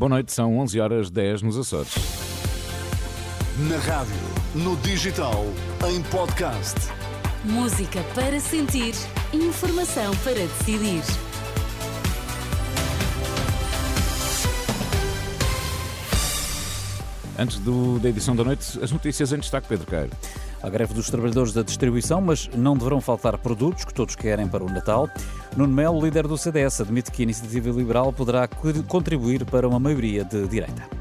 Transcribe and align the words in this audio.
Boa 0.00 0.08
noite, 0.08 0.32
são 0.32 0.58
11 0.60 0.80
horas 0.80 1.10
10 1.10 1.42
nos 1.42 1.58
Açores. 1.58 1.92
Na 3.68 3.76
rádio, 3.76 4.14
no 4.54 4.74
digital, 4.78 5.44
em 5.90 6.00
podcast. 6.04 6.74
Música 7.44 8.02
para 8.14 8.40
sentir, 8.40 8.94
informação 9.30 10.16
para 10.24 10.36
decidir. 10.36 11.02
Antes 17.38 17.58
do, 17.58 17.98
da 17.98 18.08
edição 18.08 18.34
da 18.34 18.42
noite, 18.42 18.82
as 18.82 18.90
notícias 18.90 19.34
em 19.34 19.38
destaque, 19.38 19.68
Pedro 19.68 19.86
Queiro. 19.86 20.10
A 20.62 20.70
greve 20.70 20.94
dos 20.94 21.10
trabalhadores 21.10 21.52
da 21.52 21.60
distribuição, 21.60 22.22
mas 22.22 22.48
não 22.56 22.74
deverão 22.74 23.02
faltar 23.02 23.36
produtos 23.36 23.84
que 23.84 23.92
todos 23.92 24.16
querem 24.16 24.48
para 24.48 24.64
o 24.64 24.70
Natal. 24.70 25.10
Nuno 25.56 25.74
Melo, 25.74 26.00
líder 26.00 26.28
do 26.28 26.38
CDS, 26.38 26.80
admite 26.80 27.10
que 27.10 27.22
a 27.22 27.24
iniciativa 27.24 27.70
liberal 27.70 28.12
poderá 28.12 28.48
contribuir 28.86 29.44
para 29.44 29.66
uma 29.66 29.80
maioria 29.80 30.24
de 30.24 30.46
direita. 30.46 30.99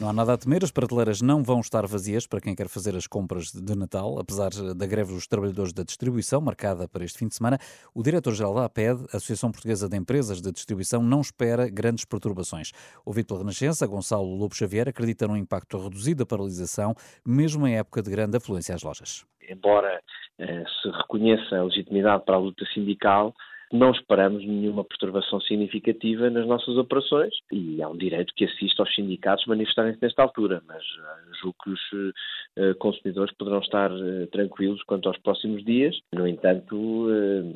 Não 0.00 0.08
há 0.08 0.14
nada 0.14 0.32
a 0.32 0.38
temer, 0.38 0.64
as 0.64 0.70
prateleiras 0.70 1.20
não 1.20 1.42
vão 1.42 1.60
estar 1.60 1.86
vazias 1.86 2.26
para 2.26 2.40
quem 2.40 2.56
quer 2.56 2.70
fazer 2.70 2.96
as 2.96 3.06
compras 3.06 3.52
de 3.52 3.76
Natal, 3.76 4.18
apesar 4.18 4.48
da 4.74 4.86
greve 4.86 5.12
dos 5.12 5.26
trabalhadores 5.26 5.74
da 5.74 5.82
distribuição, 5.82 6.40
marcada 6.40 6.88
para 6.88 7.04
este 7.04 7.18
fim 7.18 7.28
de 7.28 7.34
semana. 7.34 7.58
O 7.94 8.02
diretor-geral 8.02 8.54
da 8.54 8.64
APED, 8.64 9.04
Associação 9.12 9.52
Portuguesa 9.52 9.90
de 9.90 9.98
Empresas 9.98 10.40
de 10.40 10.50
Distribuição, 10.50 11.02
não 11.02 11.20
espera 11.20 11.68
grandes 11.68 12.06
perturbações. 12.06 12.72
Ouvido 13.04 13.26
pela 13.26 13.40
Renascença, 13.40 13.86
Gonçalo 13.86 14.34
Lobo 14.34 14.54
Xavier 14.54 14.88
acredita 14.88 15.28
num 15.28 15.36
impacto 15.36 15.76
reduzido 15.76 16.24
da 16.24 16.26
paralisação, 16.26 16.94
mesmo 17.22 17.66
em 17.66 17.76
época 17.76 18.00
de 18.00 18.10
grande 18.10 18.38
afluência 18.38 18.74
às 18.74 18.82
lojas. 18.82 19.26
Embora 19.50 20.00
eh, 20.38 20.64
se 20.80 20.88
reconheça 20.88 21.56
a 21.56 21.64
legitimidade 21.64 22.24
para 22.24 22.36
a 22.36 22.40
luta 22.40 22.64
sindical, 22.72 23.34
não 23.72 23.92
esperamos 23.92 24.44
nenhuma 24.44 24.84
perturbação 24.84 25.40
significativa 25.40 26.28
nas 26.28 26.46
nossas 26.46 26.76
operações 26.76 27.32
e 27.52 27.80
há 27.82 27.88
um 27.88 27.96
direito 27.96 28.34
que 28.34 28.44
assista 28.44 28.82
aos 28.82 28.94
sindicatos 28.94 29.46
manifestarem-se 29.46 30.02
nesta 30.02 30.22
altura, 30.22 30.62
mas 30.66 30.82
uh, 30.82 31.34
julgo 31.40 31.56
que 31.62 31.70
os 31.70 31.80
uh, 31.92 32.74
consumidores 32.78 33.34
poderão 33.36 33.60
estar 33.60 33.92
uh, 33.92 34.26
tranquilos 34.32 34.82
quanto 34.82 35.08
aos 35.08 35.18
próximos 35.18 35.64
dias. 35.64 35.96
No 36.12 36.26
entanto, 36.26 37.06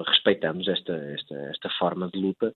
respeitamos 0.06 0.68
esta, 0.68 0.94
esta, 0.94 1.34
esta 1.50 1.68
forma 1.78 2.08
de 2.08 2.20
luta 2.20 2.52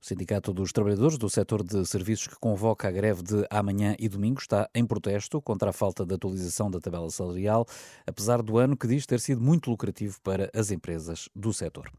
o 0.00 0.06
Sindicato 0.06 0.52
dos 0.52 0.72
Trabalhadores 0.72 1.18
do 1.18 1.28
setor 1.28 1.64
de 1.64 1.84
serviços 1.84 2.28
que 2.28 2.36
convoca 2.36 2.86
a 2.86 2.90
greve 2.90 3.20
de 3.20 3.44
amanhã 3.50 3.96
e 3.98 4.08
domingo 4.08 4.40
está 4.40 4.70
em 4.72 4.86
protesto 4.86 5.42
contra 5.42 5.70
a 5.70 5.72
falta 5.72 6.06
de 6.06 6.14
atualização 6.14 6.70
da 6.70 6.78
tabela 6.78 7.10
salarial, 7.10 7.66
apesar 8.06 8.40
do 8.40 8.58
ano 8.58 8.76
que 8.76 8.86
diz 8.86 9.04
ter 9.06 9.18
sido 9.18 9.40
muito 9.40 9.68
lucrativo 9.68 10.16
para 10.22 10.48
as 10.54 10.70
empresas 10.70 11.28
do 11.34 11.52
setor. 11.52 11.90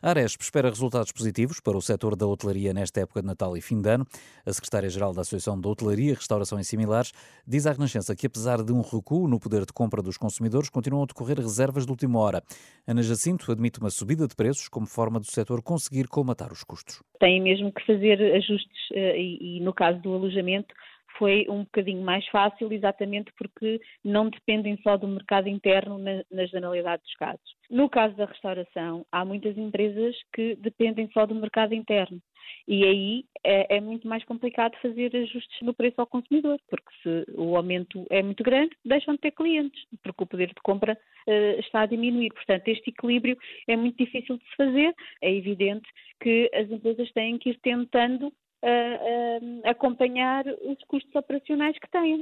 A 0.00 0.08
Aresp 0.10 0.40
espera 0.40 0.70
resultados 0.70 1.12
positivos 1.12 1.60
para 1.60 1.76
o 1.76 1.82
setor 1.82 2.16
da 2.16 2.26
hotelaria 2.26 2.72
nesta 2.72 3.00
época 3.00 3.20
de 3.20 3.26
Natal 3.26 3.54
e 3.54 3.60
fim 3.60 3.80
de 3.82 3.90
ano. 3.90 4.06
A 4.46 4.52
secretária-geral 4.52 5.12
da 5.12 5.20
Associação 5.20 5.60
da 5.60 5.68
Hotelaria, 5.68 6.14
Restauração 6.14 6.58
e 6.58 6.64
Similares 6.64 7.12
diz 7.46 7.66
à 7.66 7.72
Renascença 7.72 8.16
que, 8.16 8.26
apesar 8.26 8.62
de 8.62 8.72
um 8.72 8.80
recuo 8.80 9.28
no 9.28 9.38
poder 9.38 9.66
de 9.66 9.72
compra 9.74 10.02
dos 10.02 10.16
consumidores, 10.16 10.70
continuam 10.70 11.04
a 11.04 11.06
decorrer 11.06 11.38
reservas 11.38 11.84
de 11.84 11.92
última 11.92 12.18
hora. 12.18 12.42
Ana 12.86 13.02
Jacinto 13.02 13.52
admite 13.52 13.78
uma 13.78 13.90
subida 13.90 14.26
de 14.26 14.34
preços 14.34 14.68
como 14.68 14.86
forma 14.86 15.20
do 15.20 15.26
setor 15.26 15.62
conseguir 15.62 16.08
colmatar 16.08 16.50
os 16.50 16.64
custos 16.64 17.02
têm 17.22 17.40
mesmo 17.42 17.72
que 17.72 17.84
fazer 17.84 18.20
ajustes 18.36 18.90
eh, 18.92 19.18
e, 19.18 19.58
e 19.58 19.60
no 19.60 19.72
caso 19.72 20.00
do 20.00 20.14
alojamento 20.14 20.74
foi 21.18 21.46
um 21.48 21.64
bocadinho 21.64 22.02
mais 22.02 22.26
fácil, 22.28 22.72
exatamente 22.72 23.32
porque 23.36 23.80
não 24.04 24.28
dependem 24.28 24.78
só 24.82 24.96
do 24.96 25.06
mercado 25.06 25.48
interno 25.48 25.98
na, 25.98 26.22
na, 26.30 26.46
generalidade 26.46 27.02
dos 27.02 27.14
casos. 27.14 27.56
No 27.70 27.88
caso 27.88 28.16
da 28.16 28.24
restauração, 28.24 29.04
há 29.12 29.24
muitas 29.24 29.56
empresas 29.56 30.16
que 30.34 30.56
dependem 30.56 31.08
só 31.12 31.26
do 31.26 31.34
mercado 31.34 31.74
interno. 31.74 32.20
E 32.66 32.84
aí 32.84 33.24
é, 33.44 33.76
é, 33.76 33.80
muito 33.80 34.06
mais 34.06 34.24
complicado 34.24 34.76
fazer 34.80 35.14
ajustes 35.16 35.60
no 35.62 35.74
preço 35.74 36.00
ao 36.00 36.06
consumidor, 36.06 36.58
porque 36.68 36.90
se 37.02 37.24
o 37.34 37.56
aumento 37.56 38.06
é 38.10 38.22
muito 38.22 38.42
grande, 38.42 38.76
deixam 38.84 39.14
de 39.14 39.20
ter 39.20 39.32
clientes, 39.32 39.84
porque 40.02 40.22
o 40.22 40.26
poder 40.26 40.48
de 40.48 40.62
compra 40.62 40.98
uh, 41.26 41.60
está 41.60 41.82
a 41.82 41.86
diminuir. 41.86 42.32
Portanto, 42.32 42.68
este 42.68 42.90
equilíbrio 42.90 43.36
é 43.66 43.76
muito 43.76 43.96
difícil 43.96 44.38
de 44.38 44.44
se 44.44 44.56
fazer. 44.56 44.94
É 45.20 45.32
evidente 45.32 45.88
que 46.20 46.50
as 46.54 46.70
empresas 46.70 47.10
têm 47.12 47.38
que 47.38 47.50
ir 47.50 47.58
tentando 47.60 48.28
uh, 48.28 48.30
uh, 48.30 49.60
acompanhar 49.64 50.46
os 50.46 50.78
custos 50.86 51.14
operacionais 51.14 51.76
que 51.78 51.90
têm. 51.90 52.20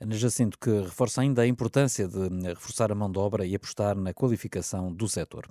Ana 0.00 0.14
Jacinto, 0.14 0.56
que 0.58 0.70
reforça 0.70 1.20
ainda 1.20 1.42
a 1.42 1.46
importância 1.46 2.06
de 2.06 2.28
reforçar 2.48 2.92
a 2.92 2.94
mão 2.94 3.10
de 3.10 3.18
obra 3.18 3.44
e 3.44 3.54
apostar 3.54 3.96
na 3.96 4.14
qualificação 4.14 4.92
do 4.92 5.08
setor. 5.08 5.48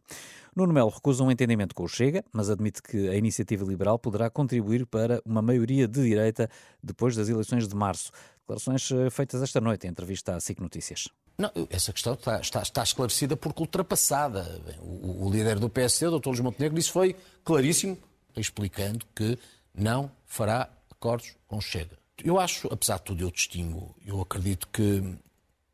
Nuno 0.56 0.74
Melo 0.74 0.90
recusa 0.90 1.24
um 1.24 1.30
entendimento 1.30 1.76
com 1.76 1.84
o 1.84 1.88
Chega, 1.88 2.24
mas 2.32 2.50
admite 2.50 2.82
que 2.82 3.10
a 3.10 3.16
iniciativa 3.16 3.66
liberal 3.66 4.00
poderá 4.00 4.30
contribuir 4.30 4.86
para 4.86 5.22
uma 5.26 5.42
maioria 5.42 5.88
de 5.88 6.02
direita 6.02 6.50
depois 6.82 7.16
das 7.16 7.28
eleições 7.28 7.68
de 7.68 7.76
março. 7.76 8.12
Declarações 8.40 8.90
eh, 8.92 9.10
feitas 9.10 9.42
esta 9.42 9.60
noite 9.60 9.86
em 9.86 9.90
entrevista 9.90 10.34
à 10.34 10.40
SIC 10.40 10.62
Notícias. 10.62 11.10
Não, 11.38 11.52
essa 11.70 11.92
questão 11.92 12.14
está, 12.14 12.40
está, 12.40 12.62
está 12.62 12.82
esclarecida 12.82 13.36
porque 13.36 13.62
ultrapassada. 13.62 14.62
O, 14.80 15.28
o, 15.28 15.30
líder 15.30 15.60
do 15.60 15.70
PSD, 15.70 16.08
o 16.08 16.20
Dr. 16.20 16.30
Luís 16.30 16.40
Montenegro, 16.40 16.76
disse 16.76 16.90
foi 16.90 17.16
claríssimo, 17.44 17.98
explicando 18.36 19.06
que 19.14 19.38
não 19.76 20.10
fará 20.26 20.70
acordos 20.90 21.36
com 21.46 21.60
Chega. 21.60 21.98
Eu 22.24 22.40
acho, 22.40 22.68
apesar 22.72 22.98
de 22.98 23.04
tudo, 23.04 23.24
eu 23.24 23.32
distingo, 23.32 23.96
eu 24.06 24.22
acredito 24.22 24.68
que, 24.70 25.16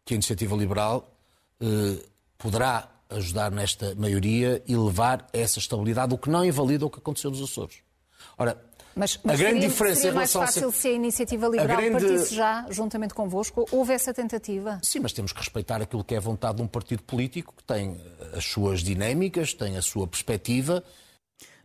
que 0.05 0.13
a 0.13 0.15
iniciativa 0.15 0.55
liberal 0.55 1.09
eh, 1.61 2.03
poderá 2.37 2.89
ajudar 3.09 3.51
nesta 3.51 3.95
maioria 3.95 4.61
e 4.67 4.75
levar 4.75 5.27
a 5.33 5.37
essa 5.37 5.59
estabilidade, 5.59 6.13
o 6.13 6.17
que 6.17 6.29
não 6.29 6.43
invalida 6.43 6.85
o 6.85 6.89
que 6.89 6.99
aconteceu 6.99 7.31
nos 7.31 7.41
Açores. 7.41 7.77
Ora, 8.37 8.61
mas, 8.95 9.19
mas 9.23 9.35
a 9.35 9.37
grande 9.37 9.55
seria, 9.55 9.69
diferença 9.69 10.01
seria 10.01 10.15
mais 10.15 10.31
fácil 10.31 10.71
se 10.71 10.87
a 10.87 10.91
iniciativa 10.91 11.47
liberal 11.47 11.77
grande... 11.77 12.05
partisse 12.05 12.35
já, 12.35 12.65
juntamente 12.69 13.13
convosco, 13.13 13.65
houve 13.71 13.93
essa 13.93 14.13
tentativa? 14.13 14.79
Sim, 14.83 14.99
mas 14.99 15.13
temos 15.13 15.31
que 15.31 15.39
respeitar 15.39 15.81
aquilo 15.81 16.03
que 16.03 16.13
é 16.13 16.17
a 16.17 16.21
vontade 16.21 16.57
de 16.57 16.63
um 16.63 16.67
partido 16.67 17.01
político 17.03 17.53
que 17.57 17.63
tem 17.63 17.99
as 18.35 18.45
suas 18.45 18.81
dinâmicas, 18.81 19.53
tem 19.53 19.77
a 19.77 19.81
sua 19.81 20.07
perspectiva 20.07 20.83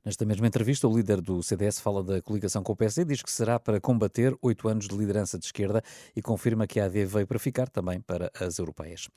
Nesta 0.04 0.24
mesma 0.24 0.46
entrevista, 0.46 0.86
o 0.86 0.96
líder 0.96 1.20
do 1.20 1.42
CDS 1.42 1.80
fala 1.80 2.04
da 2.04 2.22
coligação 2.22 2.62
com 2.62 2.72
o 2.72 2.76
PSD, 2.76 3.04
diz 3.04 3.22
que 3.22 3.30
será 3.30 3.58
para 3.58 3.80
combater 3.80 4.36
oito 4.40 4.68
anos 4.68 4.86
de 4.86 4.96
liderança 4.96 5.38
de 5.38 5.44
esquerda 5.44 5.82
e 6.14 6.22
confirma 6.22 6.66
que 6.66 6.78
a 6.78 6.84
AD 6.84 7.04
veio 7.04 7.26
para 7.26 7.38
ficar 7.38 7.68
também 7.68 8.00
para 8.00 8.30
as 8.38 8.58
europeias. 8.58 9.08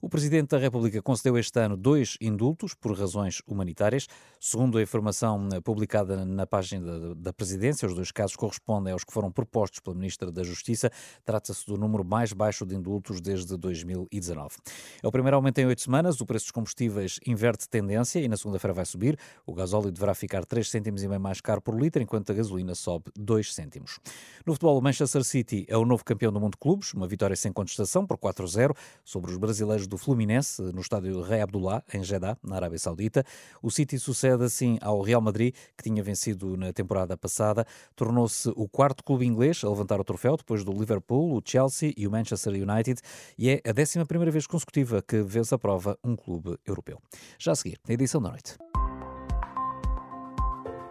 O 0.00 0.08
Presidente 0.10 0.50
da 0.50 0.58
República 0.58 1.00
concedeu 1.00 1.38
este 1.38 1.58
ano 1.58 1.76
dois 1.76 2.18
indultos 2.20 2.74
por 2.74 2.96
razões 2.96 3.40
humanitárias. 3.46 4.06
Segundo 4.38 4.76
a 4.76 4.82
informação 4.82 5.48
eh, 5.52 5.60
publicada 5.60 6.24
na 6.24 6.46
página 6.46 7.14
da 7.14 7.32
Presidência, 7.32 7.88
os 7.88 7.94
dois 7.94 8.12
casos 8.12 8.36
correspondem 8.36 8.92
aos 8.92 9.04
que 9.04 9.12
foram 9.12 9.32
propostos 9.32 9.80
pela 9.80 9.96
Ministra 9.96 10.30
da 10.30 10.42
Justiça. 10.42 10.90
Trata-se 11.24 11.64
do 11.66 11.78
número 11.78 12.04
mais 12.04 12.32
baixo 12.34 12.66
de 12.66 12.74
indultos 12.74 13.20
desde 13.22 13.56
2019. 13.56 14.56
É 15.02 15.08
o 15.08 15.10
primeiro 15.10 15.36
aumento 15.36 15.58
em 15.58 15.66
oito 15.66 15.80
semanas. 15.80 16.20
O 16.20 16.26
preço 16.26 16.46
dos 16.46 16.52
combustíveis 16.52 17.18
inverte 17.26 17.66
tendência 17.68 18.20
e 18.20 18.28
na 18.28 18.36
segunda-feira 18.36 18.74
vai 18.74 18.84
subir. 18.84 19.18
O 19.46 19.54
gasóleo 19.54 19.90
deverá 19.90 20.14
ficar 20.14 20.44
3 20.44 20.68
cêntimos 20.68 21.02
e 21.02 21.08
meio 21.08 21.20
mais 21.20 21.40
caro 21.40 21.62
por 21.62 21.74
litro, 21.80 22.02
enquanto 22.02 22.30
a 22.30 22.34
gasolina 22.34 22.74
sobe 22.74 23.06
2 23.16 23.54
cêntimos. 23.54 23.98
No 24.44 24.52
futebol, 24.52 24.78
o 24.78 24.82
Manchester 24.82 25.24
City 25.24 25.64
é 25.68 25.76
o 25.76 25.86
novo 25.86 26.04
campeão 26.04 26.30
do 26.30 26.38
mundo 26.38 26.52
de 26.52 26.58
clubes, 26.58 26.92
uma 26.92 27.08
vitória 27.08 27.34
sem 27.34 27.50
contestação 27.50 28.06
por 28.06 28.18
4-0 28.18 28.76
sobre 29.02 29.30
os 29.30 29.38
brasileiros 29.38 29.85
do 29.86 29.96
Fluminense 29.96 30.60
no 30.62 30.80
estádio 30.80 31.20
Rei 31.22 31.40
Abdullah, 31.40 31.82
em 31.92 32.02
Jeddah, 32.02 32.36
na 32.42 32.56
Arábia 32.56 32.78
Saudita. 32.78 33.24
O 33.62 33.70
City 33.70 33.98
sucede 33.98 34.44
assim 34.44 34.78
ao 34.80 35.00
Real 35.00 35.20
Madrid, 35.20 35.54
que 35.76 35.84
tinha 35.84 36.02
vencido 36.02 36.56
na 36.56 36.72
temporada 36.72 37.16
passada. 37.16 37.66
Tornou-se 37.94 38.48
o 38.56 38.68
quarto 38.68 39.04
clube 39.04 39.26
inglês 39.26 39.62
a 39.64 39.68
levantar 39.68 40.00
o 40.00 40.04
troféu, 40.04 40.36
depois 40.36 40.64
do 40.64 40.72
Liverpool, 40.72 41.36
o 41.36 41.42
Chelsea 41.44 41.92
e 41.96 42.06
o 42.06 42.10
Manchester 42.10 42.52
United, 42.52 43.00
e 43.38 43.50
é 43.50 43.62
a 43.64 43.80
11 43.80 44.04
primeira 44.04 44.30
vez 44.30 44.46
consecutiva 44.46 45.02
que 45.02 45.22
vence 45.22 45.54
a 45.54 45.58
prova 45.58 45.98
um 46.04 46.16
clube 46.16 46.58
europeu. 46.66 47.00
Já 47.38 47.52
a 47.52 47.56
seguir, 47.56 47.78
na 47.86 47.94
edição 47.94 48.20
da 48.20 48.30
noite. 48.30 48.56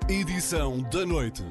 Edição 0.07 0.81
da 0.83 1.06
noite. 1.06 1.44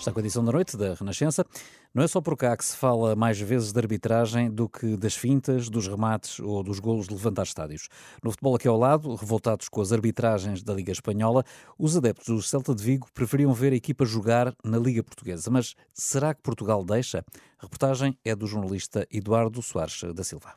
Está 0.00 0.12
com 0.12 0.18
a 0.18 0.22
edição 0.22 0.42
da 0.42 0.50
noite 0.50 0.78
da 0.78 0.94
Renascença. 0.94 1.44
Não 1.92 2.02
é 2.02 2.08
só 2.08 2.22
por 2.22 2.34
cá 2.34 2.56
que 2.56 2.64
se 2.64 2.74
fala 2.74 3.14
mais 3.14 3.38
vezes 3.38 3.70
de 3.70 3.78
arbitragem 3.78 4.50
do 4.50 4.66
que 4.66 4.96
das 4.96 5.14
fintas, 5.14 5.68
dos 5.68 5.86
remates 5.86 6.40
ou 6.40 6.62
dos 6.62 6.80
golos 6.80 7.06
de 7.06 7.12
levantar 7.12 7.42
estádios. 7.42 7.86
No 8.24 8.30
futebol 8.30 8.56
aqui 8.56 8.66
ao 8.66 8.78
lado, 8.78 9.14
revoltados 9.14 9.68
com 9.68 9.78
as 9.82 9.92
arbitragens 9.92 10.62
da 10.62 10.72
Liga 10.72 10.90
Espanhola, 10.90 11.44
os 11.78 11.98
adeptos 11.98 12.28
do 12.28 12.40
Celta 12.40 12.74
de 12.74 12.82
Vigo 12.82 13.08
preferiam 13.12 13.52
ver 13.52 13.74
a 13.74 13.76
equipa 13.76 14.06
jogar 14.06 14.54
na 14.64 14.78
Liga 14.78 15.04
Portuguesa. 15.04 15.50
Mas 15.50 15.76
será 15.92 16.32
que 16.32 16.40
Portugal 16.40 16.82
deixa? 16.82 17.22
A 17.58 17.64
reportagem 17.64 18.16
é 18.24 18.34
do 18.34 18.46
jornalista 18.46 19.06
Eduardo 19.10 19.60
Soares 19.60 20.00
da 20.14 20.24
Silva. 20.24 20.54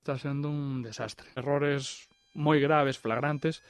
Está 0.00 0.18
sendo 0.18 0.50
um 0.50 0.82
desastre. 0.82 1.26
Errores 1.34 2.06
muito 2.34 2.60
graves, 2.60 2.96
flagrantes, 2.96 3.62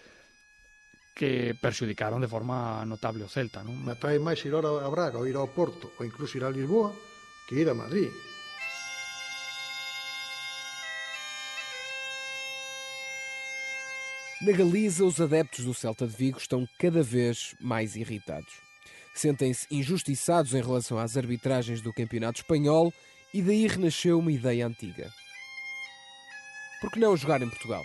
que 1.19 1.59
perxudicaron 1.59 2.23
de 2.23 2.31
forma 2.31 2.87
notable 2.87 3.26
o 3.26 3.29
Celta. 3.29 3.67
Non? 3.67 3.75
Me 3.75 3.99
atrae 3.99 4.23
máis 4.23 4.38
ir 4.47 4.55
a 4.55 4.87
Braga 4.87 5.19
ou 5.19 5.26
ir 5.26 5.35
ao 5.35 5.50
Porto 5.50 5.91
ou 5.99 6.06
incluso 6.06 6.38
ir 6.38 6.47
a 6.47 6.55
Lisboa 6.55 6.94
que 7.50 7.59
ir 7.59 7.67
a 7.67 7.75
Madrid. 7.75 8.15
Na 14.41 14.53
Galiza, 14.53 15.03
os 15.03 15.20
adeptos 15.20 15.65
do 15.65 15.75
Celta 15.75 16.06
de 16.06 16.15
Vigo 16.15 16.38
estão 16.38 16.65
cada 16.79 17.03
vez 17.03 17.56
mais 17.59 17.97
irritados. 17.97 18.62
Sentem-se 19.12 19.67
injustiçados 19.75 20.55
em 20.55 20.62
relação 20.62 20.97
às 20.97 21.17
arbitragens 21.17 21.82
do 21.82 21.93
Campeonato 21.93 22.38
Espanhol 22.38 22.94
e 23.35 23.43
daí 23.43 23.67
renasceu 23.67 24.20
uma 24.20 24.31
ideia 24.31 24.65
antiga. 24.65 25.11
Por 26.81 26.93
que 26.93 27.00
não 27.00 27.17
jogar 27.17 27.43
em 27.43 27.49
Portugal? 27.50 27.82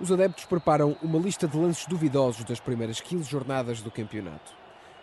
Os 0.00 0.10
adeptos 0.10 0.46
preparam 0.46 0.96
uma 1.02 1.18
lista 1.18 1.46
de 1.46 1.58
lances 1.58 1.84
duvidosos 1.84 2.42
das 2.44 2.58
primeiras 2.58 3.02
15 3.02 3.28
jornadas 3.28 3.82
do 3.82 3.90
campeonato. 3.90 4.50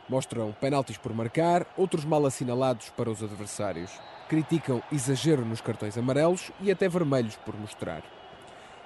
Mostram 0.10 0.52
penaltis 0.60 0.98
por 0.98 1.14
marcar, 1.14 1.72
outros 1.78 2.04
mal 2.04 2.26
assinalados 2.26 2.90
para 2.90 3.12
os 3.12 3.22
adversários. 3.22 3.92
Criticam 4.28 4.82
exagero 4.92 5.46
nos 5.46 5.62
cartões 5.62 6.00
amarelos 6.00 6.52
e 6.60 6.72
até 6.72 6.90
vermelhos 6.90 7.36
por 7.46 7.56
mostrar. 7.56 8.02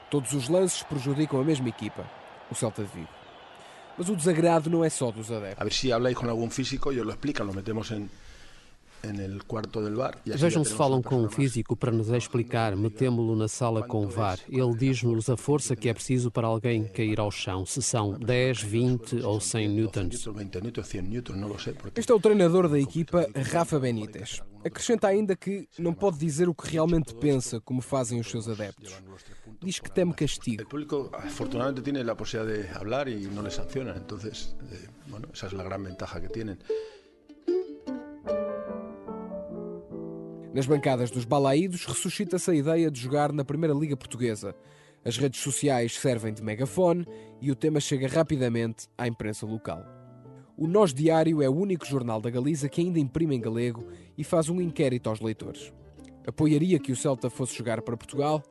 Todos 0.10 0.34
os 0.34 0.50
lances 0.50 0.84
prejudicam 0.84 1.40
a 1.40 1.46
mesma 1.46 1.70
equipa, 1.70 2.06
o 2.52 2.56
Celta 2.56 2.84
de 2.84 2.90
Vigo. 2.90 3.08
Mas 3.98 4.10
o 4.10 4.16
desagrado 4.16 4.70
não 4.70 4.84
é 4.84 4.90
só 4.90 5.12
dos 5.12 5.32
adeptos. 5.32 5.62
A 5.62 5.64
ver 5.64 5.74
se 5.74 5.94
habláis 5.94 6.18
com 6.18 6.30
algum 6.30 6.50
físico 6.50 6.92
e 6.92 7.00
os 7.00 7.06
lo 7.06 7.12
explican, 7.14 7.46
lo 7.46 7.54
metemos 7.54 7.90
em 7.92 8.10
Vejam 10.26 10.64
se 10.64 10.74
falam 10.74 11.02
com 11.02 11.24
um 11.24 11.30
físico 11.30 11.76
para 11.76 11.92
nos 11.92 12.10
explicar, 12.10 12.76
metemo-lo 12.76 13.36
na 13.36 13.48
sala 13.48 13.84
com 13.84 14.06
o 14.06 14.10
VAR. 14.10 14.40
Ele 14.50 14.76
diz-nos 14.76 15.30
a 15.30 15.38
força 15.38 15.76
que 15.76 15.90
é 15.90 15.94
preciso 15.94 16.30
para 16.30 16.48
alguém 16.48 16.84
cair 16.84 17.20
ao 17.20 17.32
chão, 17.32 17.66
se 17.66 17.82
são 17.82 18.14
10, 18.14 18.62
20 18.62 19.16
ou 19.24 19.40
100 19.40 19.68
newtons. 19.70 20.28
Este 21.96 22.12
é 22.12 22.16
o 22.16 22.20
treinador 22.20 22.70
da 22.70 22.80
equipa, 22.80 23.28
Rafa 23.52 23.80
Benítez. 23.80 24.42
Acrescenta 24.64 25.08
ainda 25.08 25.36
que 25.36 25.68
não 25.80 25.92
pode 25.92 26.20
dizer 26.20 26.48
o 26.48 26.54
que 26.54 26.70
realmente 26.70 27.16
pensa, 27.16 27.60
como 27.60 27.82
fazem 27.82 28.20
os 28.20 28.30
seus 28.30 28.48
adeptos. 28.48 28.94
Diz 29.60 29.80
que 29.80 29.92
teme 29.92 30.14
castigo. 30.14 30.62
O 30.62 30.68
público, 30.68 31.10
afortunadamente, 31.14 31.82
tem 31.82 31.98
a 32.10 32.16
possibilidade 32.16 32.68
de 32.68 32.74
falar 32.74 33.08
e 33.08 33.26
não 33.28 33.42
lhe 33.42 33.50
sanciona. 33.50 33.96
Então, 33.98 34.20
bueno, 35.08 35.30
essa 35.34 35.48
é 35.48 35.60
a 35.60 35.64
grande 35.64 35.90
ventaja 35.90 36.20
que 36.22 36.30
têm. 36.30 36.58
Nas 40.54 40.66
bancadas 40.66 41.10
dos 41.10 41.24
balaídos 41.24 41.86
ressuscita-se 41.86 42.52
a 42.52 42.54
ideia 42.54 42.92
de 42.92 43.00
jogar 43.00 43.32
na 43.32 43.46
Primeira 43.46 43.74
Liga 43.74 43.96
Portuguesa. 43.96 44.54
As 45.04 45.18
redes 45.18 45.40
sociais 45.40 45.96
servem 45.98 46.34
de 46.34 46.44
megafone 46.44 47.08
e 47.40 47.50
o 47.50 47.56
tema 47.56 47.80
chega 47.80 48.06
rapidamente 48.06 48.88
à 48.98 49.08
imprensa 49.08 49.46
local. 49.46 49.82
O 50.58 50.68
Nós 50.68 50.94
Diário 50.94 51.42
é 51.42 51.50
o 51.50 51.56
único 51.56 51.86
jornal 51.86 52.20
da 52.20 52.30
Galiza 52.30 52.68
que 52.68 52.82
ainda 52.82 53.00
imprime 53.00 53.36
em 53.36 53.40
galego 53.40 53.88
e 54.18 54.26
faz 54.26 54.50
um 54.50 54.60
inquérito 54.60 55.10
aos 55.10 55.22
leitores. 55.22 55.72
Apoiaria 56.28 56.78
que 56.80 56.92
o 56.92 56.98
Celta 56.98 57.30
fosse 57.30 57.58
jogar 57.58 57.82
para 57.82 57.96
Portugal? 57.96 58.44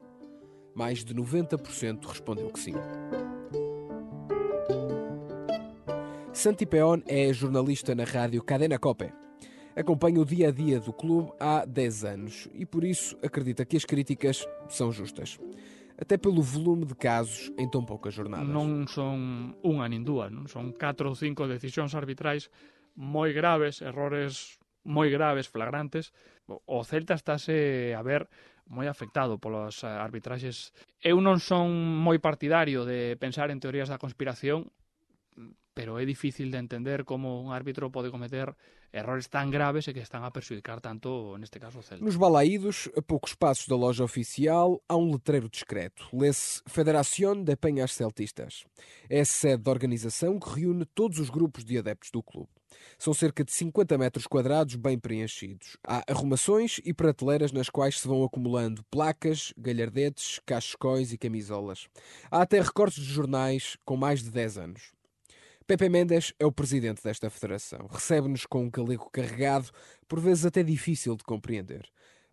Mais 0.74 1.04
de 1.04 1.14
90% 1.14 2.06
respondeu 2.06 2.48
que 2.48 2.60
sim. 2.60 2.74
Santi 6.32 6.64
Peon 6.64 7.02
é 7.06 7.30
jornalista 7.30 7.94
na 7.94 8.04
rádio 8.04 8.42
Cadena 8.42 8.78
Cope 8.78 9.12
acompanha 9.80 10.20
o 10.20 10.24
dia 10.24 10.48
a 10.48 10.52
dia 10.52 10.78
do 10.80 10.92
clube 10.92 11.32
há 11.40 11.64
10 11.64 12.04
anos 12.04 12.48
e 12.54 12.64
por 12.64 12.84
isso 12.84 13.16
acredita 13.22 13.64
que 13.64 13.76
as 13.76 13.84
críticas 13.84 14.46
são 14.68 14.92
justas. 14.92 15.38
Até 15.98 16.16
pelo 16.16 16.40
volume 16.40 16.86
de 16.86 16.94
casos 16.94 17.52
em 17.58 17.68
tão 17.68 17.84
poucas 17.84 18.14
jornadas. 18.14 18.48
Non 18.48 18.88
son 18.88 19.52
unha 19.60 19.84
nin 19.84 20.00
dúas, 20.00 20.32
non 20.32 20.48
son 20.48 20.72
4 20.72 21.12
ou 21.12 21.16
5 21.16 21.44
decisións 21.44 21.92
arbitrais 21.92 22.48
moi 22.96 23.32
graves, 23.36 23.84
errores 23.84 24.56
moi 24.84 25.12
graves, 25.12 25.48
flagrantes. 25.48 26.12
O 26.66 26.80
Celta 26.84 27.14
estáse 27.14 27.92
a 27.92 28.00
ver 28.00 28.32
moi 28.70 28.88
afectado 28.88 29.36
polas 29.36 29.84
arbitraxes. 29.84 30.72
Eu 31.02 31.20
non 31.20 31.36
son 31.36 31.68
moi 32.00 32.16
partidario 32.16 32.88
de 32.88 33.18
pensar 33.20 33.52
en 33.52 33.60
teorías 33.60 33.92
da 33.92 34.00
conspiración, 34.00 34.72
pero 35.76 36.00
é 36.00 36.04
difícil 36.08 36.48
de 36.48 36.58
entender 36.58 37.04
como 37.04 37.44
un 37.44 37.52
árbitro 37.52 37.92
pode 37.92 38.08
cometer 38.08 38.56
errores 38.92 39.28
tan 39.28 39.50
graves 39.50 39.86
e 39.88 39.92
que 39.92 40.00
están 40.00 40.24
a 40.24 40.30
perjudicar 40.30 40.80
tanto, 40.80 41.36
neste 41.38 41.58
caso, 41.58 41.78
o 41.78 41.82
Celta. 41.82 42.04
Nos 42.04 42.16
balaídos, 42.16 42.88
a 42.96 43.02
poucos 43.02 43.34
passos 43.34 43.66
da 43.66 43.76
loja 43.76 44.04
oficial, 44.04 44.82
há 44.88 44.96
um 44.96 45.12
letreiro 45.12 45.48
discreto. 45.48 46.08
Lê-se 46.12 46.62
Federación 46.66 47.44
de 47.44 47.56
Penhas 47.56 47.92
Celtistas. 47.92 48.64
É 49.08 49.20
a 49.20 49.24
sede 49.24 49.62
da 49.62 49.70
organização 49.70 50.38
que 50.38 50.60
reúne 50.60 50.84
todos 50.84 51.18
os 51.18 51.30
grupos 51.30 51.64
de 51.64 51.78
adeptos 51.78 52.10
do 52.10 52.22
clube. 52.22 52.50
São 52.98 53.14
cerca 53.14 53.44
de 53.44 53.52
50 53.52 53.96
metros 53.98 54.26
quadrados 54.26 54.76
bem 54.76 54.98
preenchidos. 54.98 55.76
Há 55.86 56.04
arrumações 56.08 56.80
e 56.84 56.92
prateleiras 56.92 57.52
nas 57.52 57.68
quais 57.68 57.98
se 57.98 58.06
vão 58.06 58.22
acumulando 58.24 58.84
placas, 58.90 59.52
galhardetes, 59.56 60.40
cachecóis 60.46 61.12
e 61.12 61.18
camisolas. 61.18 61.88
Há 62.30 62.42
até 62.42 62.60
recortes 62.60 63.02
de 63.02 63.12
jornais 63.12 63.76
com 63.84 63.96
mais 63.96 64.22
de 64.22 64.30
10 64.30 64.58
anos. 64.58 64.99
Pepe 65.70 65.88
Mendes 65.88 66.34
é 66.36 66.44
o 66.44 66.50
presidente 66.50 67.00
desta 67.00 67.30
federação. 67.30 67.86
Recebe-nos 67.88 68.44
com 68.44 68.64
um 68.64 68.68
galego 68.68 69.08
carregado, 69.08 69.70
por 70.08 70.18
vezes 70.18 70.44
até 70.44 70.64
difícil 70.64 71.14
de 71.14 71.22
compreender 71.22 71.88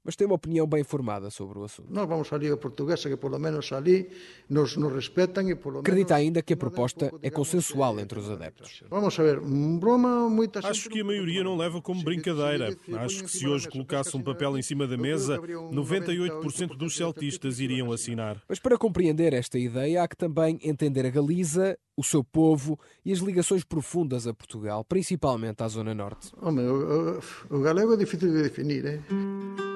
mas 0.07 0.15
tem 0.15 0.25
uma 0.25 0.35
opinião 0.35 0.65
bem 0.65 0.85
formada 0.85 1.29
sobre 1.29 1.59
o 1.59 1.65
assunto. 1.65 1.89
Nós 1.91 2.07
vamos 2.07 2.31
à 2.31 2.37
Liga 2.37 2.55
Portuguesa, 2.55 3.09
que 3.09 3.17
pelo 3.17 3.37
menos 3.37 3.69
ali 3.73 4.09
nos, 4.49 4.77
nos 4.77 4.93
respeitam 4.93 5.49
e 5.49 5.53
pelo 5.53 5.79
Acredita 5.79 6.15
ainda 6.15 6.41
que 6.41 6.53
a 6.53 6.57
proposta 6.57 7.11
é 7.21 7.29
consensual 7.29 7.99
entre 7.99 8.17
os 8.17 8.29
adeptos. 8.31 8.85
Vamos 8.89 9.19
a 9.19 9.23
ver, 9.23 9.41
broma 9.41 10.29
muitas 10.29 10.63
Acho 10.63 10.89
que 10.89 11.01
a 11.01 11.03
maioria 11.03 11.43
não 11.43 11.57
leva 11.57 11.81
como 11.81 12.01
brincadeira. 12.03 12.73
Acho 12.99 13.25
que 13.25 13.29
se 13.29 13.45
hoje 13.45 13.67
colocasse 13.67 14.15
um 14.15 14.23
papel 14.23 14.57
em 14.57 14.61
cima 14.61 14.87
da 14.87 14.95
mesa, 14.95 15.37
98% 15.39 16.77
dos 16.77 16.95
celtistas 16.95 17.59
iriam 17.59 17.91
assinar. 17.91 18.41
Mas 18.47 18.59
para 18.59 18.77
compreender 18.77 19.33
esta 19.33 19.59
ideia, 19.59 20.03
há 20.03 20.07
que 20.07 20.15
também 20.15 20.57
entender 20.63 21.05
a 21.05 21.09
Galiza, 21.09 21.77
o 21.97 22.03
seu 22.03 22.23
povo 22.23 22.79
e 23.03 23.11
as 23.11 23.19
ligações 23.19 23.65
profundas 23.65 24.25
a 24.25 24.33
Portugal, 24.33 24.85
principalmente 24.85 25.63
à 25.63 25.67
Zona 25.67 25.93
Norte. 25.93 26.31
Homem, 26.41 26.65
o, 26.65 27.19
o, 27.49 27.57
o 27.57 27.59
galego 27.59 27.93
é 27.93 27.97
difícil 27.97 28.31
de 28.31 28.43
definir, 28.43 28.85
hein? 28.85 29.66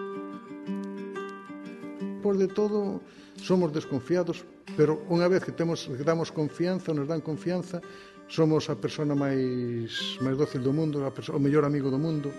Por 2.22 2.38
de 2.38 2.48
todo 2.48 3.02
somos 3.42 3.74
desconfiados, 3.74 4.46
pero 4.78 5.02
unha 5.10 5.26
vez 5.26 5.42
que 5.42 5.52
temos 5.52 5.90
que 5.90 6.06
damos 6.06 6.30
confianza, 6.30 6.94
nos 6.94 7.10
dan 7.10 7.26
confianza, 7.26 7.82
somos 8.30 8.70
a 8.70 8.78
persona 8.78 9.18
máis 9.18 10.22
máis 10.24 10.38
dócil 10.38 10.62
do 10.64 10.72
mundo, 10.72 11.04
a 11.04 11.12
perso, 11.12 11.36
o 11.36 11.42
mellor 11.42 11.66
amigo 11.66 11.90
do 11.90 12.00
mundo. 12.00 12.30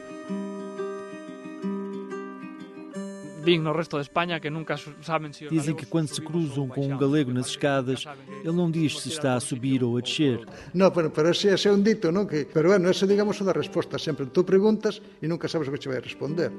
Din 3.42 3.66
no 3.66 3.74
resto 3.74 3.98
de 3.98 4.06
Espanha 4.06 4.38
que 4.38 4.48
nunca 4.48 4.78
sabem 5.02 5.34
se 5.34 5.50
Dizem 5.50 5.74
que 5.74 5.84
quando 5.84 6.06
se 6.06 6.22
cruzam 6.22 6.70
com 6.70 6.86
um 6.86 6.96
galego 6.96 7.34
nas 7.34 7.50
escadas, 7.50 8.06
ele 8.40 8.54
não 8.54 8.70
diz 8.70 9.02
se 9.02 9.10
está 9.10 9.34
a 9.34 9.40
subir 9.42 9.82
ou 9.82 9.98
a 9.98 10.00
descer. 10.00 10.46
Não, 10.72 10.90
pero, 10.94 11.10
pero 11.10 11.28
ese, 11.28 11.50
ese 11.50 11.66
é 11.68 11.72
un 11.74 11.82
dito, 11.82 12.14
non? 12.14 12.30
Que, 12.30 12.46
pero 12.46 12.70
bueno, 12.70 12.86
ese 12.86 13.02
digamos 13.04 13.42
é 13.42 13.44
da 13.44 13.52
resposta. 13.52 13.98
Sempre 13.98 14.30
tú 14.30 14.46
preguntas 14.46 15.02
e 15.18 15.26
nunca 15.26 15.50
sabes 15.50 15.66
o 15.66 15.74
que 15.74 15.82
te 15.82 15.90
vai 15.90 15.98
responder. 15.98 16.54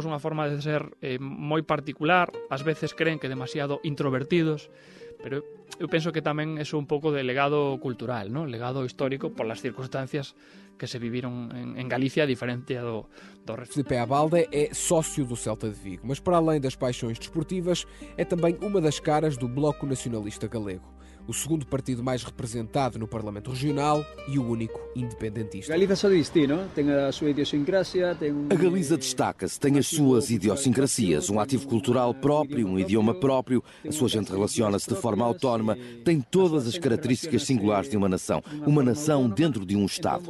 temos 0.00 0.08
unha 0.08 0.24
forma 0.24 0.48
de 0.48 0.64
ser 0.64 0.96
eh, 1.04 1.20
moi 1.20 1.60
particular, 1.60 2.32
ás 2.48 2.64
veces 2.64 2.96
creen 2.96 3.20
que 3.20 3.28
demasiado 3.28 3.84
introvertidos, 3.84 4.72
pero 5.20 5.44
eu 5.76 5.92
penso 5.92 6.08
que 6.08 6.24
tamén 6.24 6.56
é 6.56 6.64
un 6.72 6.88
pouco 6.88 7.12
de 7.12 7.20
legado 7.20 7.76
cultural, 7.84 8.32
¿no? 8.32 8.48
legado 8.48 8.88
histórico 8.88 9.36
por 9.36 9.44
las 9.44 9.60
circunstancias 9.60 10.32
que 10.80 10.88
se 10.88 10.96
viviron 10.96 11.52
en, 11.52 11.76
en 11.76 11.86
Galicia 11.92 12.24
diferente 12.24 12.80
do, 12.80 13.12
do 13.44 13.52
resto. 13.60 13.76
Felipe 13.76 14.00
Abalde 14.00 14.48
é 14.48 14.72
sócio 14.72 15.28
do 15.28 15.36
Celta 15.36 15.68
de 15.68 15.76
Vigo, 15.76 16.08
mas 16.08 16.16
para 16.16 16.40
além 16.40 16.56
das 16.56 16.72
paixões 16.72 17.20
desportivas, 17.20 17.84
é 18.16 18.24
também 18.24 18.56
uma 18.64 18.80
das 18.80 18.96
caras 18.96 19.36
do 19.36 19.52
Bloco 19.52 19.84
Nacionalista 19.84 20.48
Galego. 20.48 20.88
O 21.30 21.32
segundo 21.32 21.64
partido 21.64 22.02
mais 22.02 22.24
representado 22.24 22.98
no 22.98 23.06
Parlamento 23.06 23.52
Regional 23.52 24.04
e 24.26 24.36
o 24.36 24.44
único 24.44 24.80
independentista. 24.96 25.72
Galiza 25.72 25.94
só 25.94 26.08
diz 26.08 26.30
não? 26.48 26.66
Tem 26.68 26.90
a 26.90 27.12
sua 27.12 27.30
idiosincrasia, 27.30 28.16
tem 28.16 28.32
um... 28.32 28.48
A 28.50 28.54
Galiza 28.56 28.98
destaca-se, 28.98 29.58
tem 29.58 29.78
as 29.78 29.86
suas 29.86 30.28
idiosincrasias, 30.28 31.30
um 31.30 31.38
ativo 31.38 31.68
cultural 31.68 32.12
próprio, 32.12 32.66
um 32.66 32.78
idioma 32.78 33.14
próprio, 33.14 33.62
a 33.86 33.92
sua 33.92 34.08
gente 34.08 34.30
relaciona-se 34.30 34.88
de 34.88 34.96
forma 34.96 35.24
autónoma, 35.24 35.78
tem 36.04 36.20
todas 36.20 36.66
as 36.66 36.76
características 36.76 37.44
singulares 37.44 37.88
de 37.88 37.96
uma 37.96 38.08
nação, 38.08 38.42
uma 38.66 38.82
nação 38.82 39.28
dentro 39.28 39.64
de 39.64 39.76
um 39.76 39.86
Estado. 39.86 40.24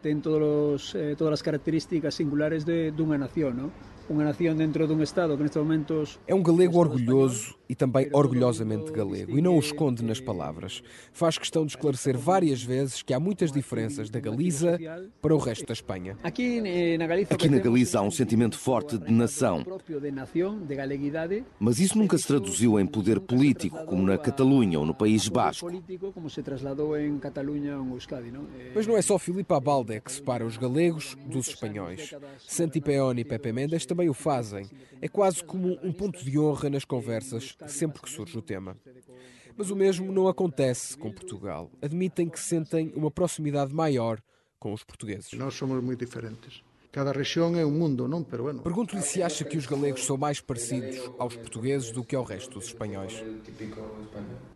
Tem 0.00 0.20
todas 0.20 1.32
as 1.32 1.42
características 1.42 2.14
singulares 2.14 2.62
de, 2.62 2.92
de 2.92 3.02
uma 3.02 3.18
nação, 3.18 3.52
não? 3.52 3.72
Uma 4.06 4.22
nação 4.22 4.54
dentro 4.54 4.86
de 4.86 4.92
um 4.92 5.02
Estado 5.02 5.34
que 5.34 5.42
nestes 5.42 5.60
momentos... 5.60 6.20
É 6.26 6.34
um 6.34 6.42
galego 6.42 6.78
orgulhoso 6.78 7.54
e 7.68 7.74
também 7.74 8.08
orgulhosamente 8.12 8.92
galego, 8.92 9.38
e 9.38 9.42
não 9.42 9.56
o 9.56 9.60
esconde 9.60 10.04
nas 10.04 10.20
palavras. 10.20 10.82
Faz 11.12 11.38
questão 11.38 11.64
de 11.64 11.72
esclarecer 11.72 12.16
várias 12.16 12.62
vezes 12.62 13.02
que 13.02 13.14
há 13.14 13.20
muitas 13.20 13.50
diferenças 13.50 14.10
da 14.10 14.20
Galiza 14.20 14.78
para 15.20 15.34
o 15.34 15.38
resto 15.38 15.66
da 15.66 15.72
Espanha. 15.72 16.16
Aqui 16.22 16.60
na 17.48 17.58
Galiza 17.58 17.98
há 17.98 18.02
um 18.02 18.10
sentimento 18.10 18.58
forte 18.58 18.98
de 18.98 19.12
nação, 19.12 19.64
mas 21.58 21.78
isso 21.78 21.96
nunca 21.96 22.18
se 22.18 22.26
traduziu 22.26 22.78
em 22.78 22.86
poder 22.86 23.20
político, 23.20 23.84
como 23.86 24.02
na 24.02 24.18
Catalunha 24.18 24.78
ou 24.78 24.86
no 24.86 24.94
País 24.94 25.28
Basco. 25.28 25.70
Mas 28.74 28.86
não 28.86 28.96
é 28.96 29.02
só 29.02 29.18
Filipe 29.18 29.54
Abalde 29.54 30.00
que 30.00 30.12
separa 30.12 30.44
os 30.44 30.56
galegos 30.56 31.16
dos 31.26 31.48
espanhóis. 31.48 32.14
Santi 32.46 32.80
Peón 32.80 33.14
e 33.18 33.24
Pepe 33.24 33.52
Mendes 33.52 33.86
também 33.86 34.08
o 34.08 34.14
fazem. 34.14 34.66
É 35.00 35.08
quase 35.08 35.42
como 35.42 35.78
um 35.82 35.92
ponto 35.92 36.24
de 36.24 36.38
honra 36.38 36.70
nas 36.70 36.84
conversas 36.84 37.53
sempre 37.66 38.02
que 38.02 38.10
surge 38.10 38.36
o 38.38 38.42
tema. 38.42 38.76
Mas 39.56 39.70
o 39.70 39.76
mesmo 39.76 40.12
não 40.12 40.28
acontece 40.28 40.96
com 40.96 41.12
Portugal. 41.12 41.70
Admitem 41.80 42.28
que 42.28 42.40
sentem 42.40 42.92
uma 42.94 43.10
proximidade 43.10 43.72
maior 43.72 44.20
com 44.58 44.72
os 44.72 44.82
portugueses. 44.82 45.32
Nós 45.32 45.54
somos 45.54 45.82
muito 45.82 46.04
diferentes. 46.04 46.62
Cada 46.94 47.10
região 47.10 47.56
é 47.56 47.66
um 47.66 47.72
mundo, 47.72 48.06
não? 48.06 48.22
Pero, 48.22 48.44
bueno. 48.44 48.62
Pergunto-lhe 48.62 49.02
se 49.02 49.20
acha 49.20 49.42
que 49.44 49.58
os 49.58 49.66
galegos 49.66 50.06
são 50.06 50.16
mais 50.16 50.40
parecidos 50.40 51.10
aos 51.18 51.34
portugueses 51.34 51.90
do 51.90 52.04
que 52.04 52.14
ao 52.14 52.22
resto 52.22 52.54
dos 52.54 52.66
espanhóis. 52.66 53.20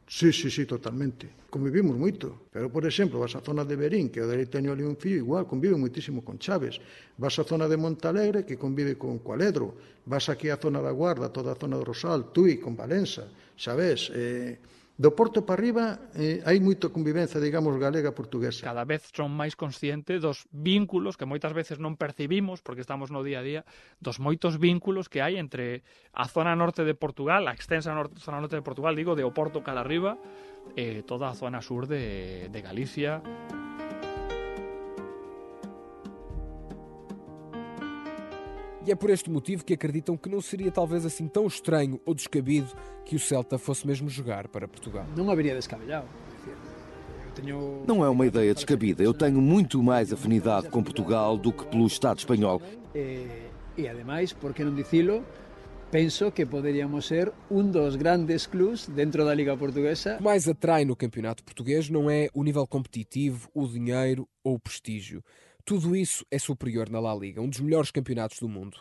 Sim, 0.08 0.30
sim, 0.30 0.48
sim, 0.48 0.64
totalmente. 0.64 1.28
Convivimos 1.50 1.96
muito. 1.96 2.42
Pero, 2.52 2.70
por 2.70 2.86
exemplo, 2.86 3.18
vas 3.18 3.34
à 3.34 3.40
zona 3.40 3.64
de 3.64 3.74
Berín, 3.74 4.08
que 4.08 4.20
eu 4.20 4.28
dele 4.28 4.46
teño 4.46 4.70
ali 4.70 4.84
un 4.84 4.94
filho, 4.94 5.16
igual, 5.16 5.50
convive 5.50 5.74
moitísimo 5.74 6.22
con 6.22 6.38
Chaves. 6.38 6.78
Vas 7.18 7.36
à 7.40 7.42
zona 7.42 7.66
de 7.66 7.76
Montalegre, 7.76 8.46
que 8.46 8.56
convive 8.56 8.94
con 8.94 9.18
Cualedro. 9.18 9.74
Vas 10.06 10.30
aquí 10.30 10.46
á 10.48 10.62
zona 10.62 10.78
da 10.78 10.94
Guarda, 10.94 11.34
toda 11.34 11.50
a 11.50 11.58
zona 11.58 11.74
do 11.74 11.82
Rosal, 11.82 12.30
Tui, 12.30 12.62
con 12.62 12.78
Valença, 12.78 13.26
sabes? 13.58 14.14
Eh, 14.14 14.62
do 14.98 15.14
Porto 15.14 15.46
para 15.46 15.62
arriba 15.62 16.10
eh, 16.18 16.42
hai 16.42 16.58
moito 16.58 16.90
convivencia, 16.90 17.38
digamos, 17.38 17.78
galega-portuguesa. 17.78 18.66
Cada 18.66 18.82
vez 18.82 19.06
son 19.14 19.30
máis 19.30 19.54
conscientes 19.54 20.18
dos 20.18 20.50
vínculos 20.50 21.14
que 21.14 21.22
moitas 21.22 21.54
veces 21.54 21.78
non 21.78 21.94
percibimos 21.94 22.66
porque 22.66 22.82
estamos 22.82 23.14
no 23.14 23.22
día 23.22 23.38
a 23.38 23.46
día, 23.46 23.62
dos 24.02 24.18
moitos 24.18 24.58
vínculos 24.58 25.06
que 25.06 25.22
hai 25.22 25.38
entre 25.38 25.86
a 26.10 26.26
zona 26.26 26.58
norte 26.58 26.82
de 26.82 26.98
Portugal, 26.98 27.46
a 27.46 27.54
extensa 27.54 27.94
norte, 27.94 28.18
zona 28.18 28.42
norte 28.42 28.58
de 28.58 28.66
Portugal, 28.66 28.98
digo, 28.98 29.14
de 29.14 29.22
Oporto 29.22 29.62
cara 29.62 29.86
arriba, 29.86 30.18
eh, 30.74 31.06
toda 31.06 31.30
a 31.30 31.38
zona 31.38 31.62
sur 31.62 31.86
de, 31.86 32.50
de 32.50 32.58
Galicia, 32.58 33.22
E 38.88 38.90
é 38.90 38.94
por 38.94 39.10
este 39.10 39.28
motivo 39.28 39.66
que 39.66 39.74
acreditam 39.74 40.16
que 40.16 40.30
não 40.30 40.40
seria 40.40 40.70
talvez 40.70 41.04
assim 41.04 41.28
tão 41.28 41.46
estranho 41.46 42.00
ou 42.06 42.14
descabido 42.14 42.68
que 43.04 43.16
o 43.16 43.18
Celta 43.18 43.58
fosse 43.58 43.86
mesmo 43.86 44.08
jogar 44.08 44.48
para 44.48 44.66
Portugal. 44.66 45.04
Não 45.14 45.30
haveria 45.30 45.54
descabellado. 45.54 46.08
Não 47.86 48.02
é 48.02 48.08
uma 48.08 48.26
ideia 48.26 48.54
descabida. 48.54 49.02
Eu 49.02 49.12
tenho 49.12 49.42
muito 49.42 49.82
mais 49.82 50.10
afinidade 50.10 50.70
com 50.70 50.82
Portugal 50.82 51.36
do 51.36 51.52
que 51.52 51.66
pelo 51.66 51.86
Estado 51.86 52.20
espanhol. 52.20 52.62
E, 52.94 53.26
e 53.76 53.86
ademais, 53.86 54.32
por 54.32 54.54
que 54.54 54.64
não 54.64 54.74
dizê-lo, 54.74 55.22
penso 55.90 56.32
que 56.32 56.46
poderíamos 56.46 57.06
ser 57.06 57.30
um 57.50 57.70
dos 57.70 57.94
grandes 57.94 58.46
clubes 58.46 58.86
dentro 58.88 59.22
da 59.22 59.34
Liga 59.34 59.54
Portuguesa. 59.54 60.14
O 60.14 60.16
que 60.16 60.24
mais 60.24 60.48
atrai 60.48 60.86
no 60.86 60.96
campeonato 60.96 61.44
português 61.44 61.90
não 61.90 62.08
é 62.08 62.30
o 62.32 62.42
nível 62.42 62.66
competitivo, 62.66 63.50
o 63.52 63.68
dinheiro 63.68 64.26
ou 64.42 64.54
o 64.54 64.58
prestígio. 64.58 65.22
Tudo 65.68 65.94
isso 65.94 66.24
é 66.30 66.38
superior 66.38 66.88
na 66.88 66.98
La 66.98 67.14
Liga, 67.14 67.42
um 67.42 67.48
dos 67.50 67.60
melhores 67.60 67.90
campeonatos 67.90 68.38
do 68.38 68.48
mundo. 68.48 68.78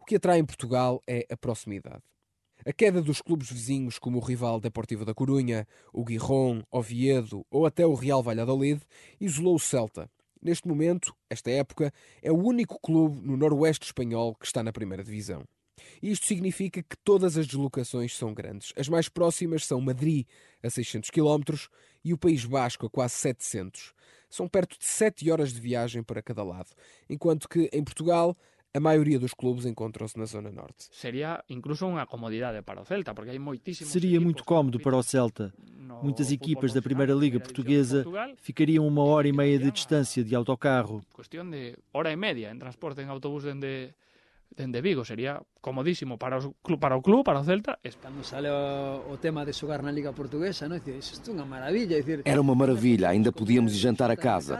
O 0.00 0.04
que 0.04 0.14
atrai 0.14 0.38
em 0.38 0.44
Portugal 0.44 1.02
é 1.04 1.26
a 1.28 1.36
proximidade. 1.36 2.04
A 2.64 2.72
queda 2.72 3.02
dos 3.02 3.20
clubes 3.20 3.50
vizinhos 3.50 3.98
como 3.98 4.18
o 4.18 4.24
rival 4.24 4.60
Deportivo 4.60 5.04
da 5.04 5.12
Corunha, 5.12 5.66
o 5.92 6.04
Guirron, 6.04 6.62
Oviedo 6.70 7.44
ou 7.50 7.66
até 7.66 7.84
o 7.84 7.94
Real 7.94 8.22
Valladolid 8.22 8.80
isolou 9.20 9.56
o 9.56 9.58
Celta. 9.58 10.08
Neste 10.40 10.68
momento, 10.68 11.12
esta 11.28 11.50
época, 11.50 11.92
é 12.22 12.30
o 12.30 12.38
único 12.38 12.78
clube 12.80 13.20
no 13.20 13.36
noroeste 13.36 13.86
espanhol 13.86 14.36
que 14.36 14.46
está 14.46 14.62
na 14.62 14.72
primeira 14.72 15.02
divisão. 15.02 15.42
Isto 16.00 16.26
significa 16.26 16.84
que 16.84 16.96
todas 17.02 17.36
as 17.36 17.48
deslocações 17.48 18.16
são 18.16 18.32
grandes. 18.32 18.72
As 18.76 18.88
mais 18.88 19.08
próximas 19.08 19.66
são 19.66 19.80
Madrid, 19.80 20.24
a 20.62 20.70
600 20.70 21.10
km, 21.10 21.66
e 22.04 22.12
o 22.12 22.18
País 22.18 22.44
Basco, 22.44 22.86
a 22.86 22.90
quase 22.90 23.14
700. 23.14 23.92
São 24.28 24.48
perto 24.48 24.78
de 24.78 24.84
7 24.84 25.30
horas 25.30 25.52
de 25.52 25.60
viagem 25.60 26.02
para 26.02 26.22
cada 26.22 26.42
lado, 26.42 26.70
enquanto 27.08 27.48
que 27.48 27.70
em 27.72 27.82
Portugal 27.82 28.36
a 28.74 28.80
maioria 28.80 29.18
dos 29.18 29.32
clubes 29.32 29.64
encontram-se 29.64 30.18
na 30.18 30.26
zona 30.26 30.50
norte. 30.50 30.88
Seria 30.92 31.42
incluso 31.48 31.86
uma 31.86 32.06
comodidade 32.06 32.62
para 32.62 32.80
o 32.82 32.84
Celta, 32.84 33.14
porque 33.14 33.30
há 33.30 33.40
muitíssimos 33.40 33.92
Seria 33.92 34.20
muito 34.20 34.44
cómodo 34.44 34.78
para 34.78 34.96
o 34.96 35.02
Celta. 35.02 35.52
Muitas 36.02 36.30
equipas 36.30 36.72
da 36.72 36.82
Primeira 36.82 37.14
Liga 37.14 37.40
Portuguesa 37.40 38.04
ficariam 38.36 38.86
uma 38.86 39.02
hora 39.04 39.26
e 39.26 39.32
meia 39.32 39.58
de 39.58 39.70
distância 39.70 40.22
de 40.22 40.34
autocarro. 40.34 41.02
Questão 41.16 41.48
de 41.48 41.76
hora 41.92 42.12
e 42.12 42.16
meia 42.16 42.52
em 42.52 42.58
transporte 42.58 43.00
em 43.00 43.08
autobús 43.08 43.44
de 43.44 43.94
dende 44.50 44.80
Vigo 44.80 45.04
sería 45.04 45.40
comodísimo 45.60 46.18
para 46.18 46.38
o 46.38 46.54
club, 46.62 46.80
para 46.80 46.96
o 46.96 47.02
club, 47.02 47.24
para 47.24 47.40
o 47.40 47.44
Celta. 47.44 47.78
Cando 48.00 48.24
sale 48.24 48.48
o, 48.48 49.12
o 49.12 49.16
tema 49.18 49.44
de 49.44 49.52
xogar 49.52 49.82
na 49.82 49.92
Liga 49.92 50.12
Portuguesa, 50.12 50.68
non? 50.68 50.80
Dice, 50.80 51.14
isto 51.14 51.30
é 51.30 51.34
unha 51.34 51.46
maravilla, 51.46 52.00
Dizer, 52.00 52.22
Era 52.24 52.40
unha 52.40 52.56
maravilla, 52.56 53.10
ainda 53.10 53.30
podíamos 53.30 53.74
ir 53.74 53.80
jantar 53.80 54.10
a 54.10 54.16
casa. 54.16 54.58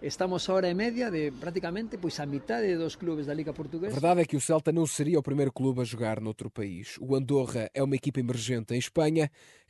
Estamos 0.00 0.46
a 0.46 0.54
hora 0.54 0.68
e 0.70 0.74
media 0.78 1.10
de 1.10 1.34
praticamente 1.34 1.98
pois 1.98 2.16
a 2.22 2.26
metade 2.26 2.78
dos 2.78 2.94
clubes 2.94 3.26
da 3.26 3.34
Liga 3.34 3.52
Portuguesa. 3.52 3.92
A 3.92 3.98
verdade 3.98 4.22
é 4.22 4.24
que 4.24 4.38
o 4.38 4.40
Celta 4.40 4.70
não 4.70 4.86
seria 4.86 5.18
o 5.18 5.22
primeiro 5.22 5.52
clube 5.52 5.82
a 5.82 5.84
jogar 5.84 6.20
noutro 6.20 6.48
país. 6.48 6.96
O 7.02 7.16
Andorra 7.18 7.68
é 7.74 7.82
uma 7.82 7.96
equipa 7.96 8.20
emergente 8.20 8.74
em 8.74 8.78
Espanha, 8.78 9.28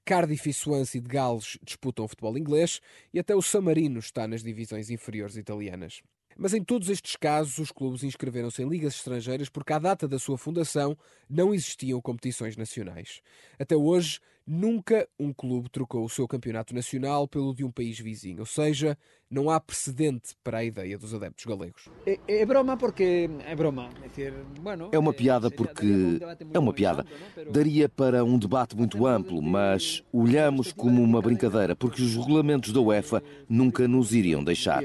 Cardiff 0.08 0.48
e 0.48 0.54
Swansea 0.54 1.02
de 1.02 1.08
Gales 1.08 1.58
disputam 1.62 2.04
o 2.04 2.08
futebol 2.08 2.38
inglês 2.38 2.80
e 3.12 3.18
até 3.18 3.36
o 3.36 3.42
San 3.42 3.60
Marino 3.60 3.98
está 3.98 4.26
nas 4.26 4.42
divisões 4.42 4.88
inferiores 4.88 5.36
italianas. 5.36 6.00
Mas 6.38 6.54
em 6.54 6.62
todos 6.62 6.88
estes 6.88 7.16
casos, 7.16 7.58
os 7.58 7.72
clubes 7.72 8.04
inscreveram-se 8.04 8.62
em 8.62 8.68
ligas 8.68 8.94
estrangeiras 8.94 9.48
porque, 9.48 9.72
à 9.72 9.78
data 9.80 10.06
da 10.06 10.20
sua 10.20 10.38
fundação, 10.38 10.96
não 11.28 11.52
existiam 11.52 12.00
competições 12.00 12.56
nacionais. 12.56 13.20
Até 13.58 13.76
hoje, 13.76 14.20
nunca 14.48 15.06
um 15.20 15.32
clube 15.32 15.68
trocou 15.68 16.04
o 16.04 16.08
seu 16.08 16.26
campeonato 16.26 16.74
nacional 16.74 17.28
pelo 17.28 17.54
de 17.54 17.62
um 17.64 17.70
país 17.70 17.98
vizinho, 18.00 18.40
ou 18.40 18.46
seja, 18.46 18.96
não 19.30 19.50
há 19.50 19.60
precedente 19.60 20.34
para 20.42 20.58
a 20.58 20.64
ideia 20.64 20.96
dos 20.96 21.12
adeptos 21.12 21.44
galegos. 21.44 21.88
É, 22.06 22.18
é 22.26 22.46
broma 22.46 22.76
porque 22.76 23.28
é 23.44 23.54
broma. 23.54 23.90
É, 24.02 24.08
dizer, 24.08 24.32
bueno, 24.60 24.88
é 24.90 24.98
uma 24.98 25.12
piada 25.12 25.50
porque 25.50 26.18
é 26.54 26.58
uma 26.58 26.72
piada. 26.72 27.04
Daria 27.52 27.88
para 27.88 28.24
um 28.24 28.38
debate 28.38 28.74
muito 28.74 29.06
amplo, 29.06 29.42
mas 29.42 30.02
olhamos 30.10 30.72
como 30.72 31.02
uma 31.02 31.20
brincadeira 31.20 31.76
porque 31.76 32.00
os 32.00 32.16
regulamentos 32.16 32.72
da 32.72 32.80
UEFA 32.80 33.22
nunca 33.48 33.86
nos 33.86 34.14
iriam 34.14 34.42
deixar. 34.42 34.82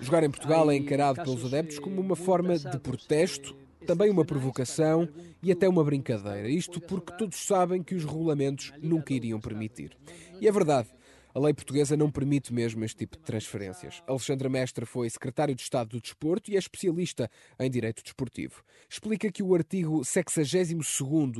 Jogar 0.00 0.22
em 0.22 0.30
Portugal 0.30 0.70
é 0.70 0.76
encarado 0.76 1.22
pelos 1.24 1.44
adeptos 1.44 1.80
como 1.80 2.00
uma 2.00 2.14
forma 2.14 2.56
de 2.56 2.78
protesto 2.78 3.56
também 3.88 4.10
uma 4.10 4.22
provocação 4.22 5.08
e 5.42 5.50
até 5.50 5.66
uma 5.66 5.82
brincadeira. 5.82 6.46
Isto 6.46 6.78
porque 6.78 7.10
todos 7.16 7.38
sabem 7.38 7.82
que 7.82 7.94
os 7.94 8.04
regulamentos 8.04 8.70
nunca 8.82 9.14
iriam 9.14 9.40
permitir. 9.40 9.96
E 10.38 10.46
é 10.46 10.52
verdade. 10.52 10.90
A 11.34 11.40
lei 11.40 11.54
portuguesa 11.54 11.96
não 11.96 12.10
permite 12.10 12.52
mesmo 12.52 12.84
este 12.84 12.98
tipo 12.98 13.16
de 13.16 13.22
transferências. 13.22 14.02
Alexandra 14.06 14.50
Mestre 14.50 14.84
foi 14.84 15.08
secretário 15.08 15.54
de 15.54 15.62
Estado 15.62 15.88
do 15.88 16.02
Desporto 16.02 16.50
e 16.50 16.56
é 16.56 16.58
especialista 16.58 17.30
em 17.58 17.70
direito 17.70 18.02
desportivo. 18.02 18.62
Explica 18.90 19.32
que 19.32 19.42
o 19.42 19.54
artigo 19.54 20.04
62 20.04 20.84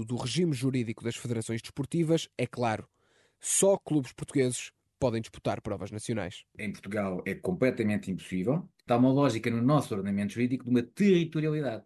do 0.07 0.17
regime 0.17 0.55
jurídico 0.55 1.05
das 1.05 1.17
federações 1.17 1.61
desportivas 1.61 2.31
é 2.39 2.47
claro. 2.47 2.89
Só 3.39 3.77
clubes 3.77 4.13
portugueses 4.13 4.73
podem 4.99 5.21
disputar 5.21 5.61
provas 5.61 5.91
nacionais. 5.91 6.45
Em 6.59 6.73
Portugal 6.73 7.23
é 7.27 7.35
completamente 7.35 8.11
impossível. 8.11 8.67
Está 8.81 8.97
uma 8.97 9.13
lógica 9.13 9.51
no 9.51 9.61
nosso 9.61 9.95
ordenamento 9.95 10.33
jurídico 10.33 10.65
de 10.65 10.71
uma 10.71 10.83
territorialidade. 10.83 11.85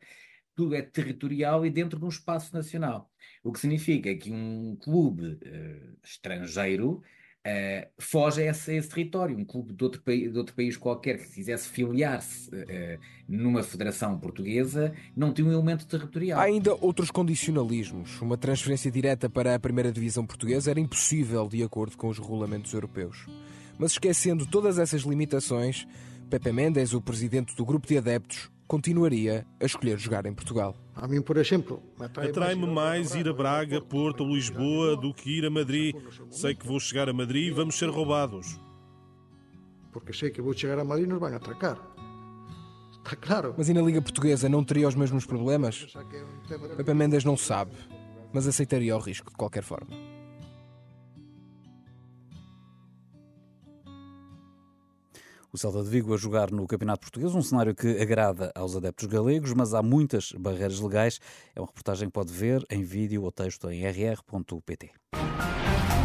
Tudo 0.54 0.74
é 0.74 0.82
territorial 0.82 1.64
e 1.64 1.70
dentro 1.70 1.98
de 1.98 2.04
um 2.04 2.08
espaço 2.08 2.54
nacional. 2.54 3.10
O 3.42 3.52
que 3.52 3.60
significa 3.60 4.14
que 4.14 4.30
um 4.30 4.76
clube 4.80 5.38
uh, 5.42 5.96
estrangeiro 6.04 7.02
Uh, 7.44 7.90
foge 7.98 8.40
a 8.40 8.50
esse, 8.52 8.70
a 8.70 8.74
esse, 8.74 8.88
território. 8.88 9.36
Um 9.36 9.44
clube 9.44 9.72
de 9.72 9.82
outro, 9.82 10.00
de 10.06 10.38
outro 10.38 10.54
país 10.54 10.76
qualquer 10.76 11.18
que 11.18 11.28
quisesse 11.28 11.68
filiar-se 11.68 12.48
uh, 12.48 13.00
numa 13.28 13.64
federação 13.64 14.16
portuguesa 14.16 14.94
não 15.16 15.32
tem 15.32 15.44
um 15.44 15.50
elemento 15.50 15.84
territorial. 15.84 16.38
Há 16.38 16.44
ainda 16.44 16.72
outros 16.76 17.10
condicionalismos. 17.10 18.20
Uma 18.20 18.36
transferência 18.36 18.92
direta 18.92 19.28
para 19.28 19.56
a 19.56 19.58
primeira 19.58 19.90
divisão 19.90 20.24
portuguesa 20.24 20.70
era 20.70 20.78
impossível 20.78 21.48
de 21.48 21.64
acordo 21.64 21.96
com 21.96 22.06
os 22.06 22.18
regulamentos 22.20 22.72
europeus. 22.72 23.26
Mas 23.76 23.92
esquecendo 23.92 24.46
todas 24.46 24.78
essas 24.78 25.02
limitações, 25.02 25.84
Pepe 26.30 26.52
Mendes, 26.52 26.94
o 26.94 27.00
presidente 27.00 27.56
do 27.56 27.64
grupo 27.64 27.88
de 27.88 27.98
adeptos, 27.98 28.52
continuaria 28.72 29.46
a 29.60 29.66
escolher 29.66 29.98
jogar 29.98 30.24
em 30.24 30.32
Portugal. 30.32 30.74
A 30.96 31.06
mim, 31.06 31.20
por 31.20 31.36
exemplo, 31.36 31.82
atrai-me 32.00 32.66
mais 32.66 33.14
ir 33.14 33.28
a 33.28 33.32
Braga, 33.34 33.82
Porto 33.82 34.24
ou 34.24 34.34
Lisboa 34.34 34.96
do 34.96 35.12
que 35.12 35.28
ir 35.28 35.44
a 35.44 35.50
Madrid. 35.50 35.94
Sei 36.30 36.54
que 36.54 36.66
vou 36.66 36.80
chegar 36.80 37.06
a 37.06 37.12
Madrid 37.12 37.48
e 37.48 37.50
vamos 37.50 37.78
ser 37.78 37.90
roubados. 37.90 38.58
Porque 39.92 40.14
sei 40.14 40.30
que 40.30 40.40
vou 40.40 40.54
chegar 40.54 40.78
a 40.78 40.84
Madrid 40.84 41.06
e 41.06 41.10
nos 41.10 41.20
vão 41.20 41.36
atracar. 41.36 41.78
Está 42.92 43.14
claro. 43.14 43.54
Mas 43.58 43.68
e 43.68 43.74
na 43.74 43.82
Liga 43.82 44.00
Portuguesa 44.00 44.48
não 44.48 44.64
teria 44.64 44.88
os 44.88 44.94
mesmos 44.94 45.26
problemas? 45.26 45.94
Pepe 46.78 46.94
Mendes 46.94 47.24
não 47.24 47.36
sabe. 47.36 47.72
mas 48.32 48.46
aceitaria 48.48 48.96
o 48.96 49.00
risco 49.00 49.30
de 49.30 49.36
qualquer 49.36 49.62
forma. 49.62 49.90
O 55.54 55.58
Celta 55.58 55.82
de 55.82 55.90
Vigo 55.90 56.14
a 56.14 56.16
jogar 56.16 56.50
no 56.50 56.66
Campeonato 56.66 57.02
Português, 57.02 57.34
um 57.34 57.42
cenário 57.42 57.74
que 57.74 58.00
agrada 58.00 58.50
aos 58.54 58.74
adeptos 58.74 59.06
galegos, 59.06 59.52
mas 59.52 59.74
há 59.74 59.82
muitas 59.82 60.32
barreiras 60.32 60.80
legais. 60.80 61.20
É 61.54 61.60
uma 61.60 61.66
reportagem 61.66 62.08
que 62.08 62.12
pode 62.12 62.32
ver 62.32 62.64
em 62.70 62.82
vídeo 62.82 63.22
ou 63.22 63.30
texto 63.30 63.70
em 63.70 63.84
rr.pt. 63.84 64.92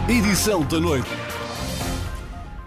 Edição 0.10 0.68
da 0.68 0.82
noite. 0.82 1.08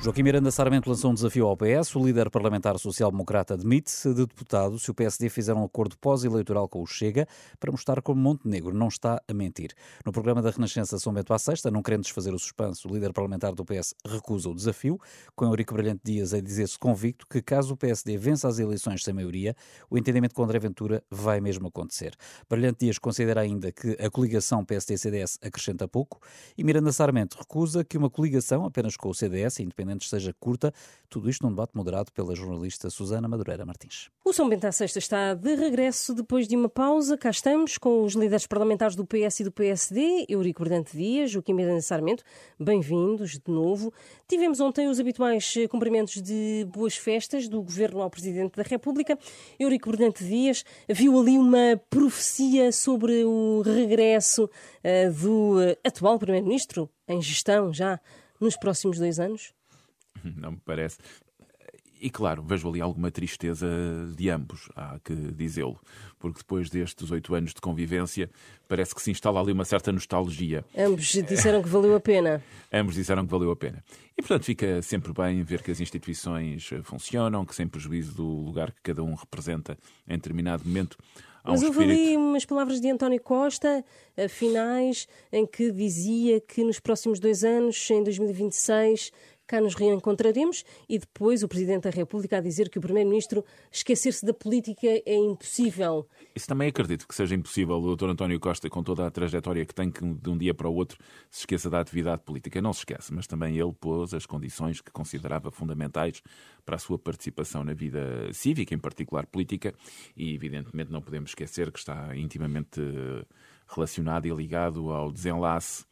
Joaquim 0.02 0.22
Miranda 0.22 0.50
Sarmento 0.50 0.88
lançou 0.88 1.10
um 1.10 1.14
desafio 1.14 1.46
ao 1.46 1.54
PS. 1.54 1.94
O 1.94 2.02
líder 2.02 2.30
parlamentar 2.30 2.78
social-democrata 2.78 3.52
admite-se 3.52 4.14
de 4.14 4.24
deputado 4.24 4.78
se 4.78 4.90
o 4.90 4.94
PSD 4.94 5.28
fizer 5.28 5.52
um 5.52 5.62
acordo 5.62 5.94
pós-eleitoral 5.98 6.66
com 6.70 6.80
o 6.80 6.86
Chega 6.86 7.28
para 7.58 7.70
mostrar 7.70 8.00
como 8.00 8.18
Montenegro 8.18 8.72
não 8.72 8.88
está 8.88 9.20
a 9.28 9.34
mentir. 9.34 9.74
No 10.06 10.10
programa 10.10 10.40
da 10.40 10.48
Renascença 10.48 10.98
São 10.98 11.12
Bento 11.12 11.34
à 11.34 11.38
Sexta, 11.38 11.70
não 11.70 11.82
querendo 11.82 12.04
desfazer 12.04 12.32
o 12.32 12.38
suspenso, 12.38 12.88
o 12.88 12.94
líder 12.94 13.12
parlamentar 13.12 13.52
do 13.52 13.62
PS 13.62 13.94
recusa 14.06 14.48
o 14.48 14.54
desafio, 14.54 14.98
com 15.36 15.44
Eurico 15.44 15.74
Brilhante 15.74 16.00
Dias 16.02 16.32
a 16.32 16.40
dizer-se 16.40 16.78
convicto 16.78 17.26
que 17.28 17.42
caso 17.42 17.74
o 17.74 17.76
PSD 17.76 18.16
vença 18.16 18.48
as 18.48 18.58
eleições 18.58 19.04
sem 19.04 19.12
maioria, 19.12 19.54
o 19.90 19.98
entendimento 19.98 20.34
com 20.34 20.42
André 20.42 20.58
Ventura 20.60 21.04
vai 21.10 21.42
mesmo 21.42 21.68
acontecer. 21.68 22.14
Brilhante 22.48 22.86
Dias 22.86 22.98
considera 22.98 23.42
ainda 23.42 23.70
que 23.70 23.98
a 24.00 24.08
coligação 24.08 24.64
PSD-CDS 24.64 25.40
acrescenta 25.42 25.86
pouco 25.86 26.18
e 26.56 26.64
Miranda 26.64 26.90
Sarmento 26.90 27.36
recusa 27.38 27.84
que 27.84 27.98
uma 27.98 28.08
coligação 28.08 28.64
apenas 28.64 28.96
com 28.96 29.10
o 29.10 29.14
CDS, 29.14 29.60
independente 29.60 29.89
independente 29.90 30.08
seja 30.08 30.32
curta. 30.38 30.72
Tudo 31.08 31.28
isto 31.28 31.42
num 31.44 31.50
debate 31.50 31.72
moderado 31.74 32.12
pela 32.12 32.34
jornalista 32.34 32.88
Susana 32.88 33.26
Madureira 33.26 33.66
Martins. 33.66 34.08
O 34.24 34.32
São 34.32 34.48
Bento 34.48 34.64
à 34.66 34.72
Sexta 34.72 34.98
está 35.00 35.34
de 35.34 35.54
regresso 35.56 36.14
depois 36.14 36.46
de 36.46 36.56
uma 36.56 36.68
pausa. 36.68 37.18
Cá 37.18 37.30
estamos 37.30 37.76
com 37.76 38.04
os 38.04 38.14
líderes 38.14 38.46
parlamentares 38.46 38.94
do 38.94 39.04
PS 39.04 39.40
e 39.40 39.44
do 39.44 39.50
PSD, 39.50 40.26
Eurico 40.28 40.60
Bordante 40.60 40.96
Dias, 40.96 41.32
Joaquim 41.32 41.54
Miranda 41.54 41.80
Sarmento. 41.80 42.22
Bem-vindos 42.58 43.32
de 43.32 43.50
novo. 43.50 43.92
Tivemos 44.28 44.60
ontem 44.60 44.88
os 44.88 45.00
habituais 45.00 45.54
cumprimentos 45.68 46.22
de 46.22 46.66
boas 46.72 46.96
festas 46.96 47.48
do 47.48 47.60
Governo 47.60 48.02
ao 48.02 48.10
Presidente 48.10 48.56
da 48.56 48.62
República. 48.62 49.18
Eurico 49.58 49.90
Bordante 49.90 50.24
Dias 50.24 50.64
viu 50.88 51.18
ali 51.18 51.36
uma 51.36 51.80
profecia 51.90 52.70
sobre 52.70 53.24
o 53.24 53.62
regresso 53.62 54.44
uh, 54.44 55.12
do 55.12 55.58
uh, 55.58 55.76
atual 55.84 56.18
Primeiro-Ministro 56.18 56.88
em 57.08 57.20
gestão 57.20 57.72
já 57.72 57.98
nos 58.40 58.56
próximos 58.56 58.98
dois 58.98 59.18
anos? 59.18 59.52
não 60.36 60.52
me 60.52 60.60
parece. 60.64 60.98
E 62.00 62.08
claro, 62.08 62.42
vejo 62.42 62.66
ali 62.66 62.80
alguma 62.80 63.10
tristeza 63.10 63.68
de 64.16 64.30
ambos, 64.30 64.70
há 64.74 64.98
que 65.04 65.14
dizê-lo, 65.14 65.78
porque 66.18 66.38
depois 66.38 66.70
destes 66.70 67.10
oito 67.10 67.34
anos 67.34 67.52
de 67.52 67.60
convivência, 67.60 68.30
parece 68.66 68.94
que 68.94 69.02
se 69.02 69.10
instala 69.10 69.38
ali 69.38 69.52
uma 69.52 69.66
certa 69.66 69.92
nostalgia. 69.92 70.64
Ambos 70.74 71.12
disseram 71.28 71.62
que 71.62 71.68
valeu 71.68 71.94
a 71.94 72.00
pena. 72.00 72.42
ambos 72.72 72.94
disseram 72.94 73.26
que 73.26 73.30
valeu 73.30 73.50
a 73.50 73.56
pena. 73.56 73.84
E 74.16 74.22
portanto 74.22 74.44
fica 74.44 74.80
sempre 74.80 75.12
bem 75.12 75.42
ver 75.42 75.62
que 75.62 75.70
as 75.70 75.78
instituições 75.78 76.70
funcionam, 76.84 77.44
que 77.44 77.54
sem 77.54 77.68
prejuízo 77.68 78.14
do 78.14 78.26
lugar 78.26 78.72
que 78.72 78.80
cada 78.82 79.02
um 79.02 79.14
representa 79.14 79.76
em 80.08 80.14
determinado 80.14 80.64
momento. 80.64 80.96
Mas 81.44 81.62
um 81.62 81.66
houve 81.66 81.80
espírito... 81.80 82.08
ali 82.08 82.16
umas 82.16 82.44
palavras 82.44 82.80
de 82.80 82.90
António 82.90 83.20
Costa, 83.20 83.84
finais, 84.28 85.08
em 85.32 85.46
que 85.46 85.70
dizia 85.70 86.40
que 86.40 86.62
nos 86.62 86.78
próximos 86.80 87.18
dois 87.18 87.44
anos, 87.44 87.90
em 87.90 88.02
2026, 88.02 89.12
cá 89.50 89.60
nos 89.60 89.74
reencontraremos 89.74 90.64
e 90.88 90.96
depois 90.96 91.42
o 91.42 91.48
Presidente 91.48 91.82
da 91.82 91.90
República 91.90 92.38
a 92.38 92.40
dizer 92.40 92.70
que 92.70 92.78
o 92.78 92.80
Primeiro-Ministro 92.80 93.44
esquecer-se 93.72 94.24
da 94.24 94.32
política 94.32 94.86
é 94.86 95.16
impossível. 95.16 96.06
Isso 96.36 96.46
também 96.46 96.68
acredito 96.68 97.08
que 97.08 97.12
seja 97.12 97.34
impossível. 97.34 97.82
O 97.82 97.96
Dr. 97.96 98.10
António 98.10 98.38
Costa, 98.38 98.70
com 98.70 98.80
toda 98.84 99.08
a 99.08 99.10
trajetória 99.10 99.66
que 99.66 99.74
tem, 99.74 99.90
que 99.90 100.04
de 100.04 100.30
um 100.30 100.38
dia 100.38 100.54
para 100.54 100.68
o 100.68 100.74
outro 100.74 100.98
se 101.28 101.40
esqueça 101.40 101.68
da 101.68 101.80
atividade 101.80 102.22
política. 102.22 102.62
Não 102.62 102.72
se 102.72 102.80
esquece, 102.80 103.12
mas 103.12 103.26
também 103.26 103.58
ele 103.58 103.72
pôs 103.72 104.14
as 104.14 104.24
condições 104.24 104.80
que 104.80 104.92
considerava 104.92 105.50
fundamentais 105.50 106.22
para 106.64 106.76
a 106.76 106.78
sua 106.78 106.96
participação 106.96 107.64
na 107.64 107.74
vida 107.74 108.32
cívica, 108.32 108.72
em 108.72 108.78
particular 108.78 109.26
política, 109.26 109.74
e 110.16 110.32
evidentemente 110.32 110.92
não 110.92 111.02
podemos 111.02 111.30
esquecer 111.30 111.72
que 111.72 111.78
está 111.80 112.16
intimamente 112.16 112.80
relacionado 113.66 114.26
e 114.26 114.30
ligado 114.30 114.92
ao 114.92 115.10
desenlace 115.10 115.84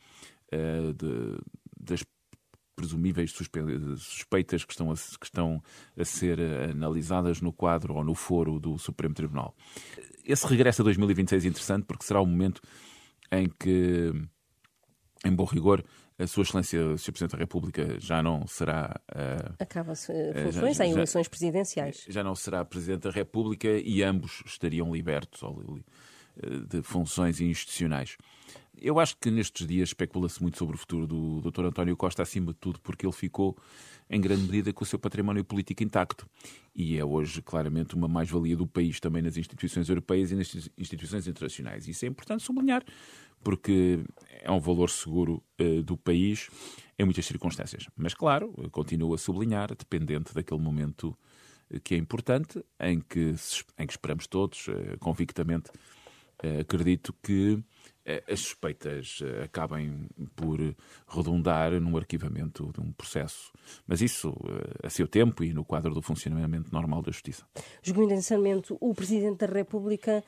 uh, 0.52 0.92
de, 0.92 1.40
das 1.80 2.04
presumíveis 2.78 3.32
suspeitas 3.32 4.64
que 4.64 4.73
estão, 4.73 4.92
a, 4.92 4.94
que 4.94 5.25
estão 5.26 5.61
a 5.99 6.04
ser 6.04 6.38
analisadas 6.70 7.41
no 7.41 7.52
quadro 7.52 7.95
ou 7.95 8.04
no 8.04 8.14
foro 8.14 8.60
do 8.60 8.78
Supremo 8.78 9.14
Tribunal. 9.14 9.52
Esse 10.25 10.47
regresso 10.47 10.82
a 10.82 10.84
2026 10.84 11.45
é 11.45 11.49
interessante 11.49 11.84
porque 11.84 12.04
será 12.04 12.21
o 12.21 12.26
momento 12.26 12.60
em 13.32 13.49
que, 13.49 14.12
em 15.25 15.34
bom 15.34 15.45
rigor, 15.45 15.84
a 16.17 16.26
Sua 16.26 16.45
Excelência, 16.45 16.80
o 16.84 16.99
Sr. 16.99 17.12
Presidente 17.12 17.32
da 17.32 17.38
República, 17.38 17.97
já 17.99 18.23
não 18.23 18.47
será. 18.47 19.00
Uh, 19.10 19.54
Acaba-se 19.58 20.12
funções 20.45 20.80
em 20.80 20.93
eleições 20.93 21.28
presidenciais. 21.28 22.04
Já 22.08 22.23
não 22.23 22.34
será 22.36 22.64
Presidente 22.64 23.02
da 23.02 23.10
República 23.10 23.69
e 23.69 24.02
ambos 24.04 24.43
estariam 24.47 24.93
libertos 24.93 25.43
de 26.69 26.82
funções 26.82 27.41
institucionais. 27.41 28.17
Eu 28.80 29.00
acho 29.00 29.17
que 29.17 29.30
nestes 29.30 29.67
dias 29.67 29.91
especula-se 29.91 30.41
muito 30.41 30.56
sobre 30.56 30.76
o 30.76 30.78
futuro 30.78 31.06
do 31.06 31.41
Dr. 31.41 31.67
António 31.67 31.97
Costa, 31.97 32.23
acima 32.23 32.52
de 32.52 32.58
tudo, 32.58 32.80
porque 32.80 33.04
ele 33.04 33.12
ficou, 33.12 33.56
em 34.08 34.21
grande 34.21 34.43
medida, 34.43 34.73
com 34.73 34.84
o 34.84 34.86
seu 34.86 34.99
património 34.99 35.45
político 35.45 35.82
intacto. 35.82 36.28
E 36.75 36.97
é 36.97 37.04
hoje, 37.04 37.43
claramente, 37.43 37.95
uma 37.95 38.06
mais-valia 38.06 38.56
do 38.56 38.67
país 38.67 39.00
também 39.00 39.21
nas 39.21 39.36
instituições 39.36 39.88
europeias 39.88 40.30
e 40.30 40.36
nas 40.36 40.71
instituições 40.78 41.26
internacionais. 41.26 41.88
Isso 41.88 42.04
é 42.04 42.08
importante 42.08 42.43
sublinhar, 42.43 42.84
porque 43.43 44.04
é 44.43 44.50
um 44.50 44.60
valor 44.60 44.91
seguro 44.91 45.43
uh, 45.60 45.82
do 45.82 45.97
país 45.97 46.49
em 46.99 47.04
muitas 47.04 47.26
circunstâncias. 47.26 47.86
Mas, 47.97 48.14
claro, 48.14 48.52
continuo 48.71 49.12
a 49.14 49.19
sublinhar, 49.19 49.75
dependente 49.75 50.32
daquele 50.32 50.60
momento 50.60 51.17
que 51.82 51.95
é 51.95 51.99
importante, 51.99 52.64
em 52.80 53.00
que, 53.00 53.34
em 53.78 53.86
que 53.86 53.93
esperamos 53.93 54.26
todos, 54.26 54.69
uh, 54.69 54.99
convictamente, 55.00 55.71
uh, 56.43 56.60
acredito 56.60 57.12
que 57.23 57.58
eh, 57.58 57.62
as 58.26 58.40
suspeitas 58.40 59.21
eh, 59.23 59.44
acabem 59.44 60.08
por 60.34 60.58
redundar 61.06 61.73
num 61.80 61.97
arquivamento 61.97 62.73
de 62.73 62.80
um 62.80 62.92
processo. 62.92 63.52
Mas 63.86 64.00
isso 64.00 64.34
eh, 64.49 64.86
a 64.86 64.90
seu 64.90 65.06
tempo 65.06 65.44
e 65.44 65.52
no 65.52 65.64
quadro 65.64 65.94
do 65.94 66.00
funcionamento 66.00 66.73
normal 66.73 67.02
da 67.02 67.12
Justiça. 67.12 67.44
Joaquim 67.82 68.21
Sarmento, 68.21 68.76
o 68.80 68.94
Presidente 68.94 69.47
da 69.47 69.52
República, 69.52 70.25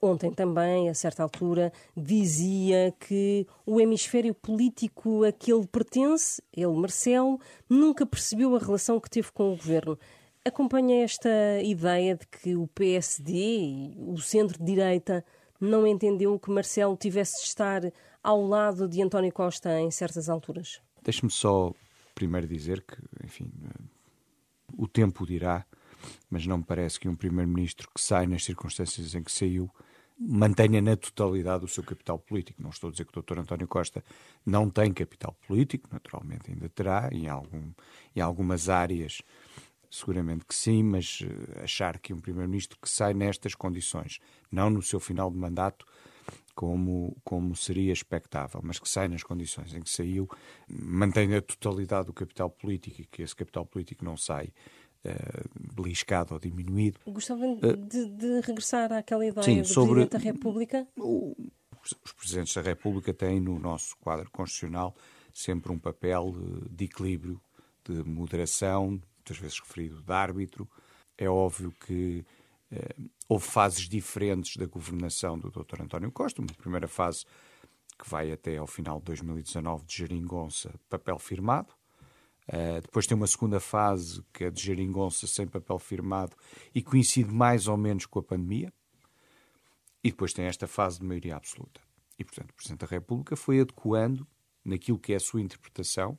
ontem 0.00 0.30
também, 0.32 0.88
a 0.88 0.94
certa 0.94 1.22
altura, 1.22 1.72
dizia 1.96 2.94
que 2.98 3.46
o 3.66 3.80
hemisfério 3.80 4.32
político 4.32 5.24
a 5.24 5.32
que 5.32 5.52
ele 5.52 5.66
pertence, 5.66 6.42
ele, 6.56 6.72
Marcelo, 6.74 7.40
nunca 7.68 8.06
percebeu 8.06 8.54
a 8.54 8.58
relação 8.58 9.00
que 9.00 9.10
teve 9.10 9.32
com 9.32 9.52
o 9.52 9.56
Governo. 9.56 9.98
Acompanha 10.44 11.02
esta 11.02 11.30
ideia 11.62 12.14
de 12.14 12.26
que 12.26 12.54
o 12.54 12.66
PSD 12.68 13.32
e 13.32 13.96
o 13.98 14.18
centro-direita 14.18 15.24
não 15.60 15.86
entendeu 15.86 16.38
que 16.38 16.50
Marcelo 16.50 16.96
tivesse 16.96 17.40
de 17.42 17.48
estar 17.48 17.82
ao 18.22 18.46
lado 18.46 18.88
de 18.88 19.02
António 19.02 19.32
Costa 19.32 19.80
em 19.80 19.90
certas 19.90 20.28
alturas? 20.28 20.80
Deixe-me 21.02 21.30
só 21.30 21.72
primeiro 22.14 22.46
dizer 22.46 22.82
que, 22.82 22.96
enfim, 23.24 23.50
o 24.76 24.88
tempo 24.88 25.26
dirá, 25.26 25.64
mas 26.30 26.46
não 26.46 26.58
me 26.58 26.64
parece 26.64 26.98
que 26.98 27.08
um 27.08 27.16
primeiro-ministro 27.16 27.88
que 27.94 28.00
sai 28.00 28.26
nas 28.26 28.44
circunstâncias 28.44 29.14
em 29.14 29.22
que 29.22 29.32
saiu 29.32 29.70
mantenha 30.18 30.80
na 30.80 30.96
totalidade 30.96 31.64
o 31.64 31.68
seu 31.68 31.82
capital 31.82 32.18
político. 32.18 32.62
Não 32.62 32.70
estou 32.70 32.88
a 32.88 32.90
dizer 32.92 33.04
que 33.04 33.18
o 33.18 33.22
Dr. 33.22 33.40
António 33.40 33.66
Costa 33.66 34.02
não 34.46 34.70
tem 34.70 34.92
capital 34.92 35.36
político, 35.46 35.88
naturalmente 35.92 36.50
ainda 36.50 36.68
terá, 36.68 37.08
em, 37.12 37.28
algum, 37.28 37.72
em 38.14 38.20
algumas 38.20 38.68
áreas 38.68 39.22
Seguramente 39.94 40.44
que 40.44 40.54
sim, 40.56 40.82
mas 40.82 41.20
eh, 41.22 41.62
achar 41.62 42.00
que 42.00 42.12
um 42.12 42.18
Primeiro-Ministro 42.18 42.76
que 42.82 42.90
sai 42.90 43.14
nestas 43.14 43.54
condições, 43.54 44.18
não 44.50 44.68
no 44.68 44.82
seu 44.82 44.98
final 44.98 45.30
de 45.30 45.38
mandato, 45.38 45.86
como, 46.52 47.16
como 47.22 47.54
seria 47.54 47.92
expectável, 47.92 48.60
mas 48.64 48.80
que 48.80 48.88
sai 48.88 49.06
nas 49.06 49.22
condições 49.22 49.72
em 49.72 49.80
que 49.80 49.88
saiu, 49.88 50.28
mantém 50.68 51.32
a 51.36 51.40
totalidade 51.40 52.06
do 52.06 52.12
capital 52.12 52.50
político 52.50 53.02
e 53.02 53.04
que 53.04 53.22
esse 53.22 53.36
capital 53.36 53.64
político 53.64 54.04
não 54.04 54.16
sai 54.16 54.46
uh, 55.04 55.74
beliscado 55.76 56.34
ou 56.34 56.40
diminuído. 56.40 56.98
Gostava 57.06 57.46
uh, 57.46 57.76
de, 57.76 58.08
de, 58.10 58.40
regressar 58.40 58.92
àquela 58.92 59.24
ideia 59.24 59.44
sim, 59.44 59.62
do 59.62 59.68
sobre, 59.68 60.06
Presidente 60.06 60.12
da 60.12 60.18
República? 60.18 60.88
O, 60.98 61.36
os 61.84 62.12
Presidentes 62.14 62.52
da 62.52 62.62
República 62.62 63.14
têm 63.14 63.38
no 63.38 63.60
nosso 63.60 63.96
quadro 63.98 64.28
constitucional 64.32 64.92
sempre 65.32 65.70
um 65.70 65.78
papel 65.78 66.34
de 66.68 66.84
equilíbrio, 66.84 67.40
de 67.84 68.02
moderação, 68.02 69.00
muitas 69.24 69.38
vezes 69.38 69.58
referido 69.58 70.02
de 70.02 70.12
árbitro. 70.12 70.68
É 71.16 71.28
óbvio 71.28 71.72
que 71.86 72.24
eh, 72.70 72.94
houve 73.28 73.46
fases 73.46 73.88
diferentes 73.88 74.56
da 74.56 74.66
governação 74.66 75.38
do 75.38 75.50
Dr. 75.50 75.82
António 75.82 76.12
Costa. 76.12 76.42
Uma 76.42 76.52
primeira 76.54 76.86
fase 76.86 77.24
que 77.98 78.08
vai 78.08 78.30
até 78.30 78.58
ao 78.58 78.66
final 78.66 78.98
de 78.98 79.06
2019 79.06 79.86
de 79.86 79.96
geringonça, 79.96 80.74
papel 80.90 81.18
firmado. 81.18 81.72
Uh, 82.46 82.78
depois 82.82 83.06
tem 83.06 83.16
uma 83.16 83.26
segunda 83.26 83.58
fase 83.58 84.22
que 84.30 84.44
é 84.44 84.50
de 84.50 84.60
geringonça 84.60 85.26
sem 85.26 85.46
papel 85.46 85.78
firmado 85.78 86.36
e 86.74 86.82
coincide 86.82 87.32
mais 87.32 87.68
ou 87.68 87.76
menos 87.78 88.04
com 88.04 88.18
a 88.18 88.22
pandemia. 88.22 88.70
E 90.02 90.10
depois 90.10 90.34
tem 90.34 90.44
esta 90.44 90.66
fase 90.66 90.98
de 90.98 91.06
maioria 91.06 91.36
absoluta. 91.36 91.80
E, 92.18 92.24
portanto, 92.24 92.50
o 92.50 92.54
Presidente 92.54 92.80
da 92.80 92.86
República 92.86 93.34
foi 93.34 93.60
adequando, 93.60 94.26
naquilo 94.62 94.98
que 94.98 95.14
é 95.14 95.16
a 95.16 95.20
sua 95.20 95.40
interpretação, 95.40 96.18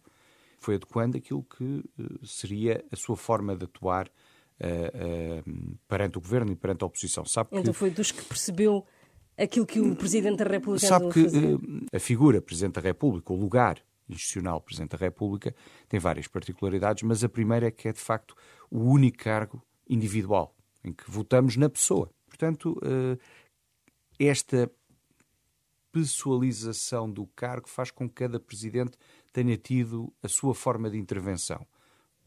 foi 0.66 0.76
adequando 0.76 1.18
aquilo 1.18 1.44
que 1.44 1.64
uh, 1.64 2.26
seria 2.26 2.84
a 2.92 2.96
sua 2.96 3.16
forma 3.16 3.56
de 3.56 3.66
atuar 3.66 4.08
uh, 4.08 5.50
uh, 5.50 5.78
perante 5.88 6.18
o 6.18 6.22
Governo 6.22 6.52
e 6.52 6.56
perante 6.56 6.84
a 6.84 6.88
oposição. 6.88 7.24
Sabe 7.26 7.50
então 7.52 7.72
que... 7.72 7.80
foi 7.80 7.92
dos 7.92 8.12
que 8.12 8.24
percebeu 8.24 8.84
aquilo 9.38 9.66
que 9.66 9.80
o 9.80 9.96
Presidente 9.96 10.38
da 10.38 10.50
República 10.50 10.88
Sabe 10.88 11.12
que 11.12 11.28
a 11.94 12.00
figura 12.00 12.42
Presidente 12.42 12.74
da 12.74 12.82
República, 12.82 13.32
o 13.32 13.36
lugar 13.36 13.80
institucional 14.10 14.60
Presidente 14.60 14.92
da 14.92 14.98
República, 14.98 15.56
tem 15.88 16.00
várias 16.00 16.28
particularidades, 16.28 17.04
mas 17.04 17.24
a 17.24 17.30
primeira 17.30 17.68
é 17.68 17.72
que 17.72 17.88
é, 17.88 17.94
de 17.94 18.00
facto, 18.00 18.36
o 18.70 18.80
único 18.80 19.20
cargo 19.20 19.64
individual 19.88 20.56
em 20.84 20.94
que 20.94 21.10
votamos 21.10 21.58
na 21.58 21.70
pessoa. 21.70 22.12
Portanto, 22.28 22.80
esta 24.20 24.70
pessoalização 25.92 27.10
do 27.10 27.26
cargo 27.28 27.70
faz 27.70 27.90
com 27.90 28.08
que 28.08 28.16
cada 28.16 28.40
presidente 28.40 28.98
tenha 29.36 29.58
tido 29.58 30.14
a 30.24 30.30
sua 30.30 30.56
forma 30.56 30.90
de 30.90 30.98
intervenção. 30.98 31.68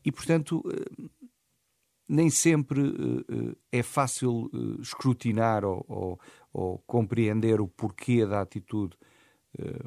E, 0.04 0.12
portanto, 0.12 0.62
eh, 0.70 1.08
nem 2.06 2.28
sempre 2.28 2.82
eh, 2.82 3.54
eh, 3.72 3.78
é 3.78 3.82
fácil 3.82 4.50
escrutinar 4.78 5.64
ou, 5.64 5.82
ou, 5.88 6.20
ou 6.52 6.78
compreender 6.80 7.62
o 7.62 7.68
porquê 7.68 8.26
da 8.26 8.42
atitude, 8.42 8.94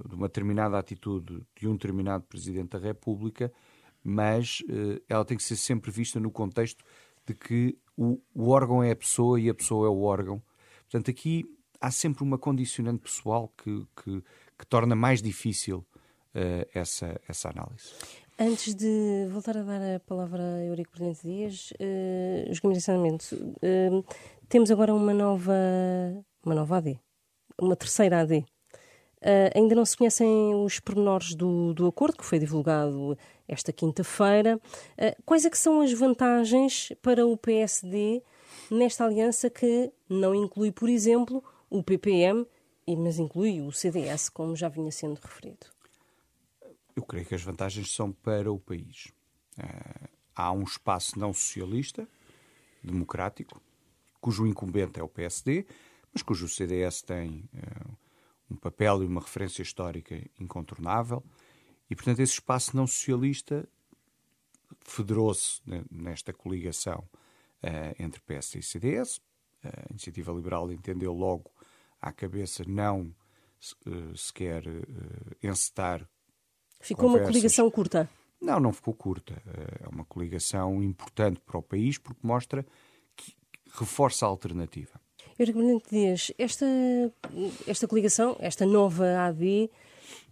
de 0.10 0.15
uma 0.15 0.27
determinada 0.27 0.77
atitude 0.77 1.45
de 1.55 1.67
um 1.67 1.73
determinado 1.73 2.23
presidente 2.23 2.71
da 2.71 2.79
República, 2.79 3.53
mas 4.03 4.63
ela 5.07 5.23
tem 5.23 5.38
que 5.38 5.43
ser 5.43 5.55
sempre 5.55 5.91
vista 5.91 6.19
no 6.19 6.31
contexto 6.31 6.84
de 7.25 7.36
que 7.36 7.77
o, 7.95 8.19
o 8.34 8.49
órgão 8.49 8.81
é 8.81 8.91
a 8.91 8.95
pessoa 8.95 9.39
e 9.39 9.47
a 9.47 9.53
pessoa 9.53 9.86
é 9.86 9.89
o 9.89 10.01
órgão. 10.01 10.41
Portanto, 10.81 11.12
aqui 11.12 11.45
há 11.79 11.91
sempre 11.91 12.23
uma 12.23 12.39
condicionante 12.39 13.03
pessoal 13.03 13.53
que, 13.55 13.86
que, 13.95 14.23
que 14.57 14.65
torna 14.67 14.95
mais 14.95 15.21
difícil 15.21 15.86
essa, 16.74 17.20
essa 17.28 17.50
análise. 17.50 17.94
Antes 18.44 18.74
de 18.74 19.28
voltar 19.30 19.56
a 19.56 19.62
dar 19.62 19.82
a 19.96 20.00
palavra 20.00 20.41
a 20.41 20.65
Eurico 20.65 20.91
Presidente 20.91 21.22
Dias, 21.22 21.72
uh, 21.74 22.82
Sanamento, 22.82 23.36
uh, 23.36 24.04
temos 24.50 24.72
agora 24.72 24.96
uma 24.96 25.13
nova, 25.13 25.54
uma 26.44 26.56
nova 26.56 26.78
AD, 26.78 27.00
uma 27.62 27.76
terceira 27.76 28.22
AD. 28.22 28.38
Uh, 28.38 29.54
ainda 29.56 29.76
não 29.76 29.86
se 29.86 29.96
conhecem 29.96 30.56
os 30.56 30.80
pormenores 30.80 31.36
do, 31.36 31.72
do 31.76 31.86
acordo 31.86 32.17
que 32.17 32.26
foi 32.26 32.39
divulgado 32.39 33.15
esta 33.48 33.72
quinta-feira. 33.72 34.60
Uh, 34.98 35.22
quais 35.24 35.46
é 35.46 35.50
que 35.52 35.58
são 35.58 35.80
as 35.80 35.94
vantagens 35.94 36.91
para 37.00 37.28
o 37.28 37.38
PSD 37.38 38.24
nesta 38.72 39.06
aliança 39.06 39.52
que 39.52 39.91
não 40.10 40.34
inclui, 40.34 40.72
por 40.72 40.89
exemplo, 40.89 41.44
o 41.70 41.84
PPM, 41.84 42.48
mas 42.98 43.20
inclui 43.20 43.62
o 43.62 43.72
CDS, 43.72 44.30
como 44.30 44.56
já 44.56 44.67
vinha 44.67 44.91
sendo 44.91 45.20
referido? 45.22 45.67
Eu 46.95 47.04
creio 47.04 47.25
que 47.25 47.36
as 47.36 47.41
vantagens 47.41 47.93
são 47.93 48.12
para 48.12 48.51
o 48.51 48.60
país. 48.60 49.12
Uh, 49.58 50.10
há 50.36 50.51
um 50.51 50.63
espaço 50.63 51.17
não 51.17 51.34
socialista, 51.34 52.08
democrático, 52.84 53.62
cujo 54.19 54.45
incumbente 54.45 54.99
é 54.99 55.04
o 55.04 55.08
PSD, 55.08 55.65
mas 56.13 56.21
cujo 56.21 56.47
CDS 56.47 57.01
tem 57.01 57.49
uh, 57.54 57.97
um 58.49 58.56
papel 58.56 59.04
e 59.04 59.06
uma 59.06 59.21
referência 59.21 59.62
histórica 59.62 60.21
incontornável. 60.39 61.23
E, 61.89 61.95
portanto, 61.95 62.19
esse 62.19 62.34
espaço 62.34 62.75
não 62.75 62.86
socialista 62.88 63.67
federou-se 64.82 65.62
nesta 65.89 66.34
coligação 66.34 67.08
uh, 67.63 67.95
entre 67.97 68.21
PSD 68.21 68.60
e 68.60 68.63
CDS. 68.63 69.21
A 69.63 69.91
Iniciativa 69.91 70.32
Liberal 70.32 70.71
entendeu 70.71 71.13
logo 71.13 71.51
à 72.01 72.12
cabeça 72.12 72.63
não 72.65 73.13
sequer 74.15 74.67
uh, 74.67 75.36
encetar. 75.43 76.08
Ficou 76.82 77.06
conversas. 77.06 77.28
uma 77.28 77.32
coligação 77.32 77.72
curta? 77.72 78.10
Não, 78.41 78.60
não 78.60 78.74
ficou 78.74 78.94
curta. 78.94 79.41
É 79.46 79.88
uma 79.88 80.04
coligação 80.04 80.82
importante 80.84 81.39
para 81.39 81.58
o 81.60 81.62
país 81.62 81.98
porque 81.98 82.20
mostra 82.24 82.65
que 83.15 83.34
reforça 83.74 84.26
a 84.26 84.30
alternativa. 84.30 85.00
Eurico 85.38 85.62
Dias, 85.89 86.32
esta, 86.38 86.65
esta 87.67 87.88
coligação, 87.88 88.36
esta 88.39 88.65
nova 88.65 89.06
AD 89.28 89.70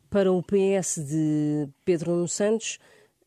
para 0.09 0.31
o 0.31 0.41
PS 0.41 0.97
de 1.05 1.69
Pedro 1.85 2.11
Nuno 2.11 2.27
Santos 2.27 2.79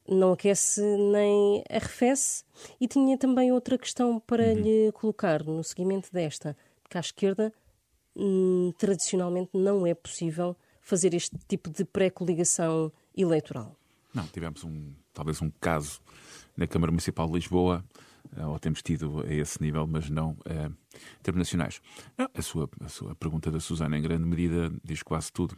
não 0.09 0.33
aquece 0.33 0.81
nem 0.81 1.63
arrefece. 1.71 2.45
E 2.81 2.89
tinha 2.89 3.17
também 3.17 3.53
outra 3.53 3.79
questão 3.79 4.19
para 4.21 4.45
uhum. 4.45 4.55
lhe 4.55 4.93
colocar 4.93 5.45
no 5.45 5.63
seguimento 5.63 6.13
desta, 6.13 6.57
que 6.89 6.97
à 6.99 7.01
esquerda 7.01 7.53
hum, 8.17 8.73
tradicionalmente 8.79 9.51
não 9.55 9.87
é 9.87 9.95
possível 9.95 10.57
fazer 10.81 11.15
este 11.15 11.39
tipo 11.49 11.71
de 11.71 11.85
pré-coligação 11.85 12.93
eleitoral. 13.16 13.77
Não, 14.14 14.27
tivemos 14.27 14.62
um, 14.64 14.92
talvez 15.12 15.40
um 15.40 15.51
caso 15.51 16.01
na 16.57 16.66
Câmara 16.66 16.92
Municipal 16.92 17.27
de 17.27 17.35
Lisboa, 17.35 17.85
eh, 18.37 18.46
ou 18.46 18.59
temos 18.59 18.83
tido 18.83 19.22
a 19.22 19.33
esse 19.33 19.61
nível, 19.61 19.87
mas 19.87 20.09
não 20.11 20.33
uh, 20.33 20.75
internacionais. 21.20 21.81
Não, 22.16 22.29
a, 22.35 22.42
sua, 22.42 22.68
a 22.81 22.88
sua 22.88 23.14
pergunta 23.14 23.51
da 23.51 23.61
Susana, 23.61 23.96
em 23.96 24.03
grande 24.03 24.25
medida, 24.25 24.72
diz 24.85 25.03
quase 25.03 25.33
tudo. 25.33 25.57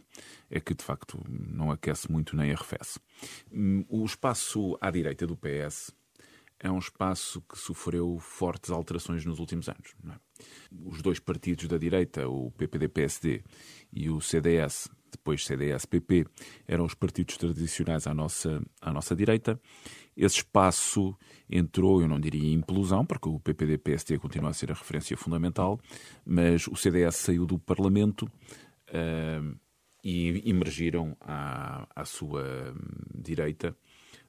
É 0.49 0.59
que, 0.59 0.73
de 0.73 0.83
facto, 0.83 1.21
não 1.27 1.71
aquece 1.71 2.11
muito 2.11 2.35
nem 2.35 2.51
arrefece. 2.51 2.99
Hum, 3.51 3.85
o 3.89 4.05
espaço 4.05 4.77
à 4.81 4.89
direita 4.89 5.27
do 5.27 5.37
PS 5.37 5.91
é 6.59 6.71
um 6.71 6.79
espaço 6.79 7.41
que 7.41 7.57
sofreu 7.57 8.17
fortes 8.19 8.71
alterações 8.71 9.25
nos 9.25 9.39
últimos 9.39 9.67
anos. 9.67 9.93
É? 10.09 10.43
Os 10.71 11.01
dois 11.01 11.19
partidos 11.19 11.67
da 11.67 11.77
direita, 11.77 12.27
o 12.27 12.51
PPD-PSD 12.51 13.43
e 13.91 14.09
o 14.09 14.21
CDS, 14.21 14.89
depois 15.17 15.45
CDS-PP, 15.45 16.25
eram 16.67 16.85
os 16.85 16.93
partidos 16.93 17.37
tradicionais 17.37 18.07
à 18.07 18.13
nossa, 18.13 18.61
à 18.81 18.91
nossa 18.91 19.15
direita. 19.15 19.59
Esse 20.15 20.37
espaço 20.37 21.15
entrou, 21.49 22.01
eu 22.01 22.07
não 22.07 22.19
diria 22.19 22.49
em 22.49 22.53
implosão, 22.53 23.05
porque 23.05 23.27
o 23.27 23.39
PPD-PSD 23.39 24.17
continua 24.17 24.51
a 24.51 24.53
ser 24.53 24.71
a 24.71 24.75
referência 24.75 25.17
fundamental, 25.17 25.79
mas 26.25 26.67
o 26.67 26.75
CDS 26.75 27.15
saiu 27.17 27.45
do 27.45 27.59
Parlamento 27.59 28.23
uh, 28.23 29.57
e 30.03 30.49
emergiram 30.49 31.17
à, 31.19 31.87
à 31.95 32.05
sua 32.05 32.73
direita 33.13 33.75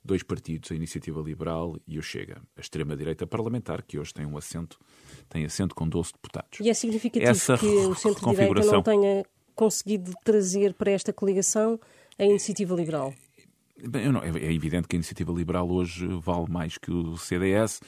dois 0.07 0.23
partidos, 0.23 0.71
a 0.71 0.75
Iniciativa 0.75 1.21
Liberal 1.21 1.77
e 1.87 1.99
o 1.99 2.03
Chega, 2.03 2.41
a 2.57 2.61
extrema-direita 2.61 3.27
parlamentar, 3.27 3.83
que 3.83 3.99
hoje 3.99 4.15
tem 4.15 4.25
um 4.25 4.39
assento, 4.39 4.79
tem 5.29 5.45
assento 5.45 5.75
com 5.75 5.87
12 5.89 6.13
deputados. 6.13 6.61
E 6.61 6.71
é 6.71 6.75
significativo 6.75 7.31
Essa 7.31 7.59
que 7.59 7.67
o 7.67 7.95
centro-direita 7.95 8.73
não 8.73 8.83
tenha 8.83 9.25
conseguido 9.57 10.13
trazer 10.23 10.75
para 10.75 10.93
esta 10.93 11.13
coligação 11.13 11.81
a 12.19 12.25
Iniciativa 12.25 12.75
Liberal? 12.75 13.13
Bem, 13.77 14.13
não, 14.13 14.23
é, 14.23 14.29
é 14.29 14.53
evidente 14.53 14.87
que 14.87 14.95
a 14.95 14.99
Iniciativa 14.99 15.33
Liberal 15.33 15.69
hoje 15.69 16.07
vale 16.23 16.49
mais 16.49 16.79
que 16.79 16.91
o 16.91 17.17
CDS. 17.17 17.81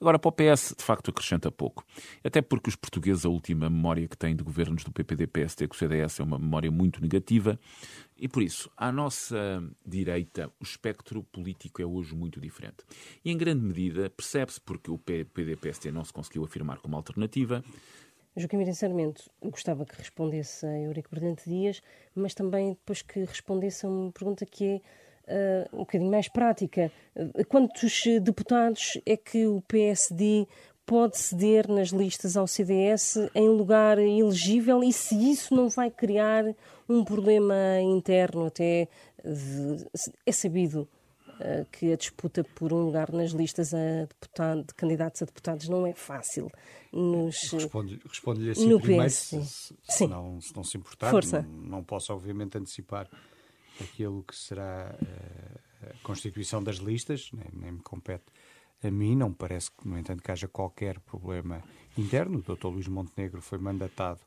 Agora, 0.00 0.18
para 0.18 0.28
o 0.28 0.32
PS, 0.32 0.74
de 0.76 0.84
facto, 0.84 1.10
acrescenta 1.10 1.50
pouco. 1.50 1.84
Até 2.22 2.42
porque 2.42 2.68
os 2.68 2.76
portugueses, 2.76 3.24
a 3.24 3.28
última 3.28 3.70
memória 3.70 4.06
que 4.06 4.16
têm 4.16 4.36
de 4.36 4.44
governos 4.44 4.84
do 4.84 4.92
PPD-PSD 4.92 5.66
com 5.66 5.74
o 5.74 5.78
CDS 5.78 6.20
é 6.20 6.22
uma 6.22 6.38
memória 6.38 6.70
muito 6.70 7.00
negativa. 7.00 7.58
E 8.18 8.28
por 8.28 8.42
isso, 8.42 8.70
à 8.76 8.92
nossa 8.92 9.62
direita, 9.84 10.50
o 10.60 10.64
espectro 10.64 11.22
político 11.24 11.80
é 11.80 11.86
hoje 11.86 12.14
muito 12.14 12.40
diferente. 12.40 12.84
E 13.24 13.30
em 13.30 13.36
grande 13.36 13.64
medida 13.64 14.10
percebe-se 14.10 14.60
porque 14.60 14.90
o 14.90 14.98
PPD-PSD 14.98 15.90
não 15.90 16.04
se 16.04 16.12
conseguiu 16.12 16.44
afirmar 16.44 16.78
como 16.78 16.96
alternativa. 16.96 17.64
Joaquim 18.36 18.58
Mira 18.58 18.74
Sarmento, 18.74 19.30
gostava 19.42 19.86
que 19.86 19.96
respondesse 19.96 20.66
a 20.66 20.78
Eurico 20.78 21.08
Brilhante 21.10 21.48
Dias, 21.48 21.82
mas 22.14 22.34
também 22.34 22.70
depois 22.70 23.00
que 23.00 23.20
respondesse 23.20 23.86
a 23.86 23.88
uma 23.88 24.12
pergunta 24.12 24.44
que 24.44 24.82
é 25.26 25.66
uh, 25.72 25.76
um 25.76 25.78
bocadinho 25.78 26.10
mais 26.10 26.28
prática. 26.28 26.92
Uh, 27.16 27.46
quantos 27.46 28.04
deputados 28.20 29.00
é 29.06 29.16
que 29.16 29.46
o 29.46 29.62
PSD 29.62 30.46
pode 30.84 31.16
ceder 31.16 31.66
nas 31.66 31.88
listas 31.88 32.36
ao 32.36 32.46
CDS 32.46 33.16
em 33.34 33.48
lugar 33.48 33.98
elegível 33.98 34.84
e 34.84 34.92
se 34.92 35.14
isso 35.30 35.54
não 35.54 35.70
vai 35.70 35.90
criar 35.90 36.44
um 36.86 37.02
problema 37.04 37.80
interno 37.80 38.46
até 38.46 38.86
de, 39.24 39.86
é 40.26 40.30
sabido 40.30 40.86
que 41.72 41.92
a 41.92 41.96
disputa 41.96 42.42
por 42.42 42.72
um 42.72 42.84
lugar 42.84 43.12
nas 43.12 43.32
listas 43.32 43.74
a 43.74 44.06
deputado, 44.08 44.64
de 44.64 44.74
candidatos 44.74 45.22
a 45.22 45.24
deputados 45.24 45.68
não 45.68 45.86
é 45.86 45.92
fácil. 45.92 46.50
Nos, 46.92 47.52
Responde-lhe 47.52 48.00
responde 48.08 48.50
assim 48.50 48.68
no 48.68 48.80
primeiro, 48.80 49.06
PS, 49.06 49.72
se, 49.82 50.06
não, 50.06 50.40
se 50.40 50.54
não 50.56 50.64
se 50.64 50.78
importar. 50.78 51.10
Força. 51.10 51.42
Não, 51.42 51.50
não 51.50 51.84
posso, 51.84 52.12
obviamente, 52.12 52.56
antecipar 52.56 53.08
aquilo 53.80 54.22
que 54.22 54.34
será 54.34 54.94
uh, 55.00 55.90
a 55.90 56.02
constituição 56.02 56.62
das 56.62 56.76
listas, 56.76 57.28
nem, 57.32 57.48
nem, 57.52 57.72
me 57.72 57.80
compete 57.80 58.24
a 58.82 58.90
mim, 58.90 59.14
não 59.14 59.32
parece, 59.32 59.70
no 59.84 59.98
entanto, 59.98 60.22
que 60.22 60.30
haja 60.30 60.48
qualquer 60.48 61.00
problema 61.00 61.62
interno. 61.96 62.38
O 62.38 62.54
Dr. 62.54 62.68
Luís 62.68 62.88
Montenegro 62.88 63.40
foi 63.40 63.58
mandatado 63.58 64.20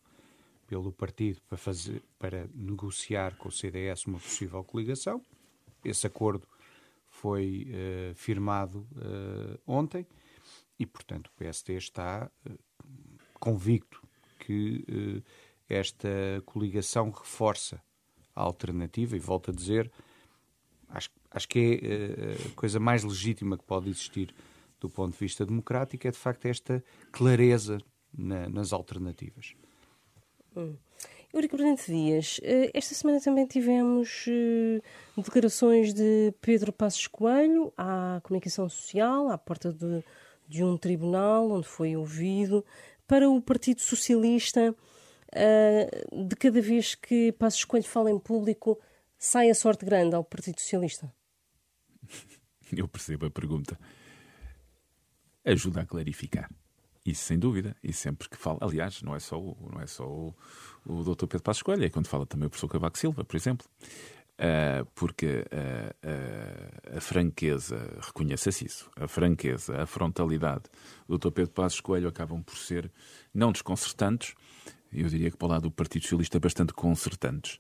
pelo 0.68 0.92
partido 0.92 1.42
para, 1.48 1.58
fazer, 1.58 2.04
para 2.20 2.48
negociar 2.54 3.36
com 3.38 3.50
o 3.50 3.52
CDS 3.52 4.06
uma 4.06 4.20
possível 4.20 4.64
coligação. 4.64 5.22
Esse 5.84 6.06
acordo 6.06 6.48
foi 7.20 7.68
uh, 7.70 8.16
firmado 8.16 8.88
uh, 8.94 9.60
ontem 9.68 10.08
e, 10.78 10.86
portanto, 10.86 11.28
o 11.28 11.32
PSD 11.34 11.76
está 11.76 12.32
convicto 13.40 14.02
que 14.40 15.24
esta 15.68 16.10
coligação 16.46 17.10
reforça 17.10 17.82
a 18.34 18.42
alternativa 18.42 19.16
e 19.16 19.20
volto 19.20 19.52
a 19.52 19.54
dizer, 19.54 19.92
acho, 20.88 21.10
acho 21.30 21.48
que 21.48 21.80
é 21.84 22.48
a 22.48 22.56
coisa 22.56 22.80
mais 22.80 23.04
legítima 23.04 23.58
que 23.58 23.64
pode 23.66 23.90
existir 23.90 24.34
do 24.80 24.90
ponto 24.90 25.14
de 25.14 25.20
vista 25.20 25.46
democrático 25.46 26.08
é 26.08 26.12
de 26.12 26.18
facto 26.18 26.46
esta 26.46 26.84
clareza 27.12 27.80
na, 28.18 28.50
nas 28.50 28.72
alternativas. 28.72 29.54
Hum. 30.56 30.76
Eurico 31.32 31.58
Prudente 31.58 31.92
Dias, 31.92 32.40
eh, 32.42 32.72
esta 32.74 32.96
semana 32.96 33.22
também 33.22 33.46
tivemos 33.46 34.26
eh, 34.28 34.82
declarações 35.16 35.94
de 35.94 36.34
Pedro 36.42 36.74
Passos 36.74 37.06
Coelho 37.06 37.72
à 37.78 38.20
comunicação 38.24 38.68
social, 38.68 39.30
à 39.30 39.38
porta 39.38 39.72
de, 39.72 40.04
de 40.48 40.64
um 40.64 40.76
tribunal 40.76 41.52
onde 41.52 41.68
foi 41.68 41.96
ouvido, 41.96 42.66
para 43.06 43.30
o 43.30 43.40
Partido 43.40 43.80
Socialista, 43.80 44.76
eh, 45.32 46.04
de 46.12 46.36
cada 46.36 46.60
vez 46.60 46.96
que 46.96 47.32
Passos 47.34 47.64
Coelho 47.64 47.86
fala 47.86 48.10
em 48.10 48.18
público, 48.18 48.80
sai 49.16 49.52
a 49.52 49.56
sorte 49.56 49.86
grande 49.86 50.16
ao 50.16 50.24
Partido 50.24 50.60
Socialista? 50.60 51.14
Eu 52.76 52.88
percebo 52.88 53.28
a 53.28 53.32
pergunta. 53.32 53.80
Ajuda 55.46 55.82
a 55.82 55.86
clarificar. 55.86 56.50
Isso 57.06 57.24
sem 57.24 57.40
dúvida, 57.40 57.76
e 57.84 57.94
sempre 57.94 58.30
que 58.30 58.38
fala, 58.38 58.60
aliás, 58.62 59.02
não 59.02 59.16
é 59.16 59.20
só 59.20 59.40
o, 59.40 59.70
não 59.72 59.82
é 59.82 59.88
só 59.88 60.06
o, 60.08 60.36
o 60.86 61.04
Dr. 61.04 61.28
Pedro 61.28 61.44
Passos 61.44 61.64
Coelho, 61.64 61.86
é 61.86 61.90
quando 61.90 62.08
fala 62.08 62.26
também 62.26 62.48
o 62.48 62.50
professor 62.50 62.68
Cavaco 62.68 62.98
Silva, 62.98 63.24
por 63.24 63.36
exemplo. 63.36 63.68
Uh, 64.40 64.88
porque 64.96 65.26
uh, 65.26 66.96
uh, 66.96 66.98
a 66.98 67.02
franqueza, 67.02 67.78
reconheça-se 68.00 68.66
isso, 68.66 68.90
a 68.96 69.06
franqueza, 69.06 69.82
a 69.82 69.86
frontalidade 69.86 70.64
do 71.10 71.18
Dr. 71.18 71.32
Pedro 71.32 71.52
Passos 71.52 71.82
Coelho 71.82 72.08
acabam 72.08 72.42
por 72.42 72.56
ser 72.56 72.90
não 73.34 73.52
desconcertantes, 73.52 74.34
eu 74.94 75.10
diria 75.10 75.30
que 75.30 75.36
para 75.36 75.46
o 75.46 75.50
lado 75.50 75.64
do 75.64 75.72
Partido 75.72 76.04
Socialista 76.04 76.40
bastante 76.40 76.74
concertantes, 76.74 77.60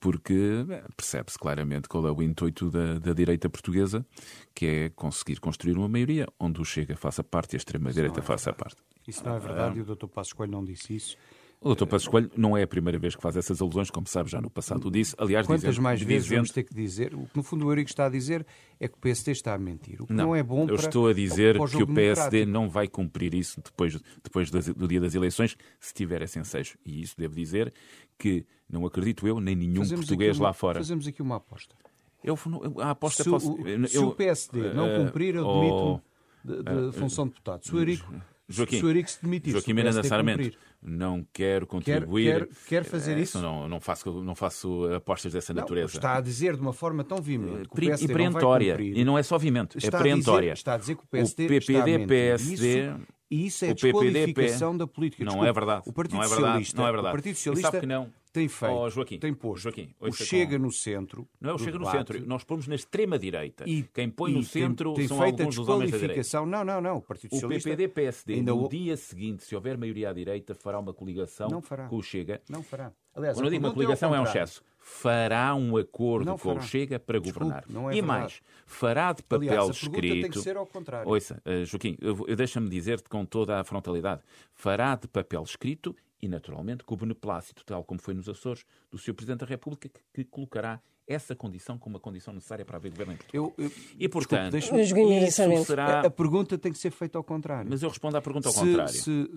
porque 0.00 0.66
percebe-se 0.96 1.38
claramente 1.38 1.86
qual 1.86 2.08
é 2.08 2.10
o 2.10 2.20
intuito 2.20 2.72
da, 2.72 2.98
da, 2.98 3.12
direita 3.12 3.48
portuguesa, 3.48 4.04
que 4.52 4.66
é 4.66 4.88
conseguir 4.88 5.38
construir 5.38 5.76
uma 5.76 5.88
maioria 5.88 6.26
onde 6.40 6.60
o 6.60 6.64
Chega 6.64 6.96
faça 6.96 7.22
parte 7.22 7.52
e 7.52 7.56
a 7.56 7.58
extrema-direita 7.58 8.18
é 8.18 8.22
faça 8.22 8.52
parte. 8.52 8.82
Isso 9.06 9.24
não 9.24 9.36
é 9.36 9.38
verdade 9.38 9.78
e 9.78 9.82
o 9.82 9.84
Dr. 9.84 10.08
Passos 10.08 10.32
Coelho 10.32 10.50
não 10.50 10.64
disse 10.64 10.96
isso. 10.96 11.16
O 11.60 11.74
Dr. 11.74 11.86
Passos 11.86 12.06
Coelho 12.06 12.30
não 12.36 12.56
é 12.56 12.62
a 12.62 12.66
primeira 12.66 12.98
vez 12.98 13.16
que 13.16 13.22
faz 13.22 13.36
essas 13.36 13.60
alusões, 13.60 13.90
como 13.90 14.06
sabe, 14.06 14.30
já 14.30 14.40
no 14.40 14.50
passado 14.50 14.86
o 14.86 14.90
disse. 14.90 15.14
Aliás, 15.18 15.46
Quantas 15.46 15.62
dizendo, 15.62 15.82
mais 15.82 16.00
vezes 16.00 16.24
dizendo... 16.24 16.38
vamos 16.38 16.50
ter 16.50 16.62
que 16.62 16.74
dizer? 16.74 17.14
O 17.14 17.26
que 17.26 17.36
no 17.36 17.42
fundo 17.42 17.66
o 17.66 17.70
Eurico 17.70 17.88
está 17.88 18.06
a 18.06 18.08
dizer 18.08 18.46
é 18.78 18.86
que 18.86 18.94
o 18.94 18.98
PSD 18.98 19.32
está 19.32 19.54
a 19.54 19.58
mentir. 19.58 20.00
O 20.02 20.06
que 20.06 20.12
não, 20.12 20.26
não 20.26 20.36
é 20.36 20.42
bom 20.42 20.62
eu 20.62 20.76
para, 20.76 20.86
estou 20.86 21.08
a 21.08 21.12
dizer 21.12 21.60
o 21.60 21.66
que 21.66 21.82
o 21.82 21.86
PSD 21.86 22.44
não 22.44 22.68
vai 22.68 22.86
cumprir 22.86 23.34
isso 23.34 23.60
depois, 23.62 23.98
depois 24.22 24.50
do 24.50 24.86
dia 24.86 25.00
das 25.00 25.14
eleições, 25.14 25.56
se 25.80 25.94
tiver 25.94 26.22
esse 26.22 26.38
ensejo. 26.38 26.76
E 26.84 27.00
isso 27.00 27.14
devo 27.16 27.34
dizer 27.34 27.72
que 28.18 28.44
não 28.68 28.84
acredito 28.84 29.26
eu, 29.26 29.40
nem 29.40 29.56
nenhum 29.56 29.82
fazemos 29.82 30.06
português 30.06 30.38
uma, 30.38 30.48
lá 30.48 30.52
fora. 30.52 30.78
Fazemos 30.78 31.06
aqui 31.06 31.22
uma 31.22 31.36
aposta. 31.36 31.74
Eu, 32.22 32.36
a 32.80 32.90
aposta 32.90 33.22
se, 33.22 33.30
posso, 33.30 33.52
o, 33.52 33.88
se 33.88 33.98
o 33.98 34.12
PSD 34.12 34.72
não 34.72 34.86
eh, 34.86 34.98
cumprir, 34.98 35.36
eu 35.36 35.44
demito 35.44 35.74
oh, 35.74 36.00
de, 36.44 36.62
de 36.62 36.72
uh, 36.88 36.92
função 36.92 37.24
de 37.26 37.30
deputado. 37.30 37.64
Se 37.64 37.74
o 37.74 37.78
Eurico, 37.78 38.12
Joaquim, 38.48 38.78
se 38.78 38.84
o 38.84 38.88
Eurico 38.88 39.10
se 39.10 39.22
demitir, 39.22 39.52
Joaquim 39.52 39.72
Miranda 39.72 40.02
Sarmento, 40.04 40.56
não 40.80 41.26
quero 41.32 41.66
contribuir. 41.66 42.24
Quer, 42.24 42.46
quer, 42.46 42.68
quer 42.68 42.84
fazer 42.84 43.14
é, 43.18 43.20
isso? 43.20 43.40
Não, 43.40 43.68
não, 43.68 43.80
faço, 43.80 44.22
não 44.22 44.36
faço 44.36 44.84
apostas 44.94 45.32
dessa 45.32 45.52
não, 45.52 45.62
natureza. 45.62 45.96
Está 45.96 46.16
a 46.16 46.20
dizer 46.20 46.54
de 46.54 46.62
uma 46.62 46.72
forma 46.72 47.02
tão 47.02 47.18
vimente 47.18 47.68
que 47.68 47.90
o 47.90 47.94
e 47.94 48.06
perentória. 48.06 48.76
e 48.80 49.04
não 49.04 49.18
é 49.18 49.22
só 49.22 49.36
vimente, 49.36 49.84
é 49.84 49.90
perentória. 49.90 50.52
está 50.52 50.74
a 50.74 50.78
dizer 50.78 50.94
que 50.94 51.02
o 51.02 51.06
PSD 51.06 51.44
o 51.44 51.48
PPD, 51.48 51.90
está 51.90 52.06
PSD. 52.06 52.88
Isso, 52.88 53.00
e 53.30 53.46
isso 53.46 53.64
é 53.64 53.70
a 53.70 53.72
desqualificação 53.72 54.76
da 54.76 54.86
política. 54.86 55.24
Não 55.24 55.44
é 55.44 55.52
verdade. 55.52 55.82
O 55.86 55.92
Partido 55.92 56.16
não 56.16 56.22
é 56.22 56.28
verdade, 56.28 56.44
Socialista, 56.44 56.80
não 56.80 56.88
é 56.88 56.92
verdade. 56.92 57.08
O 57.08 57.16
Partido 57.16 57.34
Socialista 57.34 57.80
que 57.80 57.86
não. 57.86 58.12
tem 58.32 58.48
feito, 58.48 58.74
oh, 58.74 58.90
Joaquim, 58.90 59.18
tem 59.18 59.34
posto 59.34 59.62
Joaquim, 59.64 59.94
o 59.98 60.12
Chega 60.12 60.56
com... 60.56 60.62
no 60.62 60.72
centro. 60.72 61.28
Não 61.40 61.50
é 61.50 61.54
o 61.54 61.58
Chega 61.58 61.72
debate. 61.72 61.92
no 61.92 61.98
centro. 61.98 62.28
Nós 62.28 62.44
pomos 62.44 62.68
na 62.68 62.74
extrema-direita. 62.74 63.64
E 63.68 63.82
quem 63.82 64.08
põe 64.08 64.32
no 64.32 64.42
centro 64.42 64.94
tem, 64.94 65.00
tem 65.00 65.08
são 65.08 65.18
feito 65.18 65.40
alguns 65.40 65.56
dos 65.56 65.68
homens 65.68 65.90
da 65.90 65.98
direita. 65.98 66.46
Não, 66.46 66.64
não, 66.64 66.80
não. 66.80 66.96
O 66.98 67.02
Partido 67.02 67.34
Socialista... 67.34 67.68
O 67.68 67.72
PPD-PSD, 67.72 68.34
ainda... 68.34 68.54
no 68.54 68.68
dia 68.68 68.96
seguinte, 68.96 69.44
se 69.44 69.54
houver 69.54 69.76
maioria 69.76 70.10
à 70.10 70.12
direita, 70.12 70.54
fará 70.54 70.78
uma 70.78 70.94
coligação 70.94 71.48
com 71.88 71.96
o 71.96 72.02
Chega. 72.02 72.40
Não 72.48 72.62
fará. 72.62 72.92
Aliás, 73.14 73.36
Quando 73.36 73.46
eu 73.46 73.50
digo 73.50 73.66
uma 73.66 73.72
coligação 73.72 74.14
é 74.14 74.20
um 74.20 74.24
excesso. 74.24 74.62
Fará 74.88 75.52
um 75.56 75.76
acordo 75.76 76.26
não 76.26 76.38
com 76.38 76.50
fará. 76.50 76.60
o 76.60 76.62
Chega 76.62 76.96
para 76.96 77.18
governar. 77.18 77.62
Desculpe, 77.62 77.72
não 77.74 77.90
é 77.90 77.94
e 77.94 78.00
verdade. 78.00 78.20
mais, 78.20 78.40
fará 78.64 79.12
de 79.12 79.20
papel 79.24 79.48
Aliás, 79.48 79.68
a 79.68 79.72
escrito. 79.72 80.22
Tem 80.22 80.30
que 80.30 80.38
ser 80.38 80.56
ao 80.56 80.64
contrário. 80.64 81.10
Ouça, 81.10 81.42
uh, 81.44 81.64
Joaquim, 81.64 81.96
eu, 82.00 82.24
eu 82.28 82.36
deixa-me 82.36 82.68
dizer-te 82.68 83.08
com 83.08 83.26
toda 83.26 83.58
a 83.58 83.64
frontalidade: 83.64 84.22
fará 84.54 84.94
de 84.94 85.08
papel 85.08 85.42
escrito 85.42 85.94
e, 86.22 86.28
naturalmente, 86.28 86.84
com 86.84 86.94
o 86.94 86.96
beneplácito, 86.96 87.64
tal 87.64 87.82
como 87.82 88.00
foi 88.00 88.14
nos 88.14 88.28
Açores, 88.28 88.64
do 88.88 88.96
Sr. 88.96 89.14
Presidente 89.14 89.40
da 89.40 89.46
República, 89.46 89.88
que, 89.88 90.00
que 90.14 90.24
colocará 90.24 90.80
essa 91.04 91.34
condição 91.34 91.76
como 91.76 91.96
uma 91.96 92.00
condição 92.00 92.32
necessária 92.32 92.64
para 92.64 92.76
haver 92.76 92.90
governo 92.90 93.14
em 93.14 93.16
Portugal. 93.16 93.54
Eu, 93.58 93.64
eu, 93.64 93.72
e, 93.98 94.08
portanto, 94.08 94.52
desculpe, 94.52 94.82
isso 94.82 95.64
será... 95.64 96.00
A, 96.00 96.06
a, 96.06 96.10
pergunta 96.10 96.56
tem 96.56 96.70
que 96.70 96.78
ser 96.78 96.92
feita 96.92 97.18
ao 97.18 97.24
contrário. 97.24 97.68
Mas 97.68 97.82
eu 97.82 97.88
respondo 97.88 98.16
à 98.16 98.22
pergunta 98.22 98.48
ao 98.48 98.54
se, 98.54 98.60
contrário. 98.60 98.92
Se, 98.92 99.30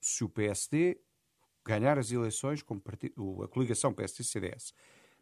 se 0.00 0.24
o 0.24 0.30
PSD 0.30 0.98
ganhar 1.66 1.98
as 1.98 2.10
eleições 2.12 2.62
como 2.62 2.80
partido, 2.80 3.42
a 3.42 3.48
coligação 3.48 3.92
PSD-CDS 3.92 4.72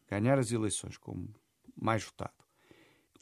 ganhar 0.09 0.38
as 0.38 0.52
eleições 0.52 0.96
como 0.96 1.28
mais 1.76 2.04
votado, 2.04 2.35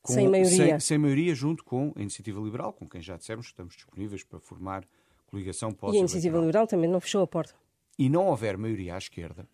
com, 0.02 0.12
sem, 0.12 0.28
maioria. 0.28 0.56
Sem, 0.56 0.80
sem, 0.80 0.98
maioria, 0.98 1.34
junto 1.34 1.64
com 1.64 1.92
a 1.96 2.00
Iniciativa 2.00 2.40
Liberal, 2.40 2.72
com 2.72 2.88
quem 2.88 3.00
já 3.00 3.16
dissemos 3.16 3.46
que 3.46 3.52
estamos 3.52 3.74
disponíveis 3.74 4.24
para 4.24 4.40
formar 4.40 4.84
coligação 5.26 5.72
pós 5.72 5.94
E 5.94 5.96
a 5.96 6.00
Iniciativa 6.00 6.38
Liberal 6.38 6.66
também 6.66 6.90
não 6.90 7.00
fechou 7.00 7.22
a 7.22 7.26
porta. 7.26 7.54
E 7.98 8.08
não 8.08 8.26
houver 8.26 8.56
maioria 8.58 8.94
à 8.94 8.98
esquerda, 8.98 9.48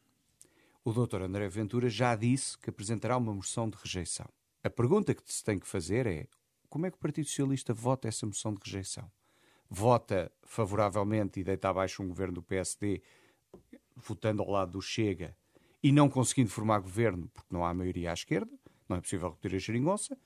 o 0.84 0.92
Dr. 0.92 1.22
André 1.22 1.48
Ventura 1.48 1.88
já 1.88 2.16
disse 2.16 2.56
que 2.58 2.70
apresentará 2.70 3.16
uma 3.16 3.34
moção 3.34 3.68
de 3.68 3.76
rejeição. 3.76 4.26
A 4.64 4.70
pergunta 4.70 5.14
que 5.14 5.22
se 5.26 5.44
tem 5.44 5.58
que 5.58 5.66
fazer 5.66 6.06
é 6.06 6.26
como 6.68 6.86
é 6.86 6.90
que 6.90 6.96
o 6.96 7.00
Partido 7.00 7.26
Socialista 7.26 7.72
vota 7.72 8.08
essa 8.08 8.26
moção 8.26 8.52
de 8.54 8.60
rejeição? 8.64 9.10
Vota 9.70 10.32
favoravelmente 10.44 11.40
e 11.40 11.44
deita 11.44 11.68
abaixo 11.68 12.02
um 12.02 12.08
governo 12.08 12.34
do 12.34 12.42
PSD 12.42 13.02
votando 14.06 14.42
ao 14.42 14.50
lado 14.50 14.72
do 14.72 14.82
Chega 14.82 15.36
e 15.82 15.92
não 15.92 16.08
conseguindo 16.08 16.50
formar 16.50 16.80
governo 16.80 17.28
porque 17.32 17.48
não 17.50 17.64
há 17.64 17.72
maioria 17.72 18.10
à 18.10 18.14
esquerda, 18.14 18.52
não 18.88 18.96
é 18.96 19.00
possível 19.00 19.30
repetir 19.30 19.56
a 19.56 19.58
geringonça, 19.58 20.16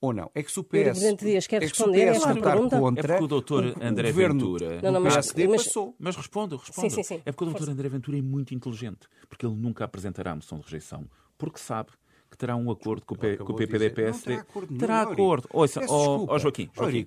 ou 0.00 0.14
não? 0.14 0.30
É 0.34 0.42
que 0.42 0.50
se 0.50 0.58
o 0.58 0.64
PS, 0.64 1.16
Dias 1.18 1.46
quer 1.46 1.62
é 1.62 1.66
responder 1.66 2.12
que 2.12 2.18
se 2.18 2.22
o 2.22 2.22
PS 2.22 2.26
esta 2.26 2.40
pergunta? 2.40 2.80
contra, 2.80 3.00
é 3.00 3.06
porque 3.08 3.24
o 3.24 3.28
doutor 3.28 3.64
André 3.82 4.08
o 4.08 4.12
governo, 4.12 4.40
Ventura... 4.40 4.82
Não, 4.82 4.92
não, 4.92 5.00
mas, 5.00 5.14
PSD 5.14 5.46
mas, 5.46 5.64
passou. 5.64 5.94
Mas 5.98 6.16
respondo, 6.16 6.56
respondo. 6.56 6.90
Sim, 6.90 6.96
sim, 6.96 7.02
sim. 7.02 7.22
É 7.24 7.32
porque 7.32 7.44
o 7.44 7.46
doutor. 7.48 7.68
André 7.68 7.88
Ventura 7.88 8.18
é 8.18 8.22
muito 8.22 8.54
inteligente, 8.54 9.06
porque 9.28 9.44
ele 9.44 9.54
nunca 9.54 9.84
apresentará 9.84 10.32
a 10.32 10.36
moção 10.36 10.58
de 10.58 10.64
rejeição, 10.64 11.06
porque 11.36 11.58
sabe 11.58 11.90
que 12.30 12.36
terá 12.36 12.56
um 12.56 12.70
acordo 12.70 13.04
com 13.04 13.14
o, 13.14 13.18
P, 13.18 13.36
com 13.36 13.52
o 13.52 13.56
PPD-PSD. 13.56 14.34
Terá 14.34 14.40
acordo. 14.40 14.78
Terá 14.78 15.02
acordo. 15.02 15.48
Ouça, 15.52 15.80
ó 15.88 16.26
oh, 16.28 16.38
Joaquim, 16.38 16.70
Joaquim 16.74 17.06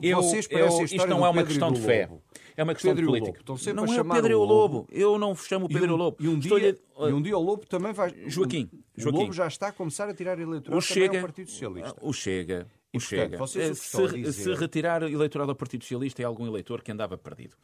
eu, 0.00 0.22
vocês 0.22 0.46
eu, 0.50 0.84
isto 0.84 1.06
não 1.06 1.24
é 1.24 1.28
uma 1.28 1.44
questão 1.44 1.72
de 1.72 1.80
fé. 1.80 2.08
É 2.56 2.62
uma 2.62 2.74
questão 2.74 2.94
Pedro 2.94 3.12
de 3.12 3.20
política. 3.20 3.72
Não 3.72 3.84
é 3.84 4.00
o 4.00 4.04
Pedro 4.04 4.32
e 4.32 4.34
o 4.34 4.44
Lobo. 4.44 4.86
Eu 4.90 5.18
não 5.18 5.34
chamo 5.34 5.66
o 5.66 5.68
Pedro 5.68 5.86
e 5.86 5.90
o 5.90 5.96
Lobo. 5.96 6.16
E 6.20 6.28
um, 6.28 6.38
dia, 6.38 6.78
e 6.98 7.12
um 7.12 7.22
dia 7.22 7.36
o 7.36 7.42
Lobo 7.42 7.66
também 7.66 7.92
vai... 7.92 8.14
Joaquim, 8.26 8.70
o 8.98 9.10
Lobo 9.10 9.32
já 9.32 9.46
está 9.46 9.68
a 9.68 9.72
começar 9.72 10.08
a 10.08 10.14
tirar 10.14 10.38
eleitorado 10.38 10.76
o 10.76 10.80
Chega, 10.80 11.18
ao 11.18 11.22
Partido 11.22 11.50
Socialista. 11.50 11.96
O 12.00 12.12
Chega... 12.12 12.66
E, 12.92 12.98
o 12.98 13.00
Chega. 13.00 13.38
Portanto, 13.38 13.74
se, 13.74 14.32
se 14.32 14.54
retirar 14.54 15.02
eleitorado 15.02 15.50
ao 15.50 15.56
Partido 15.56 15.82
Socialista 15.82 16.20
é 16.20 16.26
algum 16.26 16.46
eleitor 16.46 16.82
que 16.82 16.92
andava 16.92 17.16
perdido. 17.16 17.56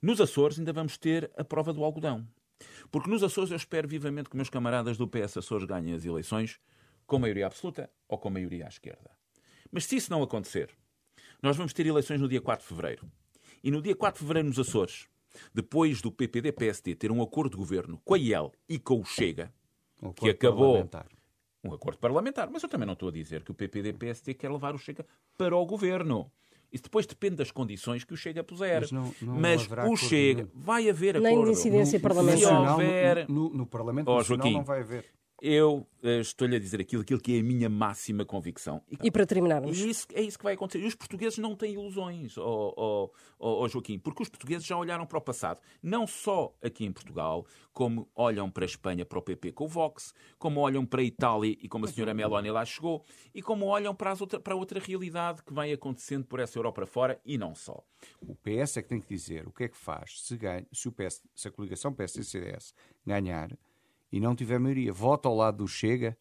Nos 0.00 0.20
Açores 0.20 0.60
ainda 0.60 0.72
vamos 0.72 0.96
ter 0.96 1.28
a 1.36 1.42
prova 1.42 1.72
do 1.72 1.82
algodão. 1.82 2.24
Porque 2.90 3.10
nos 3.10 3.22
Açores 3.22 3.50
eu 3.50 3.56
espero 3.56 3.88
vivamente 3.88 4.28
que 4.28 4.36
meus 4.36 4.50
camaradas 4.50 4.96
do 4.96 5.08
PS 5.08 5.36
Açores 5.38 5.66
ganhem 5.66 5.94
as 5.94 6.04
eleições 6.04 6.58
com 7.06 7.18
maioria 7.18 7.46
absoluta 7.46 7.90
ou 8.08 8.18
com 8.18 8.30
maioria 8.30 8.66
à 8.66 8.68
esquerda. 8.68 9.10
Mas 9.70 9.86
se 9.86 9.96
isso 9.96 10.10
não 10.10 10.22
acontecer, 10.22 10.70
nós 11.42 11.56
vamos 11.56 11.72
ter 11.72 11.86
eleições 11.86 12.20
no 12.20 12.28
dia 12.28 12.40
4 12.40 12.62
de 12.62 12.68
fevereiro. 12.68 13.10
E 13.62 13.70
no 13.70 13.82
dia 13.82 13.94
4 13.94 14.18
de 14.18 14.24
fevereiro 14.24 14.48
nos 14.48 14.58
Açores, 14.58 15.08
depois 15.52 16.00
do 16.00 16.10
PPD-PSD 16.10 16.94
ter 16.94 17.10
um 17.10 17.22
acordo 17.22 17.52
de 17.52 17.56
governo 17.56 18.00
com 18.04 18.14
a 18.14 18.18
IEL 18.18 18.52
e 18.68 18.78
com 18.78 19.00
o 19.00 19.04
Chega, 19.04 19.52
um 20.02 20.12
que 20.12 20.30
acabou 20.30 20.88
um 21.64 21.72
acordo 21.72 21.98
parlamentar, 21.98 22.48
mas 22.50 22.62
eu 22.62 22.68
também 22.68 22.86
não 22.86 22.92
estou 22.92 23.08
a 23.08 23.12
dizer 23.12 23.42
que 23.42 23.50
o 23.50 23.54
PPD-PSD 23.54 24.34
quer 24.34 24.50
levar 24.50 24.74
o 24.74 24.78
Chega 24.78 25.04
para 25.36 25.56
o 25.56 25.66
governo. 25.66 26.30
Isso 26.72 26.84
depois 26.84 27.06
depende 27.06 27.36
das 27.36 27.50
condições 27.50 28.04
que 28.04 28.12
o 28.12 28.16
Chega 28.16 28.44
puser. 28.44 28.80
Mas, 28.80 28.92
não, 28.92 29.14
não 29.22 29.40
mas 29.40 29.68
o 29.90 29.96
Chega, 29.96 30.48
vai 30.54 30.88
haver 30.88 31.18
Nem 31.18 31.32
acordo. 31.32 31.52
de 31.52 31.58
incidência 31.58 31.98
no, 31.98 32.02
parlamentar. 32.02 32.38
Se 32.38 32.72
houver... 32.72 33.28
No, 33.28 33.34
no, 33.34 33.56
no 33.56 33.66
Parlamento 33.66 34.08
oh, 34.08 34.18
Nacional 34.18 34.44
Joaquim, 34.44 34.58
não 34.58 34.64
vai 34.64 34.80
haver. 34.80 35.04
Eu 35.40 35.86
uh, 36.02 36.08
estou-lhe 36.20 36.56
a 36.56 36.58
dizer 36.58 36.80
aquilo, 36.80 37.02
aquilo 37.02 37.20
que 37.20 37.36
é 37.36 37.40
a 37.40 37.42
minha 37.42 37.68
máxima 37.68 38.24
convicção. 38.24 38.82
E, 38.90 39.06
e 39.06 39.10
para 39.10 39.24
terminarmos? 39.24 39.78
E 39.78 39.90
isso, 39.90 40.06
é 40.12 40.20
isso 40.20 40.36
que 40.36 40.44
vai 40.44 40.54
acontecer. 40.54 40.82
E 40.82 40.86
os 40.86 40.94
portugueses 40.94 41.38
não 41.38 41.54
têm 41.54 41.74
ilusões, 41.74 42.36
oh, 42.36 42.74
oh, 42.76 43.10
oh, 43.38 43.62
oh, 43.62 43.68
Joaquim, 43.68 43.98
porque 43.98 44.22
os 44.22 44.28
portugueses 44.28 44.66
já 44.66 44.76
olharam 44.76 45.06
para 45.06 45.18
o 45.18 45.20
passado. 45.20 45.60
Não 45.82 46.06
só 46.06 46.54
aqui 46.62 46.84
em 46.84 46.92
Portugal, 46.92 47.46
como 47.72 48.08
olham 48.14 48.50
para 48.50 48.64
a 48.64 48.66
Espanha, 48.66 49.04
para 49.04 49.18
o 49.18 49.22
PP 49.22 49.52
com 49.52 49.64
o 49.64 49.68
Vox, 49.68 50.12
como 50.38 50.60
olham 50.60 50.84
para 50.84 51.00
a 51.00 51.04
Itália 51.04 51.56
e 51.60 51.68
como 51.68 51.84
a 51.84 51.88
senhora 51.88 52.12
Meloni 52.12 52.50
lá 52.50 52.64
chegou, 52.64 53.04
e 53.34 53.40
como 53.40 53.66
olham 53.66 53.94
para, 53.94 54.12
outra, 54.18 54.40
para 54.40 54.56
outra 54.56 54.80
realidade 54.80 55.42
que 55.42 55.54
vem 55.54 55.72
acontecendo 55.72 56.24
por 56.24 56.40
essa 56.40 56.58
Europa 56.58 56.84
fora 56.86 57.20
e 57.24 57.38
não 57.38 57.54
só. 57.54 57.82
O 58.20 58.34
PS 58.34 58.78
é 58.78 58.82
que 58.82 58.88
tem 58.88 59.00
que 59.00 59.08
dizer 59.08 59.46
o 59.46 59.52
que 59.52 59.64
é 59.64 59.68
que 59.68 59.76
faz 59.76 60.20
se, 60.22 60.36
ganha, 60.36 60.66
se, 60.72 60.88
o 60.88 60.92
PS, 60.92 61.22
se 61.34 61.48
a 61.48 61.50
coligação 61.50 61.92
PS-CDS 61.92 62.74
ganhar 63.06 63.50
e 64.12 64.20
não 64.20 64.34
tiver 64.34 64.58
maioria, 64.58 64.92
vota 64.92 65.28
ao 65.28 65.34
lado 65.34 65.58
do 65.58 65.68
Chega 65.68 66.16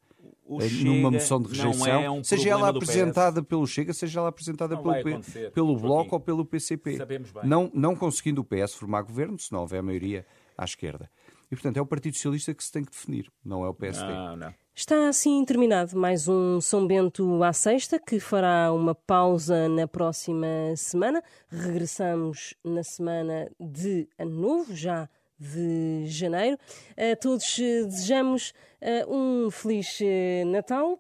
o 0.48 0.62
eh, 0.62 0.70
numa 0.84 1.12
moção 1.12 1.42
de 1.42 1.50
rejeição, 1.50 1.88
é 1.88 2.10
um 2.10 2.24
seja 2.24 2.50
ela 2.50 2.70
apresentada 2.70 3.44
pelo 3.44 3.68
Chega, 3.68 3.94
seja 3.94 4.20
ela 4.20 4.30
apresentada 4.30 4.76
não 4.76 4.84
pelo, 4.84 5.22
P, 5.22 5.52
pelo 5.52 5.78
Bloco 5.78 6.16
ou 6.16 6.20
pelo 6.22 6.46
PCP. 6.46 6.98
Não, 7.44 7.70
não 7.74 7.96
conseguindo 7.96 8.42
o 8.42 8.46
PS 8.46 8.74
formar 8.74 9.02
governo, 9.02 9.38
se 9.38 9.52
não 9.52 9.62
houver 9.62 9.84
maioria 9.84 10.26
à 10.58 10.64
esquerda. 10.64 11.10
E, 11.52 11.56
portanto, 11.56 11.78
é 11.78 11.82
o 11.82 11.86
Partido 11.86 12.16
Socialista 12.16 12.54
que 12.54 12.64
se 12.64 12.72
tem 12.72 12.84
que 12.84 12.92
definir, 12.92 13.32
não 13.44 13.64
é 13.64 13.70
o 13.70 13.74
PSD. 13.74 14.12
Não, 14.12 14.36
não. 14.36 14.54
Está 14.76 15.08
assim 15.10 15.44
terminado 15.44 15.98
mais 15.98 16.28
um 16.28 16.62
São 16.62 16.86
Bento 16.86 17.42
à 17.42 17.52
sexta, 17.52 18.00
que 18.00 18.20
fará 18.20 18.72
uma 18.72 18.94
pausa 18.94 19.68
na 19.68 19.88
próxima 19.88 20.48
semana. 20.76 21.24
Regressamos 21.50 22.54
na 22.64 22.84
semana 22.84 23.50
de 23.60 24.08
Ano 24.20 24.40
Novo, 24.40 24.76
já 24.76 25.10
de 25.40 26.06
janeiro. 26.08 26.58
A 26.96 27.16
todos 27.16 27.58
eh, 27.60 27.84
desejamos 27.84 28.54
eh, 28.82 29.06
um 29.08 29.50
feliz 29.52 30.00
eh, 30.02 30.44
Natal. 30.46 31.00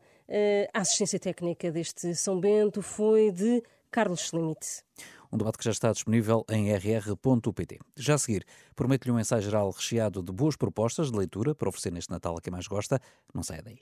A 0.74 0.82
assistência 0.82 1.18
técnica 1.20 1.72
deste 1.72 2.14
São 2.14 2.38
Bento 2.38 2.82
foi 2.82 3.32
de 3.32 3.64
Carlos 3.90 4.32
Limite. 4.34 4.84
Um 5.32 5.38
debate 5.38 5.58
que 5.58 5.64
já 5.64 5.72
está 5.72 5.92
disponível 5.92 6.46
em 6.50 6.70
rr.pt. 6.70 7.80
Já 7.96 8.16
a 8.16 8.18
seguir, 8.18 8.46
prometo-lhe 8.76 9.14
um 9.14 9.20
ensaio 9.20 9.42
geral 9.42 9.70
recheado 9.72 10.22
de 10.22 10.32
boas 10.32 10.58
propostas 10.58 11.12
de 11.12 11.18
leitura 11.18 11.56
para 11.56 11.70
oferecer 11.70 11.94
neste 11.94 12.12
Natal 12.12 12.38
a 12.38 12.42
quem 12.42 12.52
mais 12.52 12.68
gosta. 12.68 13.00
Não 13.34 13.42
saia 13.42 13.62
daí. 13.62 13.80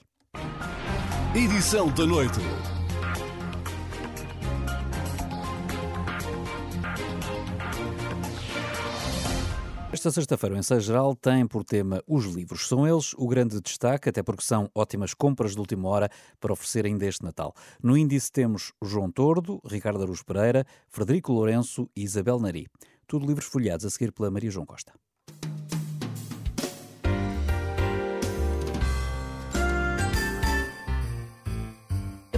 Edição 1.36 1.91
da 1.94 2.06
noite. 2.06 2.39
Esta 10.06 10.22
sexta-feira, 10.22 10.56
o 10.56 10.60
ensaio 10.60 10.82
geral 10.82 11.15
tem 11.15 11.48
por 11.48 11.63
tema 11.63 12.00
os 12.06 12.26
livros. 12.26 12.68
São 12.68 12.88
eles 12.88 13.15
o 13.18 13.28
grande 13.28 13.60
destaque, 13.60 14.08
até 14.08 14.22
porque 14.22 14.44
são 14.44 14.70
ótimas 14.76 15.15
compras 15.15 15.54
de 15.54 15.60
última 15.60 15.89
hora 15.89 16.12
para 16.39 16.54
oferecer 16.54 16.86
ainda 16.86 17.08
este 17.08 17.24
Natal. 17.24 17.56
No 17.82 17.98
índice 17.98 18.32
temos 18.32 18.72
João 18.84 19.10
Tordo, 19.10 19.60
Ricardo 19.65 20.04
Aruz 20.04 20.22
Pereira, 20.22 20.63
Frederico 20.89 21.34
Lourenço 21.34 21.89
e 21.96 22.04
Isabel 22.04 22.38
Nari. 22.39 22.68
Tudo 23.08 23.26
livros 23.26 23.48
folheados 23.48 23.84
a 23.84 23.89
seguir 23.89 24.12
pela 24.12 24.30
Maria 24.30 24.52
João 24.52 24.68
Costa. 24.68 24.94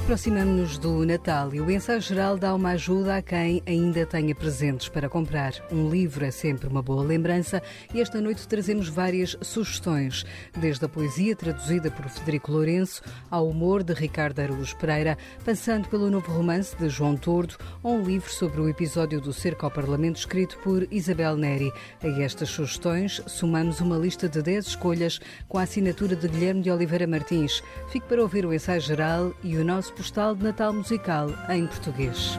Aproximamos-nos 0.08 0.78
do 0.78 1.06
Natal 1.06 1.54
e 1.54 1.60
o 1.60 1.70
ensaio 1.70 2.00
geral 2.00 2.38
dá 2.38 2.56
uma 2.56 2.70
ajuda 2.70 3.18
a 3.18 3.22
quem 3.22 3.62
ainda 3.66 4.06
tenha 4.06 4.34
presentes 4.34 4.88
para 4.88 5.10
comprar. 5.10 5.52
Um 5.70 5.90
livro 5.90 6.24
é 6.24 6.32
sempre 6.32 6.66
uma 6.66 6.82
boa 6.82 7.04
lembrança 7.04 7.62
e 7.94 8.00
esta 8.00 8.22
noite 8.22 8.48
trazemos 8.48 8.88
várias 8.88 9.36
sugestões, 9.42 10.26
desde 10.56 10.86
a 10.86 10.88
poesia 10.88 11.36
traduzida 11.36 11.92
por 11.92 12.08
Federico 12.08 12.54
Lourenço 12.54 13.02
ao 13.30 13.50
humor 13.50 13.84
de 13.84 13.94
Ricardo 13.94 14.40
Araújo 14.40 14.78
Pereira, 14.78 15.18
passando 15.44 15.90
pelo 15.90 16.10
novo 16.10 16.32
romance 16.32 16.74
de 16.78 16.88
João 16.88 17.18
Tordo 17.18 17.58
ou 17.84 17.98
um 17.98 18.04
livro 18.04 18.32
sobre 18.32 18.62
o 18.62 18.70
episódio 18.70 19.20
do 19.20 19.34
cerco 19.34 19.66
ao 19.66 19.72
Parlamento 19.72 20.20
escrito 20.20 20.58
por 20.60 20.88
Isabel 20.90 21.36
Neri. 21.36 21.70
A 22.02 22.08
estas 22.22 22.48
sugestões 22.48 23.22
somamos 23.28 23.82
uma 23.82 23.98
lista 23.98 24.30
de 24.30 24.42
10 24.42 24.68
escolhas 24.68 25.20
com 25.50 25.58
a 25.58 25.64
assinatura 25.64 26.16
de 26.16 26.30
Guilherme 26.30 26.62
de 26.62 26.72
Oliveira 26.72 27.06
Martins. 27.06 27.62
Fique 27.92 28.08
para 28.08 28.22
ouvir 28.22 28.46
o 28.46 28.54
ensaio 28.54 28.80
geral 28.80 29.34
e 29.44 29.58
o 29.58 29.66
nosso 29.66 29.97
postal 29.98 30.36
de 30.36 30.44
Natal 30.44 30.72
musical 30.72 31.28
em 31.50 31.66
português. 31.66 32.38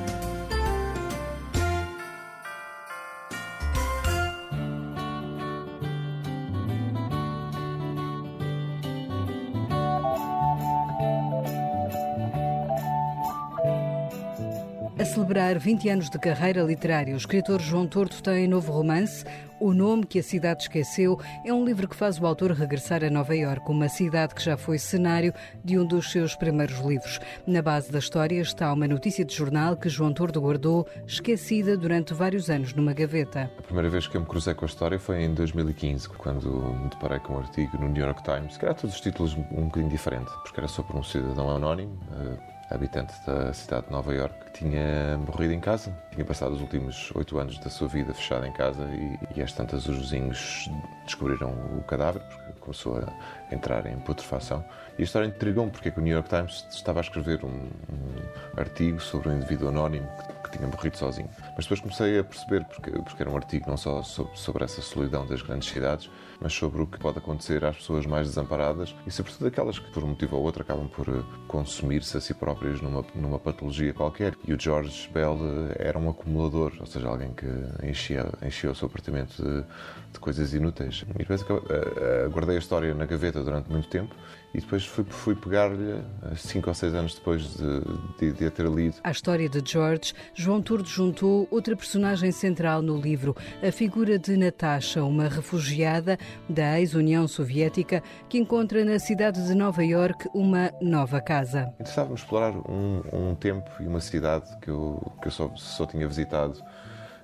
Celebrar 15.28 15.58
20 15.58 15.88
anos 15.90 16.08
de 16.08 16.18
carreira 16.18 16.62
literária, 16.62 17.12
o 17.12 17.16
escritor 17.16 17.60
João 17.60 17.86
Torto 17.86 18.22
tem 18.22 18.48
novo 18.48 18.72
romance, 18.72 19.26
o 19.60 19.74
Nome 19.74 20.06
que 20.06 20.20
a 20.20 20.22
Cidade 20.22 20.62
Esqueceu 20.62 21.20
é 21.44 21.52
um 21.52 21.66
livro 21.66 21.86
que 21.86 21.94
faz 21.94 22.18
o 22.18 22.24
autor 22.24 22.52
regressar 22.52 23.04
a 23.04 23.10
Nova 23.10 23.36
Iorque, 23.36 23.70
uma 23.70 23.90
cidade 23.90 24.34
que 24.34 24.42
já 24.42 24.56
foi 24.56 24.78
cenário 24.78 25.34
de 25.62 25.78
um 25.78 25.84
dos 25.84 26.10
seus 26.10 26.34
primeiros 26.34 26.78
livros. 26.78 27.20
Na 27.46 27.60
base 27.60 27.92
da 27.92 27.98
história 27.98 28.40
está 28.40 28.72
uma 28.72 28.88
notícia 28.88 29.22
de 29.22 29.34
jornal 29.34 29.76
que 29.76 29.90
João 29.90 30.14
Tordo 30.14 30.40
guardou 30.40 30.86
esquecida 31.06 31.76
durante 31.76 32.14
vários 32.14 32.48
anos 32.48 32.72
numa 32.72 32.94
gaveta. 32.94 33.50
A 33.58 33.62
primeira 33.62 33.90
vez 33.90 34.06
que 34.06 34.16
eu 34.16 34.22
me 34.22 34.26
cruzei 34.26 34.54
com 34.54 34.64
a 34.64 34.68
história 34.68 34.98
foi 34.98 35.24
em 35.24 35.34
2015, 35.34 36.08
quando 36.10 36.48
me 36.48 36.88
deparei 36.88 37.18
com 37.18 37.34
um 37.34 37.38
artigo 37.38 37.76
no 37.78 37.88
New 37.88 38.02
York 38.02 38.22
Times, 38.22 38.56
que 38.56 38.64
era 38.64 38.72
todos 38.72 38.94
os 38.94 39.00
títulos 39.02 39.34
um 39.34 39.64
bocadinho 39.64 39.90
diferente, 39.90 40.30
porque 40.42 40.58
era 40.58 40.68
sobre 40.68 40.96
um 40.96 41.02
cidadão 41.02 41.50
anónimo 41.50 41.98
eh, 42.12 42.47
habitante 42.70 43.14
da 43.26 43.52
cidade 43.52 43.86
de 43.86 43.92
Nova 43.92 44.14
York, 44.14 44.34
que 44.46 44.64
tinha 44.64 45.18
morrido 45.18 45.52
em 45.52 45.60
casa. 45.60 45.96
Tinha 46.10 46.24
passado 46.24 46.52
os 46.52 46.60
últimos 46.60 47.10
oito 47.14 47.38
anos 47.38 47.58
da 47.58 47.70
sua 47.70 47.88
vida 47.88 48.12
fechada 48.12 48.46
em 48.46 48.52
casa 48.52 48.84
e, 48.92 49.18
e 49.36 49.42
às 49.42 49.52
tantas 49.52 49.86
os 49.86 49.98
vizinhos 49.98 50.70
descobriram 51.04 51.52
o 51.78 51.82
cadáver, 51.84 52.22
porque 52.22 52.52
começou 52.60 52.98
a 52.98 53.12
entrar 53.50 53.86
em 53.86 53.98
putrefação. 53.98 54.64
E 54.98 55.02
a 55.02 55.04
história 55.04 55.26
intrigou-me 55.26 55.70
porque 55.70 55.88
é 55.88 55.92
o 55.96 56.00
New 56.00 56.12
York 56.12 56.28
Times 56.28 56.66
estava 56.70 56.98
a 56.98 57.02
escrever 57.02 57.44
um, 57.44 57.48
um 57.48 58.60
artigo 58.60 59.00
sobre 59.00 59.28
um 59.28 59.36
indivíduo 59.36 59.68
anónimo 59.68 60.08
que, 60.42 60.50
que, 60.50 60.58
tinha 60.58 60.68
morrido 60.68 60.96
sozinho. 60.96 61.30
Mas 61.54 61.64
depois 61.66 61.80
comecei 61.80 62.18
a 62.18 62.24
perceber, 62.24 62.64
porque, 62.64 62.90
porque 62.90 63.22
era 63.22 63.30
um 63.30 63.36
artigo 63.36 63.68
não 63.68 63.76
só 63.76 64.02
sobre, 64.02 64.36
sobre 64.36 64.64
essa 64.64 64.82
solidão 64.82 65.24
das 65.26 65.40
grandes 65.40 65.68
cidades, 65.68 66.10
mas 66.40 66.52
sobre 66.52 66.82
o 66.82 66.86
que 66.86 66.98
pode 66.98 67.18
acontecer 67.18 67.64
às 67.64 67.76
pessoas 67.76 68.06
mais 68.06 68.28
desamparadas 68.28 68.94
e, 69.06 69.10
sobretudo, 69.10 69.46
aquelas 69.46 69.78
que, 69.78 69.90
por 69.90 70.04
um 70.04 70.08
motivo 70.08 70.36
ou 70.36 70.42
outro, 70.42 70.62
acabam 70.62 70.88
por 70.88 71.08
eh, 71.08 71.22
consumir-se 71.46 72.16
a 72.16 72.20
si 72.20 72.34
próprias 72.34 72.80
numa, 72.80 73.04
numa 73.14 73.38
patologia 73.38 73.92
qualquer. 73.92 74.34
E 74.46 74.52
o 74.52 74.60
George 74.60 75.08
Bell 75.12 75.38
eh, 75.70 75.88
era 75.88 75.98
um 75.98 76.08
acumulador, 76.08 76.72
ou 76.78 76.86
seja, 76.86 77.08
alguém 77.08 77.32
que 77.32 77.46
enchia, 77.86 78.26
enchia 78.42 78.70
o 78.70 78.74
seu 78.74 78.86
apartamento 78.86 79.42
de, 79.42 79.64
de 80.12 80.18
coisas 80.20 80.54
inúteis. 80.54 81.04
E 81.14 81.18
depois 81.18 81.42
eh, 81.42 82.28
guardei 82.28 82.56
a 82.56 82.58
história 82.58 82.94
na 82.94 83.06
gaveta 83.06 83.37
durante 83.42 83.70
muito 83.70 83.88
tempo 83.88 84.14
e 84.54 84.60
depois 84.60 84.84
fui, 84.84 85.04
fui 85.04 85.34
pegar-lhe 85.34 86.02
cinco 86.36 86.68
ou 86.68 86.74
seis 86.74 86.94
anos 86.94 87.14
depois 87.14 87.42
de, 87.56 87.80
de, 88.18 88.32
de, 88.32 88.46
a 88.46 88.50
ter 88.50 88.66
lido. 88.66 88.96
À 89.04 89.10
história 89.10 89.48
de 89.48 89.62
George, 89.64 90.14
João 90.34 90.62
Turdo 90.62 90.88
juntou 90.88 91.46
outra 91.50 91.76
personagem 91.76 92.32
central 92.32 92.80
no 92.80 92.98
livro, 92.98 93.36
a 93.62 93.70
figura 93.70 94.18
de 94.18 94.36
Natasha, 94.36 95.04
uma 95.04 95.28
refugiada 95.28 96.18
da 96.48 96.80
ex-União 96.80 97.28
Soviética 97.28 98.02
que 98.28 98.38
encontra 98.38 98.84
na 98.84 98.98
cidade 98.98 99.46
de 99.46 99.54
Nova 99.54 99.84
York 99.84 100.28
uma 100.34 100.72
nova 100.80 101.20
casa. 101.20 101.72
Interessava-me 101.74 102.14
explorar 102.14 102.54
um, 102.68 103.02
um, 103.12 103.34
tempo 103.34 103.70
e 103.80 103.86
uma 103.86 104.00
cidade 104.00 104.48
que 104.62 104.70
eu, 104.70 105.12
que 105.20 105.28
eu 105.28 105.32
só, 105.32 105.50
só 105.56 105.84
tinha 105.84 106.08
visitado 106.08 106.58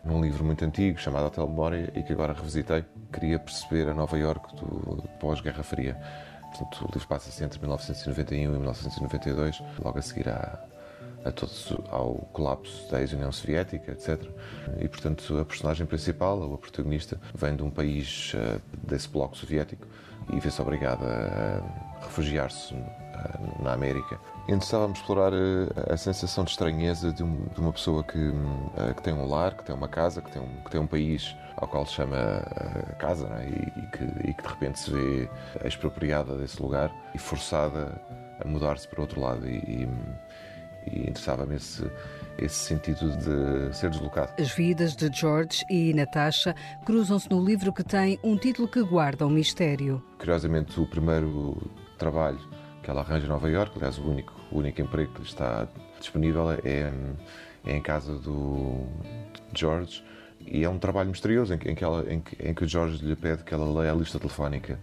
num 0.04 0.20
livro 0.22 0.44
muito 0.44 0.64
antigo 0.64 0.98
chamado 0.98 1.26
Hotel 1.26 1.46
Memória 1.46 1.92
e 1.94 2.02
que 2.02 2.12
agora 2.12 2.32
revisitei. 2.32 2.84
Queria 3.12 3.38
perceber 3.38 3.88
a 3.88 3.94
Nova 3.94 4.18
York 4.18 4.54
do 4.56 5.02
pós-Guerra 5.18 5.62
Fria. 5.62 5.96
Portanto, 6.50 6.82
o 6.82 6.92
livro 6.92 7.08
passa-se 7.08 7.42
entre 7.42 7.58
1991 7.58 8.54
e 8.54 8.58
1992, 8.58 9.62
logo 9.82 9.98
a 9.98 10.02
seguir 10.02 10.28
à, 10.28 10.62
a 11.24 11.32
todos, 11.32 11.72
ao 11.90 12.14
colapso 12.32 12.88
da 12.90 13.00
ex-União 13.00 13.32
Soviética, 13.32 13.92
etc. 13.92 14.22
E, 14.80 14.86
portanto, 14.88 15.38
a 15.38 15.44
personagem 15.44 15.86
principal, 15.86 16.54
a 16.54 16.58
protagonista, 16.58 17.18
vem 17.34 17.56
de 17.56 17.62
um 17.62 17.70
país 17.70 18.34
uh, 18.34 18.60
desse 18.86 19.08
bloco 19.08 19.36
soviético 19.36 19.86
e 20.32 20.38
vê-se 20.38 20.60
obrigada 20.62 21.04
a 22.00 22.04
refugiar-se 22.04 22.74
uh, 22.74 23.62
na 23.62 23.72
América. 23.72 24.20
Interessava-me 24.46 24.92
explorar 24.92 25.32
uh, 25.32 25.92
a 25.92 25.96
sensação 25.96 26.44
de 26.44 26.50
estranheza 26.50 27.10
de, 27.12 27.22
um, 27.24 27.46
de 27.46 27.60
uma 27.60 27.72
pessoa 27.72 28.04
que, 28.04 28.18
que, 28.94 29.02
tem 29.02 29.14
um 29.14 29.26
lar, 29.26 29.56
que 29.56 29.64
tem 29.64 29.74
uma 29.74 29.88
casa, 29.88 30.20
que 30.20 30.30
tem 30.30 30.42
um, 30.42 30.62
que 30.62 30.70
tem 30.70 30.80
um 30.80 30.86
país 30.86 31.34
ao 31.56 31.66
qual 31.66 31.86
se 31.86 31.94
chama 31.94 32.42
casa 32.98 33.26
é? 33.40 33.48
e, 33.48 33.80
e, 33.80 33.86
que, 33.86 34.28
e 34.28 34.34
que 34.34 34.42
de 34.42 34.48
repente 34.48 34.78
se 34.78 34.90
vê 34.90 35.30
expropriada 35.64 36.36
desse 36.36 36.60
lugar 36.60 36.92
e 37.14 37.18
forçada 37.18 37.98
a 38.38 38.46
mudar-se 38.46 38.86
para 38.86 39.00
outro 39.00 39.20
lado. 39.20 39.48
E, 39.48 39.56
e, 39.56 39.88
e 40.86 41.08
interessava-me 41.08 41.56
esse, 41.56 41.90
esse 42.36 42.56
sentido 42.56 43.16
de 43.16 43.74
ser 43.74 43.88
deslocado. 43.88 44.34
As 44.38 44.50
vidas 44.50 44.94
de 44.94 45.10
George 45.10 45.64
e 45.70 45.94
Natasha 45.94 46.54
cruzam-se 46.84 47.30
no 47.30 47.42
livro 47.42 47.72
que 47.72 47.82
tem 47.82 48.18
um 48.22 48.36
título 48.36 48.68
que 48.68 48.82
guarda 48.82 49.26
um 49.26 49.30
mistério. 49.30 50.02
Curiosamente, 50.18 50.78
o 50.78 50.86
primeiro 50.86 51.56
trabalho 51.98 52.40
que 52.84 52.90
ela 52.90 53.00
arranja 53.00 53.24
em 53.24 53.28
Nova 53.28 53.48
Iorque, 53.48 53.78
aliás, 53.78 53.98
o 53.98 54.02
único, 54.02 54.32
o 54.52 54.58
único 54.58 54.80
emprego 54.82 55.12
que 55.14 55.22
lhe 55.22 55.26
está 55.26 55.66
disponível 55.98 56.50
é, 56.50 56.92
é 57.64 57.76
em 57.76 57.80
casa 57.80 58.14
do 58.18 58.86
George. 59.54 60.04
E 60.46 60.62
é 60.62 60.68
um 60.68 60.78
trabalho 60.78 61.08
misterioso 61.08 61.54
em 61.54 61.58
que, 61.58 61.70
em 61.70 61.74
que, 61.74 61.82
ela, 61.82 62.04
em 62.12 62.20
que, 62.20 62.36
em 62.46 62.52
que 62.52 62.64
o 62.64 62.68
George 62.68 63.02
lhe 63.02 63.16
pede 63.16 63.42
que 63.42 63.54
ela 63.54 63.64
leia 63.80 63.92
a 63.92 63.94
lista 63.94 64.18
telefónica 64.18 64.78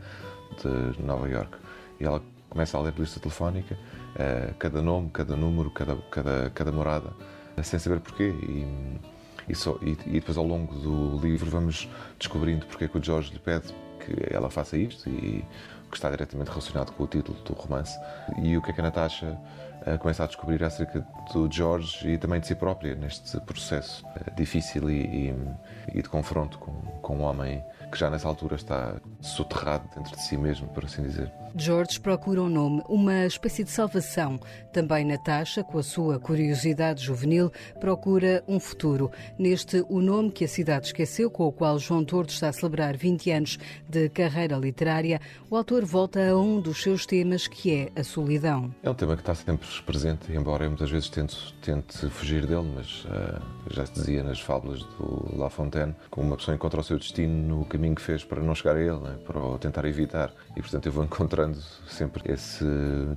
de 0.60 1.04
Nova 1.04 1.30
Iorque. 1.30 1.58
E 2.00 2.04
ela 2.04 2.22
começa 2.50 2.76
a 2.76 2.82
ler 2.82 2.94
a 2.98 3.00
lista 3.00 3.20
telefónica, 3.20 3.78
uh, 4.16 4.54
cada 4.56 4.82
nome, 4.82 5.12
cada 5.14 5.36
número, 5.36 5.70
cada, 5.70 5.96
cada, 6.10 6.50
cada 6.50 6.72
morada, 6.72 7.14
sem 7.62 7.78
saber 7.78 8.00
porquê. 8.00 8.30
E, 8.30 9.00
e, 9.48 9.56
só, 9.56 9.78
e, 9.84 9.92
e, 10.08 10.14
depois, 10.14 10.38
ao 10.38 10.46
longo 10.46 10.74
do 10.74 11.20
livro, 11.20 11.52
vamos 11.52 11.88
descobrindo 12.18 12.66
porque 12.66 12.86
é 12.86 12.88
que 12.88 12.98
o 12.98 13.04
George 13.04 13.32
lhe 13.32 13.40
pede 13.40 13.72
que 14.00 14.34
ela 14.36 14.50
faça 14.50 14.76
isto 14.76 15.08
e 15.08 15.46
que 15.92 15.98
está 15.98 16.10
diretamente 16.10 16.50
relacionado 16.50 16.92
com 16.94 17.04
o 17.04 17.08
título 17.08 17.38
do 17.44 17.54
romance. 17.54 18.00
E 18.42 18.58
o 18.58 18.62
que 18.62 18.72
é 18.72 18.74
que 18.74 18.80
a 18.80 18.84
Natasha 18.84 19.38
uh, 19.86 19.98
começa 20.00 20.24
a 20.24 20.28
descobrir 20.28 20.64
acerca 20.64 21.06
do 21.32 21.52
George 21.52 22.10
e 22.10 22.18
também 22.18 22.40
de 22.40 22.48
si 22.48 22.56
própria 22.56 22.96
neste 22.96 23.40
processo 23.42 24.04
uh, 24.06 24.36
difícil 24.36 24.90
e, 24.90 25.30
e, 25.30 25.36
e, 25.94 26.02
de 26.02 26.10
confronto 26.10 26.58
com, 26.58 26.72
com 27.02 27.18
um 27.18 27.22
homem 27.22 27.64
que 27.92 28.00
já 28.00 28.10
nessa 28.10 28.28
altura 28.28 28.56
está 28.56 28.96
soterrado 29.20 29.88
dentro 29.96 30.16
de 30.16 30.22
si 30.22 30.38
mesmo, 30.38 30.68
por 30.70 30.86
assim 30.86 31.04
dizer. 31.04 31.32
George 31.56 32.00
procura 32.00 32.42
um 32.42 32.50
nome, 32.50 32.82
uma 32.88 33.26
espécie 33.26 33.64
de 33.64 33.72
salvação. 33.72 34.40
Também 34.72 35.06
Natasha, 35.06 35.64
com 35.64 35.78
a 35.78 35.84
sua 35.84 36.20
curiosidade 36.20 37.04
juvenil, 37.04 37.52
procura 37.80 38.44
um 38.48 38.60
futuro. 38.60 39.12
Neste 39.38 39.84
O 39.90 40.02
Nome 40.02 40.32
que 40.32 40.46
a 40.46 40.48
Cidade 40.48 40.88
Esqueceu, 40.88 41.30
com 41.30 41.46
o 41.46 41.52
qual 41.52 41.78
João 41.78 42.06
Tordo 42.06 42.30
está 42.30 42.50
a 42.50 42.54
celebrar 42.54 42.96
20 42.96 43.32
anos 43.32 43.60
de 43.88 44.10
carreira 44.10 44.56
literária, 44.56 45.20
o 45.50 45.58
autor 45.58 45.84
volta 45.84 46.30
a 46.30 46.38
um 46.38 46.62
dos 46.62 46.82
seus 46.82 47.06
temas, 47.06 47.48
que 47.48 47.74
é 47.74 48.00
a 48.00 48.04
solidão. 48.04 48.74
É 48.82 48.90
um 48.90 48.94
tema 48.94 49.16
que 49.16 49.22
está 49.22 49.36
sempre 49.36 49.68
presente, 49.86 50.32
embora 50.32 50.64
eu 50.64 50.70
muitas 50.70 50.90
vezes 50.90 51.10
tente, 51.10 51.54
tente 51.62 52.10
fugir 52.10 52.46
dele, 52.46 52.72
mas 52.76 53.06
uh, 53.06 53.42
já 53.70 53.86
se 53.86 53.94
dizia 53.94 54.24
nas 54.24 54.40
fábulas 54.40 54.84
do 54.84 55.38
La 55.38 55.50
Fontaine, 55.50 55.96
como 56.10 56.28
uma 56.28 56.38
pessoa 56.38 56.56
encontra 56.56 56.80
o 56.80 56.84
seu 56.84 56.98
destino 56.98 57.58
no 57.58 57.66
caminho 57.66 57.96
que 57.96 58.02
fez 58.02 58.24
para 58.24 58.42
não 58.42 58.56
chegar 58.56 58.76
a 58.76 58.82
ele, 58.82 59.00
né, 59.00 59.18
para 59.26 59.40
o 59.40 59.58
tentar 59.58 59.86
evitar. 59.86 60.34
E, 60.56 60.62
portanto, 60.62 60.86
eu 60.86 60.92
vou 60.92 61.04
encontrando 61.04 61.58
sempre 61.88 62.32
esse 62.32 62.66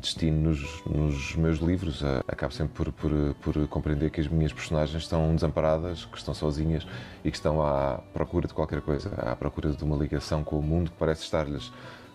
destino 0.00 0.50
nos, 0.50 0.84
nos 0.84 1.34
meus 1.36 1.58
livros. 1.58 2.02
Acabo 2.28 2.52
sempre 2.52 2.74
por, 2.74 2.92
por, 2.92 3.34
por, 3.42 3.68
compreender 3.68 4.10
que 4.10 4.20
as 4.20 4.28
minhas 4.28 4.52
personagens 4.52 5.02
estão 5.02 5.34
desamparadas, 5.34 6.04
que 6.04 6.16
estão 6.16 6.32
sozinhas 6.32 6.86
e 7.24 7.30
que 7.30 7.36
estão 7.36 7.60
à 7.62 8.00
procura 8.12 8.46
de 8.46 8.54
qualquer 8.54 8.80
coisa, 8.80 9.10
à 9.16 9.34
procura 9.34 9.70
de 9.70 9.82
uma 9.82 9.96
ligação 9.96 10.44
com 10.44 10.58
o 10.58 10.62
mundo 10.62 10.90
que 10.90 10.96
parece 10.96 11.22
estar-lhes 11.22 11.72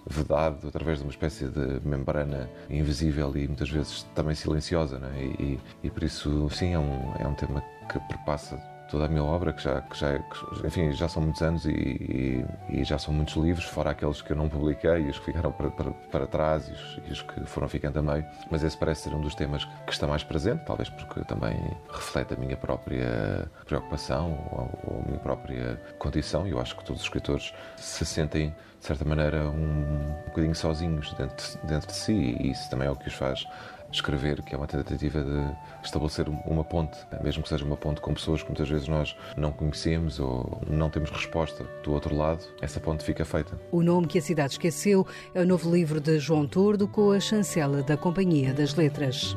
vedado 0.07 0.67
através 0.67 0.99
de 0.99 1.03
uma 1.03 1.11
espécie 1.11 1.47
de 1.47 1.81
membrana 1.85 2.49
invisível 2.69 3.35
e 3.35 3.47
muitas 3.47 3.69
vezes 3.69 4.03
também 4.15 4.35
silenciosa. 4.35 4.97
Né? 4.99 5.11
E, 5.17 5.43
e, 5.43 5.59
e 5.83 5.89
por 5.89 6.03
isso, 6.03 6.49
sim, 6.49 6.73
é 6.73 6.79
um, 6.79 7.13
é 7.19 7.27
um 7.27 7.33
tema 7.33 7.61
que 7.91 7.99
perpassa 8.07 8.55
toda 8.89 9.05
a 9.05 9.07
minha 9.07 9.23
obra, 9.23 9.53
que 9.53 9.61
já, 9.61 9.81
que 9.81 9.97
já, 9.97 10.17
que, 10.19 10.67
enfim, 10.67 10.91
já 10.91 11.07
são 11.07 11.21
muitos 11.21 11.41
anos 11.41 11.65
e, 11.65 11.71
e, 11.71 12.45
e, 12.69 12.83
já 12.83 12.97
são 12.97 13.13
muitos 13.13 13.35
livros, 13.35 13.65
fora 13.65 13.91
aqueles 13.91 14.21
que 14.21 14.31
eu 14.31 14.35
não 14.37 14.49
publiquei 14.49 15.03
e 15.03 15.09
os 15.09 15.19
que 15.19 15.25
ficaram 15.25 15.51
para, 15.51 15.69
para, 15.69 15.91
para 15.91 16.27
trás 16.27 16.67
e 16.67 16.71
os, 16.71 16.99
e 17.07 17.11
os, 17.11 17.21
que 17.21 17.45
foram 17.45 17.67
ficando 17.67 17.99
a 17.99 18.01
meio. 18.01 18.25
Mas 18.49 18.63
esse 18.63 18.77
parece 18.77 19.03
ser 19.03 19.15
um 19.15 19.21
dos 19.21 19.35
temas 19.35 19.65
que 19.85 19.91
está 19.91 20.07
mais 20.07 20.23
presente, 20.23 20.63
talvez 20.65 20.89
porque 20.89 21.23
também 21.25 21.55
reflete 21.89 22.33
a 22.33 22.37
minha 22.37 22.57
própria 22.57 23.49
preocupação 23.65 24.31
ou, 24.51 24.95
ou 24.95 25.01
a 25.01 25.07
minha 25.07 25.19
própria 25.19 25.81
condição. 25.97 26.47
E 26.47 26.51
eu 26.51 26.59
acho 26.59 26.75
que 26.75 26.83
todos 26.83 27.01
os 27.01 27.05
escritores 27.05 27.53
se 27.77 28.05
sentem, 28.05 28.55
de 28.79 28.85
certa 28.85 29.05
maneira, 29.05 29.49
um, 29.49 30.09
um 30.09 30.23
bocadinho 30.27 30.55
sozinhos 30.55 31.13
dentro, 31.13 31.59
dentro 31.63 31.87
de 31.87 31.95
si 31.95 32.37
e 32.39 32.51
isso 32.51 32.69
também 32.69 32.87
é 32.87 32.91
o 32.91 32.95
que 32.95 33.07
os 33.07 33.13
faz 33.13 33.45
escrever, 33.91 34.41
que 34.41 34.53
é 34.53 34.57
uma 34.57 34.67
tentativa 34.67 35.21
de 35.21 35.55
estabelecer 35.83 36.27
uma 36.45 36.63
ponte, 36.63 36.97
mesmo 37.23 37.43
que 37.43 37.49
seja 37.49 37.65
uma 37.65 37.77
ponte 37.77 38.01
com 38.01 38.13
pessoas 38.13 38.41
que 38.41 38.49
muitas 38.49 38.69
vezes 38.69 38.87
nós 38.87 39.15
não 39.37 39.51
conhecemos 39.51 40.19
ou 40.19 40.61
não 40.69 40.89
temos 40.89 41.09
resposta 41.09 41.63
do 41.83 41.93
outro 41.93 42.15
lado, 42.15 42.43
essa 42.61 42.79
ponte 42.79 43.03
fica 43.03 43.25
feita. 43.25 43.59
O 43.71 43.81
nome 43.81 44.07
que 44.07 44.19
a 44.19 44.21
cidade 44.21 44.53
esqueceu 44.53 45.05
é 45.33 45.41
o 45.41 45.45
novo 45.45 45.73
livro 45.73 45.99
de 45.99 46.19
João 46.19 46.47
Tordo 46.47 46.87
com 46.87 47.11
a 47.11 47.19
chancela 47.19 47.81
da 47.81 47.97
Companhia 47.97 48.53
das 48.53 48.75
Letras. 48.75 49.35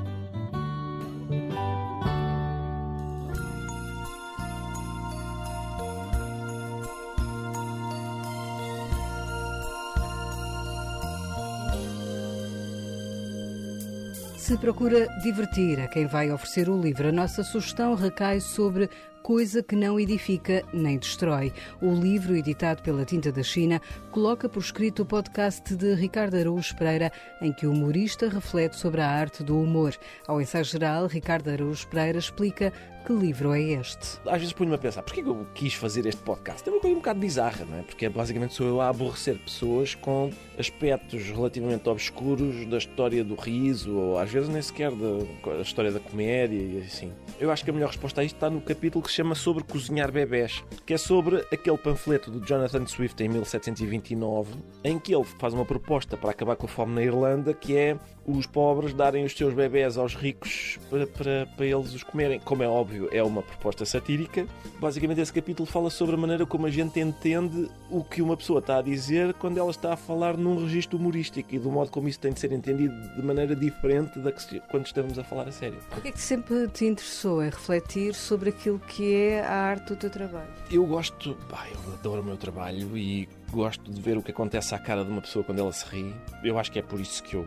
Se 14.43 14.59
procura 14.59 15.07
divertir 15.22 15.78
a 15.78 15.86
quem 15.86 16.05
vai 16.05 16.32
oferecer 16.32 16.68
o 16.68 16.76
livro, 16.76 17.07
a 17.07 17.12
nossa 17.12 17.45
sugestão 17.45 17.95
recai 17.95 18.40
sobre 18.40 18.90
coisa 19.22 19.62
que 19.62 19.76
não 19.76 20.01
edifica 20.01 20.64
nem 20.72 20.99
destrói. 20.99 21.53
O 21.80 21.95
livro, 21.95 22.34
editado 22.34 22.82
pela 22.82 23.05
Tinta 23.05 23.30
da 23.30 23.45
China, 23.45 23.80
coloca 24.11 24.49
por 24.49 24.59
escrito 24.59 25.03
o 25.03 25.07
podcast 25.07 25.76
de 25.76 25.95
Ricardo 25.95 26.36
Araújo 26.36 26.74
Pereira, 26.76 27.12
em 27.40 27.53
que 27.53 27.68
o 27.68 27.70
humorista 27.70 28.28
reflete 28.28 28.74
sobre 28.74 29.01
a 29.01 29.09
arte 29.09 29.45
do 29.45 29.57
humor. 29.57 29.95
Ao 30.26 30.40
ensaio 30.40 30.64
geral, 30.64 31.07
Ricardo 31.07 31.49
Araújo 31.49 31.86
Pereira 31.86 32.18
explica 32.18 32.72
que 33.03 33.12
livro 33.12 33.53
é 33.53 33.61
este? 33.61 34.20
Às 34.26 34.38
vezes 34.38 34.53
ponho-me 34.53 34.76
a 34.76 34.78
pensar, 34.78 35.03
porquê 35.03 35.22
que 35.22 35.28
eu 35.28 35.46
quis 35.55 35.74
fazer 35.74 36.07
este 36.07 36.22
podcast? 36.22 36.66
É 36.68 36.72
uma 36.72 36.80
coisa 36.80 36.94
um 36.94 37.00
bocado 37.00 37.18
bizarra, 37.18 37.64
não 37.64 37.78
é? 37.78 37.82
Porque 37.82 38.09
basicamente 38.09 38.55
sou 38.55 38.66
eu 38.66 38.80
a 38.80 38.88
aborrecer 38.88 39.36
pessoas 39.38 39.94
com 39.94 40.30
aspectos 40.59 41.24
relativamente 41.24 41.88
obscuros 41.88 42.64
da 42.66 42.78
história 42.78 43.24
do 43.24 43.34
riso, 43.34 43.92
ou 43.92 44.18
às 44.18 44.30
vezes 44.30 44.48
nem 44.48 44.62
sequer 44.62 44.92
da 44.92 45.61
história 45.61 45.90
da 45.90 45.98
comédia 45.98 46.57
e 46.57 46.78
assim. 46.78 47.12
Eu 47.40 47.50
acho 47.50 47.64
que 47.64 47.70
a 47.70 47.72
melhor 47.72 47.88
resposta 47.88 48.20
a 48.20 48.24
isto 48.24 48.36
está 48.36 48.48
no 48.48 48.61
capítulo 48.61 49.03
que 49.03 49.11
se 49.11 49.16
chama 49.16 49.34
Sobre 49.34 49.64
Cozinhar 49.64 50.12
Bebés, 50.12 50.62
que 50.86 50.94
é 50.94 50.98
sobre 50.98 51.38
aquele 51.53 51.78
panfleto 51.78 52.30
do 52.30 52.46
Jonathan 52.46 52.86
Swift 52.86 53.20
em 53.22 53.28
1729, 53.28 54.55
em 54.84 54.98
que 54.98 55.14
ele 55.14 55.24
faz 55.24 55.53
uma 55.53 55.64
proposta 55.64 56.16
para 56.16 56.30
acabar 56.30 56.55
com 56.57 56.66
a 56.66 56.68
fome 56.68 56.94
na 56.94 57.03
Irlanda, 57.03 57.53
que 57.53 57.76
é 57.76 57.96
os 58.26 58.46
pobres 58.46 58.94
darem 58.94 59.24
os 59.24 59.32
seus 59.32 59.54
bebés 59.54 59.96
aos 59.96 60.14
ricos 60.14 60.78
para, 60.88 61.06
para, 61.06 61.46
para 61.56 61.66
eles 61.66 61.94
os 61.94 62.02
comerem. 62.02 62.38
Como 62.40 62.62
é 62.62 62.68
óbvio, 62.68 63.08
é 63.12 63.22
uma 63.22 63.42
proposta 63.42 63.84
satírica. 63.84 64.46
Basicamente, 64.78 65.20
esse 65.20 65.32
capítulo 65.32 65.66
fala 65.66 65.90
sobre 65.90 66.14
a 66.14 66.18
maneira 66.18 66.46
como 66.46 66.66
a 66.66 66.70
gente 66.70 67.00
entende 67.00 67.68
o 67.90 68.04
que 68.04 68.22
uma 68.22 68.36
pessoa 68.36 68.60
está 68.60 68.78
a 68.78 68.82
dizer 68.82 69.34
quando 69.34 69.58
ela 69.58 69.70
está 69.70 69.94
a 69.94 69.96
falar 69.96 70.36
num 70.36 70.62
registro 70.62 70.98
humorístico 70.98 71.54
e 71.54 71.58
do 71.58 71.70
modo 71.70 71.90
como 71.90 72.08
isso 72.08 72.18
tem 72.18 72.32
de 72.32 72.40
ser 72.40 72.52
entendido 72.52 72.94
de 73.14 73.22
maneira 73.22 73.54
diferente 73.54 74.18
da 74.18 74.30
que 74.32 74.60
quando 74.70 74.86
estamos 74.86 75.18
a 75.18 75.24
falar 75.24 75.48
a 75.48 75.52
sério. 75.52 75.78
O 75.96 76.00
que 76.00 76.08
é 76.08 76.12
que 76.12 76.20
sempre 76.20 76.68
te 76.68 76.86
interessou 76.86 77.42
em 77.42 77.50
refletir 77.50 78.14
sobre 78.14 78.50
aquilo 78.50 78.78
que 78.78 79.14
é 79.14 79.40
a 79.40 79.52
arte 79.52 79.88
do 79.88 79.96
teu 79.96 80.10
trabalho? 80.10 80.48
Eu 80.70 80.84
gosto, 80.86 81.34
pá, 81.48 81.66
eu 81.68 81.92
adoro 81.94 82.22
o 82.22 82.24
meu 82.24 82.36
trabalho 82.36 82.96
e 82.96 83.28
gosto 83.50 83.90
de 83.90 84.00
ver 84.00 84.16
o 84.16 84.22
que 84.22 84.30
acontece 84.30 84.74
à 84.74 84.78
cara 84.78 85.04
de 85.04 85.10
uma 85.10 85.20
pessoa 85.20 85.44
quando 85.44 85.58
ela 85.58 85.72
se 85.72 85.84
ri. 85.86 86.14
Eu 86.42 86.58
acho 86.58 86.72
que 86.72 86.78
é 86.78 86.82
por 86.82 87.00
isso 87.00 87.22
que 87.22 87.34
eu 87.36 87.46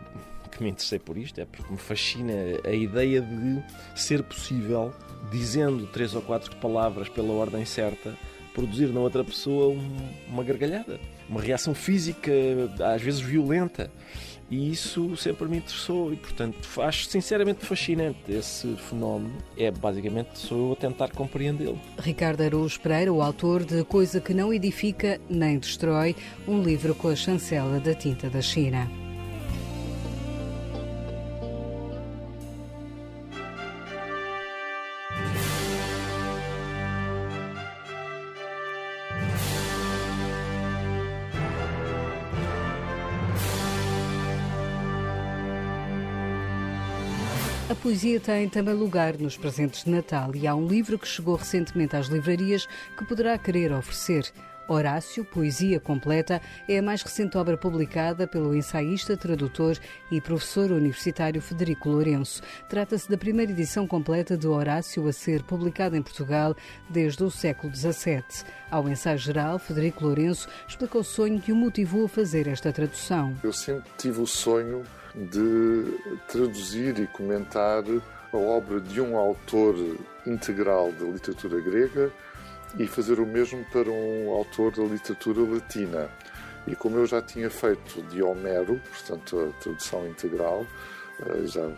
que 0.56 0.64
me 0.64 0.70
interessei 0.70 0.98
por 0.98 1.16
isto, 1.16 1.40
é 1.40 1.44
porque 1.44 1.70
me 1.70 1.78
fascina 1.78 2.32
a 2.64 2.72
ideia 2.72 3.20
de 3.20 3.62
ser 3.94 4.22
possível, 4.22 4.92
dizendo 5.30 5.86
três 5.86 6.14
ou 6.14 6.22
quatro 6.22 6.54
palavras 6.56 7.08
pela 7.08 7.32
ordem 7.32 7.64
certa, 7.64 8.14
produzir 8.54 8.86
na 8.86 9.00
outra 9.00 9.22
pessoa 9.22 9.76
uma 10.28 10.42
gargalhada, 10.42 10.98
uma 11.28 11.42
reação 11.42 11.74
física, 11.74 12.32
às 12.80 13.02
vezes 13.02 13.20
violenta. 13.20 13.90
E 14.48 14.70
isso 14.70 15.16
sempre 15.16 15.48
me 15.48 15.56
interessou 15.56 16.12
e, 16.12 16.16
portanto, 16.16 16.56
acho 16.80 17.06
sinceramente 17.06 17.66
fascinante 17.66 18.18
esse 18.28 18.76
fenómeno. 18.76 19.36
É 19.58 19.72
basicamente 19.72 20.38
sou 20.38 20.68
eu 20.68 20.72
a 20.72 20.76
tentar 20.76 21.10
compreendê-lo. 21.10 21.80
Ricardo 21.98 22.42
Araújo 22.42 22.80
Pereira, 22.80 23.12
o 23.12 23.20
autor 23.20 23.64
de 23.64 23.82
Coisa 23.84 24.20
que 24.20 24.32
não 24.32 24.54
edifica 24.54 25.20
nem 25.28 25.58
destrói, 25.58 26.14
um 26.46 26.62
livro 26.62 26.94
com 26.94 27.08
a 27.08 27.16
chancela 27.16 27.80
da 27.80 27.92
tinta 27.92 28.30
da 28.30 28.40
China. 28.40 28.88
Poesia 47.86 48.18
tem 48.18 48.48
também 48.48 48.74
lugar 48.74 49.16
nos 49.16 49.36
presentes 49.36 49.84
de 49.84 49.90
Natal 49.90 50.34
e 50.34 50.44
há 50.44 50.56
um 50.56 50.66
livro 50.66 50.98
que 50.98 51.06
chegou 51.06 51.36
recentemente 51.36 51.94
às 51.94 52.08
livrarias 52.08 52.66
que 52.98 53.04
poderá 53.04 53.38
querer 53.38 53.72
oferecer. 53.72 54.32
Horácio, 54.66 55.24
Poesia 55.24 55.78
Completa, 55.78 56.42
é 56.68 56.78
a 56.78 56.82
mais 56.82 57.00
recente 57.02 57.38
obra 57.38 57.56
publicada 57.56 58.26
pelo 58.26 58.56
ensaísta, 58.56 59.16
tradutor 59.16 59.78
e 60.10 60.20
professor 60.20 60.72
universitário 60.72 61.40
Federico 61.40 61.88
Lourenço. 61.88 62.42
Trata-se 62.68 63.08
da 63.08 63.16
primeira 63.16 63.52
edição 63.52 63.86
completa 63.86 64.36
de 64.36 64.48
Horácio 64.48 65.06
a 65.06 65.12
ser 65.12 65.44
publicada 65.44 65.96
em 65.96 66.02
Portugal 66.02 66.56
desde 66.90 67.22
o 67.22 67.30
século 67.30 67.72
XVII. 67.72 68.24
Ao 68.68 68.88
ensaio 68.88 69.18
geral, 69.18 69.60
Federico 69.60 70.04
Lourenço 70.04 70.48
explica 70.66 70.98
o 70.98 71.04
sonho 71.04 71.40
que 71.40 71.52
o 71.52 71.56
motivou 71.56 72.06
a 72.06 72.08
fazer 72.08 72.48
esta 72.48 72.72
tradução. 72.72 73.32
Eu 73.44 73.52
sempre 73.52 73.88
tive 73.96 74.20
o 74.20 74.26
sonho 74.26 74.82
de 75.16 75.98
traduzir 76.28 76.98
e 76.98 77.06
comentar 77.06 77.82
a 78.32 78.36
obra 78.36 78.80
de 78.80 79.00
um 79.00 79.16
autor 79.16 79.74
integral 80.26 80.92
da 80.92 81.06
literatura 81.06 81.60
grega 81.60 82.12
e 82.78 82.86
fazer 82.86 83.18
o 83.18 83.26
mesmo 83.26 83.64
para 83.72 83.90
um 83.90 84.30
autor 84.30 84.72
da 84.72 84.82
literatura 84.82 85.40
latina. 85.42 86.10
E 86.66 86.74
como 86.74 86.98
eu 86.98 87.06
já 87.06 87.22
tinha 87.22 87.48
feito 87.48 88.02
de 88.02 88.22
Homero, 88.22 88.80
portanto 88.90 89.38
a 89.38 89.62
tradução 89.62 90.06
integral, 90.06 90.66
eh, 91.20 91.46
já 91.46 91.70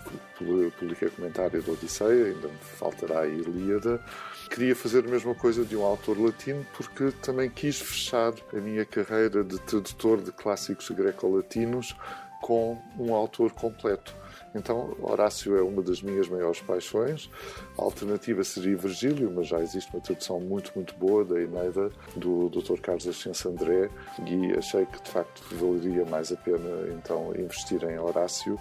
publiquei 0.79 1.11
comentário 1.11 1.63
da 1.63 1.73
Odisseia, 1.73 2.27
ainda 2.27 2.49
me 2.49 2.59
faltará 2.59 3.21
a 3.21 3.29
Ilíada, 3.29 4.03
queria 4.51 4.75
fazer 4.75 5.05
a 5.05 5.09
mesma 5.09 5.35
coisa 5.35 5.65
de 5.65 5.77
um 5.77 5.85
autor 5.85 6.19
latino 6.19 6.67
porque 6.75 7.13
também 7.23 7.51
quis 7.51 7.79
fechar 7.79 8.33
a 8.53 8.57
minha 8.57 8.85
carreira 8.85 9.45
de 9.45 9.59
tradutor 9.61 10.23
de 10.23 10.33
clássicos 10.33 10.91
greco-latinos 10.91 11.95
com 12.41 12.79
um 12.99 13.15
autor 13.15 13.53
completo. 13.53 14.15
Então, 14.55 14.97
Horácio 15.01 15.57
é 15.57 15.63
uma 15.63 15.83
das 15.83 16.03
minhas 16.03 16.29
maiores 16.29 16.61
paixões. 16.61 17.31
A 17.77 17.83
alternativa 17.83 18.43
seria 18.43 18.77
Virgílio, 18.77 19.31
mas 19.35 19.47
já 19.47 19.61
existe 19.61 19.93
uma 19.93 20.03
tradução 20.03 20.41
muito, 20.41 20.73
muito 20.75 20.95
boa 20.95 21.25
da 21.25 21.41
Eneida 21.41 21.91
do 22.17 22.49
Dr. 22.49 22.81
Carlos 22.81 23.07
Ascenso 23.07 23.49
André 23.49 23.91
e 24.27 24.53
achei 24.57 24.87
que, 24.87 25.03
de 25.03 25.11
facto, 25.11 25.43
valeria 25.55 26.05
mais 26.07 26.33
a 26.33 26.37
pena 26.37 26.89
então 26.93 27.33
investir 27.37 27.83
em 27.85 27.99
Horácio 27.99 28.59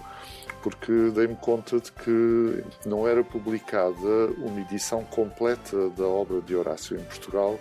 porque 0.62 1.10
dei-me 1.14 1.36
conta 1.36 1.80
de 1.80 1.92
que 1.92 2.64
não 2.84 3.06
era 3.06 3.22
publicada 3.22 4.26
uma 4.38 4.60
edição 4.60 5.04
completa 5.04 5.88
da 5.90 6.04
obra 6.04 6.40
de 6.40 6.54
Horácio 6.54 6.98
em 6.98 7.04
Portugal 7.04 7.58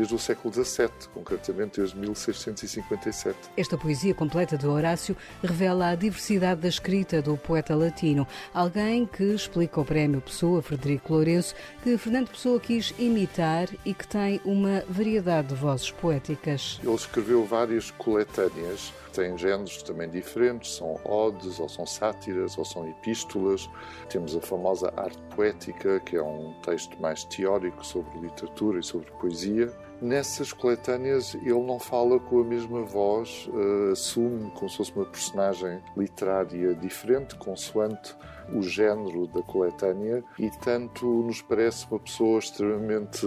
desde 0.00 0.14
o 0.14 0.18
século 0.18 0.52
XVII, 0.52 0.88
concretamente 1.12 1.78
desde 1.78 1.98
1657. 1.98 3.36
Esta 3.54 3.76
poesia 3.76 4.14
completa 4.14 4.56
de 4.56 4.66
Horácio 4.66 5.14
revela 5.42 5.88
a 5.88 5.94
diversidade 5.94 6.62
da 6.62 6.68
escrita 6.68 7.20
do 7.20 7.36
poeta 7.36 7.76
latino, 7.76 8.26
alguém 8.54 9.04
que 9.04 9.22
explica 9.24 9.78
o 9.78 9.84
prémio 9.84 10.22
Pessoa, 10.22 10.62
Frederico 10.62 11.12
Lourenço, 11.12 11.54
que 11.82 11.98
Fernando 11.98 12.30
Pessoa 12.30 12.58
quis 12.58 12.94
imitar 12.98 13.68
e 13.84 13.92
que 13.92 14.08
tem 14.08 14.40
uma 14.42 14.82
variedade 14.88 15.48
de 15.48 15.54
vozes 15.54 15.90
poéticas. 15.90 16.80
Ele 16.82 16.94
escreveu 16.94 17.44
várias 17.44 17.90
coletâneas 17.90 18.94
têm 19.10 19.36
géneros 19.36 19.82
também 19.82 20.08
diferentes, 20.08 20.76
são 20.76 20.98
odes, 21.04 21.58
ou 21.58 21.68
são 21.68 21.84
sátiras, 21.86 22.56
ou 22.56 22.64
são 22.64 22.88
epístolas. 22.88 23.68
Temos 24.08 24.36
a 24.36 24.40
famosa 24.40 24.92
arte 24.96 25.18
poética, 25.34 26.00
que 26.00 26.16
é 26.16 26.22
um 26.22 26.54
texto 26.62 27.00
mais 27.00 27.24
teórico 27.24 27.84
sobre 27.84 28.18
literatura 28.20 28.80
e 28.80 28.82
sobre 28.82 29.10
poesia. 29.12 29.72
Nessas 30.00 30.50
coletâneas 30.52 31.34
ele 31.34 31.62
não 31.62 31.78
fala 31.78 32.18
com 32.18 32.40
a 32.40 32.44
mesma 32.44 32.82
voz, 32.82 33.46
uh, 33.52 33.92
assume 33.92 34.50
como 34.52 34.68
se 34.68 34.78
fosse 34.78 34.92
uma 34.96 35.04
personagem 35.04 35.82
literária 35.94 36.74
diferente, 36.74 37.34
consoante 37.34 38.16
o 38.52 38.62
género 38.62 39.26
da 39.26 39.42
coletânea 39.42 40.22
e 40.38 40.50
tanto 40.50 41.06
nos 41.06 41.42
parece 41.42 41.86
uma 41.90 41.98
pessoa 41.98 42.38
extremamente 42.38 43.26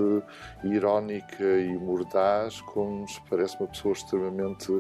irónica 0.64 1.44
e 1.44 1.78
mordaz, 1.78 2.62
como 2.62 3.02
nos 3.02 3.20
parece 3.30 3.58
uma 3.60 3.68
pessoa 3.68 3.94
extremamente 3.94 4.72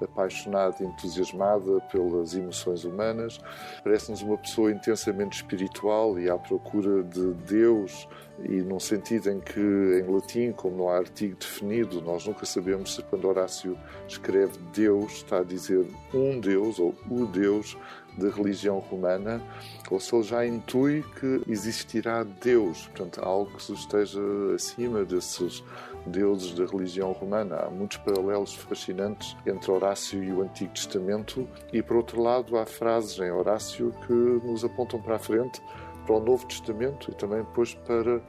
apaixonada 0.00 0.82
entusiasmada 0.82 1.80
pelas 1.92 2.34
emoções 2.34 2.84
humanas. 2.84 3.40
Parece-nos 3.82 4.22
uma 4.22 4.38
pessoa 4.38 4.72
intensamente 4.72 5.36
espiritual 5.36 6.18
e 6.18 6.28
à 6.28 6.38
procura 6.38 7.02
de 7.02 7.32
Deus 7.46 8.08
e 8.44 8.62
num 8.62 8.80
sentido 8.80 9.30
em 9.30 9.40
que 9.40 9.60
em 9.60 10.12
latim, 10.12 10.52
como 10.52 10.76
não 10.76 10.88
há 10.88 10.96
artigo 10.96 11.36
definido, 11.36 12.00
nós 12.00 12.26
nunca 12.26 12.44
sabemos 12.44 12.94
se 12.94 13.02
quando 13.02 13.28
Horácio 13.28 13.78
escreve 14.08 14.58
Deus 14.74 15.12
está 15.12 15.38
a 15.38 15.44
dizer 15.44 15.86
um 16.12 16.40
Deus 16.40 16.78
ou 16.78 16.94
o 17.10 17.26
Deus 17.26 17.76
da 18.16 18.28
religião 18.28 18.78
romana, 18.78 19.42
ou 19.90 19.98
se 19.98 20.14
ele 20.14 20.22
já 20.22 20.46
intui 20.46 21.02
que 21.18 21.42
existirá 21.48 22.24
Deus, 22.24 22.86
portanto, 22.88 23.20
algo 23.22 23.50
que 23.56 23.72
esteja 23.72 24.20
acima 24.54 25.04
desses 25.04 25.62
deuses 26.06 26.52
da 26.54 26.66
religião 26.66 27.12
romana. 27.12 27.56
Há 27.56 27.70
muitos 27.70 27.98
paralelos 27.98 28.54
fascinantes 28.54 29.36
entre 29.46 29.70
Horácio 29.70 30.22
e 30.22 30.32
o 30.32 30.42
Antigo 30.42 30.72
Testamento, 30.72 31.48
e 31.72 31.82
por 31.82 31.96
outro 31.96 32.20
lado, 32.20 32.56
há 32.56 32.66
frases 32.66 33.18
em 33.18 33.30
Horácio 33.30 33.94
que 34.06 34.12
nos 34.12 34.64
apontam 34.64 35.00
para 35.00 35.16
a 35.16 35.18
frente, 35.18 35.62
para 36.06 36.16
o 36.16 36.20
Novo 36.20 36.46
Testamento 36.46 37.10
e 37.10 37.14
também 37.14 37.38
depois 37.38 37.74
para 37.74 38.20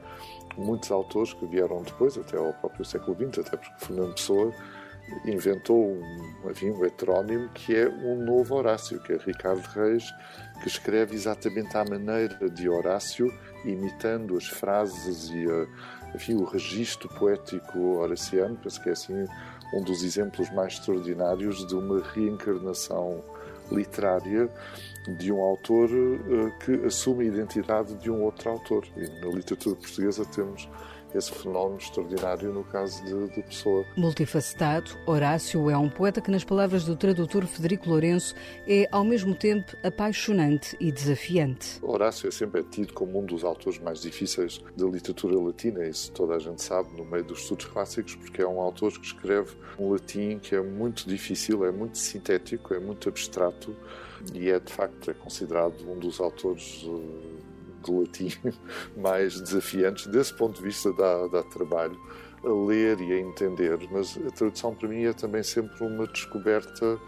muitos 0.56 0.90
autores 0.90 1.32
que 1.32 1.46
vieram 1.46 1.82
depois, 1.82 2.16
até 2.16 2.36
ao 2.36 2.52
próprio 2.54 2.84
século 2.84 3.16
XX, 3.16 3.40
até 3.40 3.56
porque 3.56 3.86
Fernando 3.86 4.14
Pessoa 4.14 4.52
inventou 5.24 5.92
um, 5.92 6.50
enfim, 6.50 6.70
um 6.70 6.84
heterónimo 6.84 7.48
que 7.50 7.74
é 7.74 7.88
um 7.88 8.24
novo 8.24 8.54
Horácio, 8.54 9.00
que 9.02 9.12
é 9.12 9.16
Ricardo 9.16 9.62
Reis, 9.68 10.04
que 10.62 10.68
escreve 10.68 11.14
exatamente 11.14 11.76
à 11.76 11.84
maneira 11.84 12.48
de 12.48 12.68
Horácio, 12.68 13.32
imitando 13.64 14.36
as 14.36 14.46
frases 14.46 15.30
e 15.30 15.46
a, 15.50 16.14
enfim, 16.14 16.34
o 16.34 16.44
registro 16.44 17.08
poético 17.08 17.96
horaciano. 17.96 18.56
Penso 18.56 18.82
que 18.82 18.88
é 18.88 18.92
assim 18.92 19.26
um 19.74 19.82
dos 19.82 20.02
exemplos 20.02 20.50
mais 20.50 20.74
extraordinários 20.74 21.66
de 21.66 21.74
uma 21.74 22.02
reencarnação 22.02 23.22
literária 23.70 24.48
de 25.18 25.32
um 25.32 25.40
autor 25.40 25.90
uh, 25.90 26.58
que 26.64 26.86
assume 26.86 27.24
a 27.24 27.28
identidade 27.28 27.94
de 27.96 28.10
um 28.10 28.22
outro 28.22 28.50
autor. 28.50 28.86
E 28.96 29.08
na 29.20 29.28
literatura 29.28 29.76
portuguesa 29.76 30.24
temos 30.26 30.68
esse 31.16 31.30
fenómeno 31.32 31.78
extraordinário 31.78 32.52
no 32.52 32.64
caso 32.64 33.04
de, 33.04 33.34
de 33.34 33.42
Pessoa. 33.42 33.84
Multifacetado, 33.96 34.90
Horácio 35.06 35.70
é 35.70 35.76
um 35.76 35.88
poeta 35.88 36.20
que, 36.20 36.30
nas 36.30 36.44
palavras 36.44 36.84
do 36.84 36.96
tradutor 36.96 37.46
Federico 37.46 37.88
Lourenço, 37.88 38.34
é 38.66 38.88
ao 38.90 39.04
mesmo 39.04 39.34
tempo 39.34 39.76
apaixonante 39.82 40.76
e 40.80 40.90
desafiante. 40.90 41.78
Horácio 41.82 42.28
é 42.28 42.30
sempre 42.30 42.62
tido 42.64 42.92
como 42.92 43.20
um 43.20 43.24
dos 43.24 43.44
autores 43.44 43.78
mais 43.78 44.00
difíceis 44.00 44.60
da 44.76 44.86
literatura 44.86 45.38
latina, 45.38 45.86
isso 45.86 46.10
toda 46.12 46.34
a 46.34 46.38
gente 46.38 46.62
sabe 46.62 46.96
no 46.96 47.04
meio 47.04 47.24
dos 47.24 47.40
estudos 47.40 47.66
clássicos, 47.66 48.14
porque 48.16 48.42
é 48.42 48.46
um 48.46 48.60
autor 48.60 48.92
que 48.92 49.06
escreve 49.06 49.52
um 49.78 49.90
latim 49.90 50.38
que 50.38 50.54
é 50.54 50.62
muito 50.62 51.08
difícil, 51.08 51.64
é 51.64 51.70
muito 51.70 51.98
sintético, 51.98 52.74
é 52.74 52.80
muito 52.80 53.08
abstrato 53.08 53.74
e 54.32 54.50
é 54.50 54.58
de 54.58 54.72
facto 54.72 55.10
é 55.10 55.14
considerado 55.14 55.88
um 55.90 55.98
dos 55.98 56.20
autores 56.20 56.86
latim 57.92 58.30
mais 58.96 59.40
desafiantes. 59.40 60.06
Desse 60.06 60.34
ponto 60.34 60.56
de 60.56 60.62
vista, 60.62 60.92
dá, 60.92 61.26
dá 61.28 61.42
trabalho 61.42 61.98
a 62.44 62.66
ler 62.66 63.00
e 63.00 63.12
a 63.12 63.18
entender, 63.18 63.78
mas 63.90 64.18
a 64.18 64.30
tradução 64.30 64.74
para 64.74 64.88
mim 64.88 65.04
é 65.04 65.12
também 65.12 65.42
sempre 65.42 65.82
uma 65.84 66.06
descoberta 66.06 67.00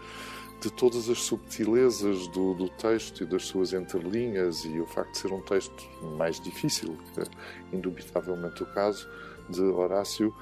de 0.59 0.71
todas 0.71 1.07
as 1.09 1.19
subtilezas 1.21 2.27
do, 2.29 2.55
do, 2.55 2.67
texto 2.69 3.23
e 3.23 3.25
das 3.27 3.45
suas 3.45 3.73
entrelinhas 3.73 4.65
e 4.65 4.79
o 4.79 4.87
facto 4.87 5.11
de 5.11 5.17
ser 5.19 5.31
um 5.31 5.41
texto 5.41 5.87
mais 6.17 6.39
difícil, 6.39 6.97
que 7.13 7.21
é 7.21 7.25
indubitavelmente 7.71 8.63
o 8.63 8.65
caso 8.65 9.07
de 9.47 9.61
Horácio, 9.61 10.33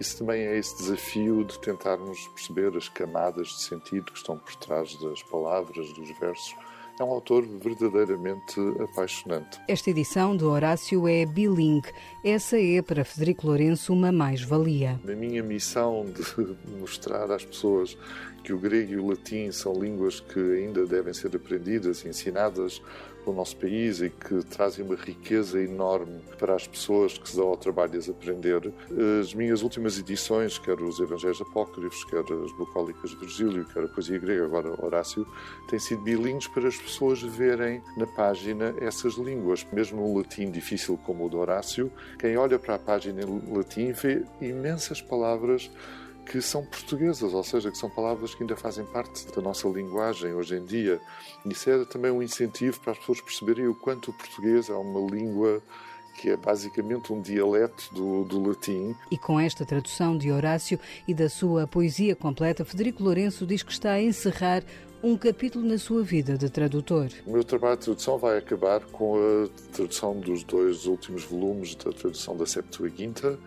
isso 0.00 0.18
também 0.18 0.42
é 0.42 0.56
esse 0.56 0.76
desafio 0.76 1.44
de 1.44 1.58
tentarmos 1.60 2.28
perceber 2.28 2.76
as 2.76 2.88
camadas 2.88 3.48
de 3.48 3.62
sentido 3.62 4.10
que 4.10 4.18
estão 4.18 4.38
por 4.38 4.54
trás 4.56 4.96
das 4.96 5.22
palavras, 5.22 5.92
dos 5.92 6.18
versos, 6.18 6.54
é 6.98 7.04
um 7.04 7.10
autor 7.10 7.46
verdadeiramente 7.46 8.60
apaixonante. 8.82 9.60
Esta 9.68 9.90
edição 9.90 10.36
do 10.36 10.50
Horácio 10.50 11.06
é 11.06 11.24
bilingue. 11.24 11.92
Essa 12.24 12.58
é, 12.60 12.82
para 12.82 13.04
Federico 13.04 13.46
Lourenço, 13.46 13.92
uma 13.92 14.10
mais-valia. 14.10 15.00
A 15.06 15.12
minha 15.14 15.42
missão 15.42 16.04
de 16.06 16.56
mostrar 16.80 17.30
às 17.30 17.44
pessoas 17.44 17.96
que 18.42 18.52
o 18.52 18.58
grego 18.58 18.92
e 18.92 18.96
o 18.96 19.06
latim 19.06 19.52
são 19.52 19.72
línguas 19.74 20.20
que 20.20 20.40
ainda 20.40 20.86
devem 20.86 21.12
ser 21.12 21.34
aprendidas 21.36 22.04
e 22.04 22.08
ensinadas 22.08 22.82
pelo 23.28 23.34
nosso 23.34 23.56
país 23.56 24.00
e 24.00 24.08
que 24.08 24.42
trazem 24.44 24.84
uma 24.84 24.94
riqueza 24.94 25.60
enorme 25.62 26.20
para 26.38 26.54
as 26.54 26.66
pessoas 26.66 27.18
que 27.18 27.28
se 27.28 27.36
dão 27.36 27.48
ao 27.48 27.56
trabalho 27.56 27.92
de 27.92 27.98
as 27.98 28.08
aprender. 28.08 28.72
As 29.20 29.34
minhas 29.34 29.62
últimas 29.62 29.98
edições, 29.98 30.58
quer 30.58 30.80
os 30.80 30.98
Evangelhos 30.98 31.40
Apócrifos, 31.40 32.04
quer 32.04 32.20
as 32.20 32.52
Bucólicas 32.52 33.10
de 33.10 33.16
Virgílio, 33.16 33.66
quer 33.66 33.84
a 33.84 33.88
poesia 33.88 34.18
grega, 34.18 34.44
agora 34.44 34.84
Horácio, 34.84 35.26
têm 35.68 35.78
sido 35.78 36.00
bilíngues 36.02 36.48
para 36.48 36.68
as 36.68 36.76
pessoas 36.76 37.20
verem 37.20 37.82
na 37.96 38.06
página 38.06 38.74
essas 38.80 39.14
línguas. 39.14 39.66
Mesmo 39.72 40.00
no 40.00 40.16
latim 40.16 40.50
difícil 40.50 40.98
como 41.04 41.26
o 41.26 41.28
de 41.28 41.36
Horácio, 41.36 41.92
quem 42.18 42.36
olha 42.36 42.58
para 42.58 42.76
a 42.76 42.78
página 42.78 43.20
em 43.22 43.54
latim 43.54 43.92
vê 43.92 44.24
imensas 44.40 45.02
palavras 45.02 45.70
que 46.30 46.42
são 46.42 46.64
portuguesas, 46.64 47.32
ou 47.32 47.42
seja, 47.42 47.70
que 47.70 47.78
são 47.78 47.88
palavras 47.88 48.34
que 48.34 48.42
ainda 48.42 48.56
fazem 48.56 48.84
parte 48.84 49.26
da 49.34 49.40
nossa 49.40 49.66
linguagem 49.68 50.34
hoje 50.34 50.56
em 50.56 50.64
dia. 50.64 51.00
Isso 51.46 51.70
era 51.70 51.86
também 51.86 52.10
um 52.10 52.22
incentivo 52.22 52.78
para 52.80 52.92
as 52.92 52.98
pessoas 52.98 53.20
perceberem 53.20 53.66
o 53.66 53.74
quanto 53.74 54.10
o 54.10 54.14
português 54.14 54.68
é 54.68 54.74
uma 54.74 55.00
língua 55.10 55.62
que 56.20 56.30
é 56.30 56.36
basicamente 56.36 57.12
um 57.12 57.22
dialeto 57.22 57.94
do, 57.94 58.24
do 58.24 58.48
latim. 58.48 58.94
E 59.10 59.16
com 59.16 59.38
esta 59.38 59.64
tradução 59.64 60.18
de 60.18 60.32
Horácio 60.32 60.78
e 61.06 61.14
da 61.14 61.28
sua 61.28 61.66
poesia 61.66 62.16
completa, 62.16 62.64
Federico 62.64 63.02
Lourenço 63.02 63.46
diz 63.46 63.62
que 63.62 63.70
está 63.70 63.92
a 63.92 64.02
encerrar 64.02 64.64
um 65.00 65.16
capítulo 65.16 65.64
na 65.64 65.78
sua 65.78 66.02
vida 66.02 66.36
de 66.36 66.50
tradutor. 66.50 67.08
O 67.24 67.32
meu 67.32 67.44
trabalho 67.44 67.76
de 67.76 67.84
tradução 67.84 68.18
vai 68.18 68.38
acabar 68.38 68.80
com 68.86 69.16
a 69.16 69.72
tradução 69.72 70.18
dos 70.18 70.42
dois 70.42 70.86
últimos 70.86 71.22
volumes 71.22 71.76
da 71.76 71.92
tradução 71.92 72.36
da 72.36 72.44
Septuaginta, 72.44 73.38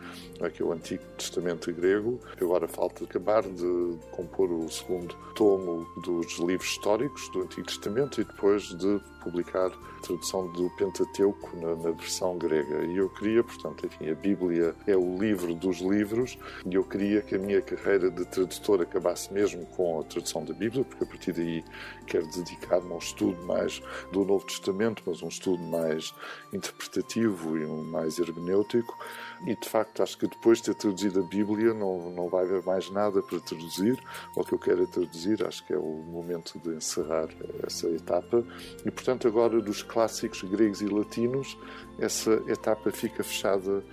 que 0.50 0.62
é 0.62 0.66
o 0.66 0.72
Antigo 0.72 1.04
Testamento 1.18 1.72
grego. 1.74 2.20
Agora 2.40 2.68
falta 2.68 3.04
acabar 3.04 3.44
de 3.44 3.98
compor 4.12 4.52
o 4.52 4.70
segundo 4.70 5.16
tomo 5.36 5.86
dos 6.02 6.38
livros 6.40 6.70
históricos 6.70 7.30
do 7.30 7.42
Antigo 7.42 7.68
Testamento 7.68 8.22
e 8.22 8.24
depois 8.24 8.64
de 8.64 9.00
publicar 9.24 9.68
a 9.68 10.02
tradução 10.02 10.52
do 10.52 10.70
Pentateuco 10.72 11.56
na, 11.58 11.76
na 11.76 11.92
versão 11.92 12.38
grega. 12.38 12.86
E 12.86 12.98
eu 12.98 13.10
queria, 13.10 13.44
portanto, 13.44 13.86
enfim, 13.86 14.10
a 14.10 14.16
Bíblia 14.16 14.76
é 14.88 14.96
o 14.96 15.18
livro 15.18 15.54
dos 15.54 15.80
livros 15.80 16.38
e 16.66 16.74
eu 16.74 16.84
queria 16.84 17.22
que 17.22 17.36
a 17.36 17.40
minha 17.40 17.62
carreira 17.62 18.10
de 18.10 18.26
tradutor 18.26 18.82
acabasse 18.82 19.32
mesmo 19.32 19.66
com 19.68 20.00
a 20.00 20.04
tradução 20.04 20.44
da 20.44 20.54
Bíblia, 20.54 20.84
porque 20.84 21.04
a 21.04 21.08
partir 21.08 21.34
daí 21.34 21.64
quero 22.08 22.28
dedicar-me 22.32 22.92
a 22.92 22.96
um 22.96 22.98
estudo 22.98 23.42
mais 23.46 23.82
do 24.12 24.26
Novo 24.26 24.46
Testamento, 24.46 25.04
mas 25.06 25.22
um 25.22 25.28
estudo 25.28 25.62
mais 25.64 26.14
interpretativo 26.52 27.58
e 27.58 27.66
mais 27.66 28.20
hermenêutico. 28.20 28.98
E 29.46 29.56
de 29.56 29.70
facto, 29.70 30.04
acho 30.04 30.18
que 30.18 30.28
depois 30.32 30.60
de 30.60 30.66
ter 30.66 30.76
traduzido 30.76 31.20
a 31.20 31.24
Bíblia, 31.24 31.74
não, 31.74 32.10
não 32.12 32.30
vai 32.30 32.46
haver 32.46 32.64
mais 32.64 32.90
nada 32.90 33.22
para 33.22 33.40
traduzir. 33.40 34.02
O 34.36 34.44
que 34.44 34.54
eu 34.54 34.60
quero 34.60 34.84
é 34.84 34.86
traduzir, 34.86 35.46
acho 35.46 35.66
que 35.66 35.74
é 35.74 35.78
o 35.78 36.04
momento 36.08 36.58
de 36.58 36.76
encerrar 36.76 37.28
essa 37.64 37.88
etapa. 37.90 38.44
E 38.86 38.90
portanto, 38.90 39.28
agora 39.28 39.62
dos 39.62 39.84
clássicos 39.84 40.42
gregos 40.44 40.82
e 40.82 40.88
latinos, 40.88 41.58
essa 42.00 42.32
etapa 42.48 42.92
fica 42.92 43.24
fechada 43.24 43.84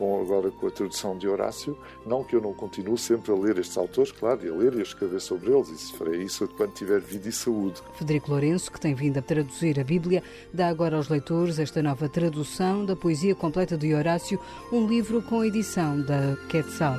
com, 0.00 0.18
agora 0.18 0.50
com 0.50 0.66
a 0.66 0.70
tradução 0.70 1.18
de 1.18 1.28
Horácio. 1.28 1.76
Não 2.06 2.24
que 2.24 2.34
eu 2.34 2.40
não 2.40 2.54
continue 2.54 2.96
sempre 2.96 3.30
a 3.30 3.34
ler 3.34 3.58
estes 3.58 3.76
autores, 3.76 4.10
claro, 4.10 4.46
e 4.46 4.48
a 4.48 4.54
ler 4.54 4.72
e 4.74 4.78
a 4.78 4.82
escrever 4.82 5.20
sobre 5.20 5.52
eles, 5.52 5.90
e 5.90 5.92
farei 5.92 6.22
isso 6.22 6.48
quando 6.56 6.72
tiver 6.72 7.00
vida 7.00 7.28
e 7.28 7.32
saúde. 7.32 7.82
Federico 7.96 8.30
Lourenço, 8.30 8.72
que 8.72 8.80
tem 8.80 8.94
vindo 8.94 9.18
a 9.18 9.22
traduzir 9.22 9.78
a 9.78 9.84
Bíblia, 9.84 10.22
dá 10.54 10.68
agora 10.68 10.96
aos 10.96 11.10
leitores 11.10 11.58
esta 11.58 11.82
nova 11.82 12.08
tradução 12.08 12.86
da 12.86 12.96
poesia 12.96 13.34
completa 13.34 13.76
de 13.76 13.94
Horácio, 13.94 14.40
um 14.72 14.86
livro 14.86 15.20
com 15.20 15.44
edição 15.44 16.00
da 16.00 16.34
Quetzal. 16.48 16.96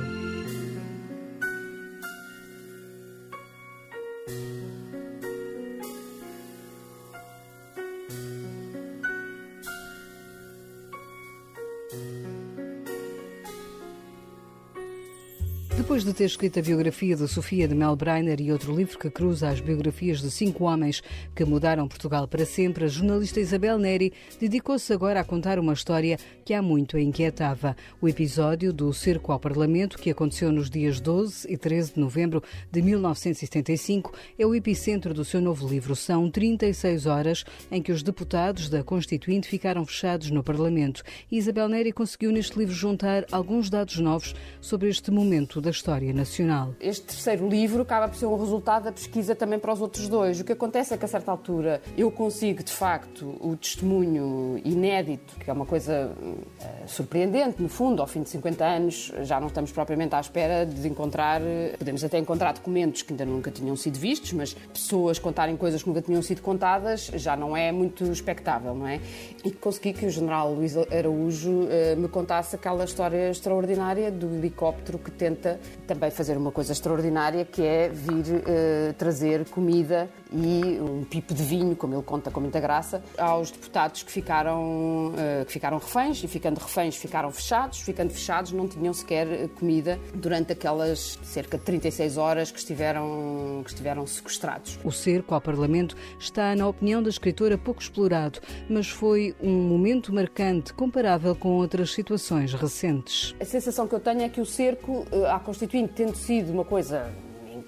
De 16.12 16.18
ter 16.18 16.24
escrito 16.24 16.58
a 16.58 16.62
biografia 16.62 17.16
de 17.16 17.26
Sofia 17.26 17.66
de 17.66 17.74
Mel 17.74 17.96
Breiner 17.96 18.38
e 18.38 18.52
outro 18.52 18.76
livro 18.76 18.98
que 18.98 19.08
cruza 19.08 19.48
as 19.48 19.60
biografias 19.60 20.20
de 20.20 20.30
cinco 20.30 20.64
homens 20.64 21.02
que 21.34 21.42
mudaram 21.42 21.88
Portugal 21.88 22.28
para 22.28 22.44
sempre, 22.44 22.84
a 22.84 22.88
jornalista 22.88 23.40
Isabel 23.40 23.78
Neri 23.78 24.12
dedicou-se 24.38 24.92
agora 24.92 25.20
a 25.20 25.24
contar 25.24 25.58
uma 25.58 25.72
história 25.72 26.18
que 26.44 26.52
há 26.52 26.60
muito 26.60 26.98
a 26.98 27.00
inquietava. 27.00 27.74
O 27.98 28.06
episódio 28.06 28.74
do 28.74 28.92
cerco 28.92 29.32
ao 29.32 29.40
Parlamento, 29.40 29.96
que 29.96 30.10
aconteceu 30.10 30.52
nos 30.52 30.68
dias 30.68 31.00
12 31.00 31.50
e 31.50 31.56
13 31.56 31.94
de 31.94 32.00
novembro 32.00 32.42
de 32.70 32.82
1975, 32.82 34.12
é 34.38 34.44
o 34.44 34.54
epicentro 34.54 35.14
do 35.14 35.24
seu 35.24 35.40
novo 35.40 35.66
livro. 35.66 35.96
São 35.96 36.30
36 36.30 37.06
horas 37.06 37.42
em 37.70 37.80
que 37.80 37.90
os 37.90 38.02
deputados 38.02 38.68
da 38.68 38.84
Constituinte 38.84 39.48
ficaram 39.48 39.86
fechados 39.86 40.30
no 40.30 40.42
Parlamento. 40.42 41.02
Isabel 41.30 41.70
Neri 41.70 41.90
conseguiu 41.90 42.32
neste 42.32 42.58
livro 42.58 42.74
juntar 42.74 43.24
alguns 43.32 43.70
dados 43.70 43.96
novos 43.98 44.34
sobre 44.60 44.90
este 44.90 45.10
momento 45.10 45.58
da 45.58 45.70
história 45.70 46.01
nacional. 46.10 46.74
Este 46.80 47.02
terceiro 47.02 47.46
livro 47.46 47.82
acaba 47.82 48.08
por 48.08 48.16
ser 48.16 48.24
um 48.24 48.38
resultado 48.38 48.84
da 48.84 48.92
pesquisa 48.92 49.34
também 49.34 49.58
para 49.58 49.72
os 49.72 49.80
outros 49.80 50.08
dois. 50.08 50.40
O 50.40 50.44
que 50.44 50.52
acontece 50.52 50.94
é 50.94 50.96
que, 50.96 51.04
a 51.04 51.08
certa 51.08 51.30
altura, 51.30 51.82
eu 51.98 52.10
consigo, 52.10 52.62
de 52.62 52.72
facto, 52.72 53.36
o 53.40 53.54
testemunho 53.56 54.58
inédito, 54.64 55.36
que 55.36 55.50
é 55.50 55.52
uma 55.52 55.66
coisa 55.66 56.10
uh, 56.18 56.88
surpreendente, 56.88 57.60
no 57.60 57.68
fundo, 57.68 58.00
ao 58.00 58.08
fim 58.08 58.22
de 58.22 58.30
50 58.30 58.64
anos, 58.64 59.12
já 59.22 59.38
não 59.38 59.48
estamos 59.48 59.70
propriamente 59.70 60.14
à 60.14 60.20
espera 60.20 60.64
de 60.64 60.88
encontrar, 60.88 61.42
podemos 61.78 62.02
até 62.02 62.18
encontrar 62.18 62.52
documentos 62.54 63.02
que 63.02 63.12
ainda 63.12 63.26
nunca 63.26 63.50
tinham 63.50 63.76
sido 63.76 63.98
vistos, 63.98 64.32
mas 64.32 64.54
pessoas 64.54 65.18
contarem 65.18 65.56
coisas 65.56 65.82
que 65.82 65.88
nunca 65.88 66.00
tinham 66.00 66.22
sido 66.22 66.40
contadas 66.40 67.10
já 67.14 67.36
não 67.36 67.56
é 67.56 67.70
muito 67.70 68.04
expectável, 68.04 68.74
não 68.74 68.86
é? 68.86 69.00
E 69.44 69.50
consegui 69.50 69.92
que 69.92 70.06
o 70.06 70.10
general 70.10 70.52
Luís 70.54 70.76
Araújo 70.76 71.50
uh, 71.50 71.96
me 71.96 72.08
contasse 72.08 72.56
aquela 72.56 72.84
história 72.84 73.30
extraordinária 73.30 74.10
do 74.10 74.26
helicóptero 74.34 74.98
que 74.98 75.10
tenta 75.10 75.58
também 75.94 76.10
fazer 76.10 76.36
uma 76.36 76.50
coisa 76.50 76.72
extraordinária 76.72 77.44
que 77.44 77.62
é 77.62 77.88
vir 77.88 78.36
uh, 78.36 78.92
trazer 78.94 79.44
comida 79.46 80.08
e 80.34 80.80
um 80.80 81.04
pipo 81.04 81.34
de 81.34 81.42
vinho, 81.42 81.76
como 81.76 81.94
ele 81.94 82.02
conta 82.02 82.30
com 82.30 82.40
muita 82.40 82.60
graça, 82.60 83.02
aos 83.18 83.50
deputados 83.50 84.02
que 84.02 84.10
ficaram, 84.10 85.08
uh, 85.08 85.44
que 85.46 85.52
ficaram 85.52 85.78
reféns 85.78 86.22
e 86.22 86.28
ficando 86.28 86.58
reféns 86.58 86.96
ficaram 86.96 87.30
fechados, 87.30 87.80
ficando 87.80 88.10
fechados 88.10 88.52
não 88.52 88.68
tinham 88.68 88.92
sequer 88.94 89.26
eh, 89.26 89.48
comida 89.48 89.98
durante 90.14 90.52
aquelas 90.52 91.18
cerca 91.22 91.58
de 91.58 91.64
36 91.64 92.16
horas 92.16 92.50
que 92.50 92.58
estiveram, 92.58 93.62
que 93.64 93.70
estiveram 93.70 94.06
sequestrados. 94.06 94.78
O 94.84 94.90
cerco 94.90 95.34
ao 95.34 95.40
Parlamento 95.40 95.96
está, 96.18 96.54
na 96.54 96.66
opinião 96.66 97.02
da 97.02 97.08
escritora, 97.08 97.58
pouco 97.58 97.82
explorado, 97.82 98.40
mas 98.68 98.88
foi 98.88 99.34
um 99.42 99.50
momento 99.50 100.12
marcante 100.12 100.72
comparável 100.72 101.34
com 101.34 101.50
outras 101.50 101.92
situações 101.92 102.54
recentes. 102.54 103.34
A 103.40 103.44
sensação 103.44 103.86
que 103.86 103.94
eu 103.94 104.00
tenho 104.00 104.22
é 104.22 104.28
que 104.28 104.40
o 104.40 104.46
cerco 104.46 105.04
à 105.30 105.38
Constituinte, 105.38 105.92
tendo 105.94 106.16
sido 106.16 106.52
uma 106.52 106.64
coisa 106.64 107.12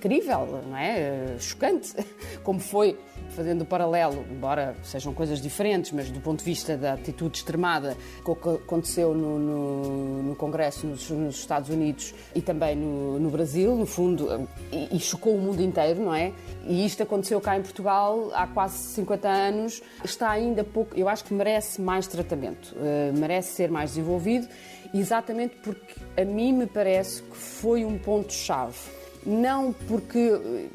incrível, 0.05 0.62
não 0.68 0.76
é? 0.76 1.36
Chocante, 1.40 1.94
como 2.44 2.61
foi, 2.61 2.98
fazendo 3.30 3.62
o 3.62 3.64
paralelo, 3.64 4.24
embora 4.30 4.76
sejam 4.82 5.14
coisas 5.14 5.40
diferentes, 5.40 5.92
mas 5.92 6.11
do 6.11 6.20
ponto 6.20 6.40
de 6.40 6.44
vista 6.44 6.76
da 6.76 6.92
atitude 6.92 7.38
extremada 7.38 7.96
que 8.22 8.30
aconteceu 8.30 9.14
no, 9.14 9.38
no, 9.38 10.22
no 10.22 10.36
Congresso 10.36 10.86
nos, 10.86 11.09
nos, 11.11 11.36
Estados 11.36 11.70
Unidos 11.70 12.14
e 12.34 12.42
também 12.42 12.76
no, 12.76 13.18
no 13.18 13.30
Brasil, 13.30 13.74
no 13.74 13.86
fundo, 13.86 14.46
e, 14.70 14.94
e, 14.94 15.00
chocou 15.00 15.34
o 15.34 15.38
mundo 15.38 15.62
inteiro, 15.62 16.02
não 16.02 16.14
é? 16.14 16.32
E 16.66 16.84
isto 16.84 17.02
aconteceu 17.02 17.40
cá 17.40 17.57
em 17.57 17.62
Portugal 17.62 18.30
há 18.34 18.46
quase 18.46 18.76
50 18.94 19.28
anos, 19.28 19.82
está 20.05 20.30
ainda 20.30 20.62
pouco, 20.62 20.94
eu 20.96 21.09
acho 21.09 21.24
que 21.24 21.32
merece 21.32 21.80
mais 21.80 22.07
tratamento, 22.07 22.74
uh, 22.76 23.18
merece 23.18 23.55
ser 23.55 23.70
mais 23.70 23.90
desenvolvido, 23.90 24.46
exatamente 24.92 25.57
porque 25.62 25.94
a 26.20 26.24
mim 26.24 26.52
me 26.52 26.66
parece 26.66 27.22
que 27.22 27.36
foi 27.36 27.84
um 27.84 27.98
ponto-chave 27.98 29.03
não 29.27 29.72
porque 29.72 30.18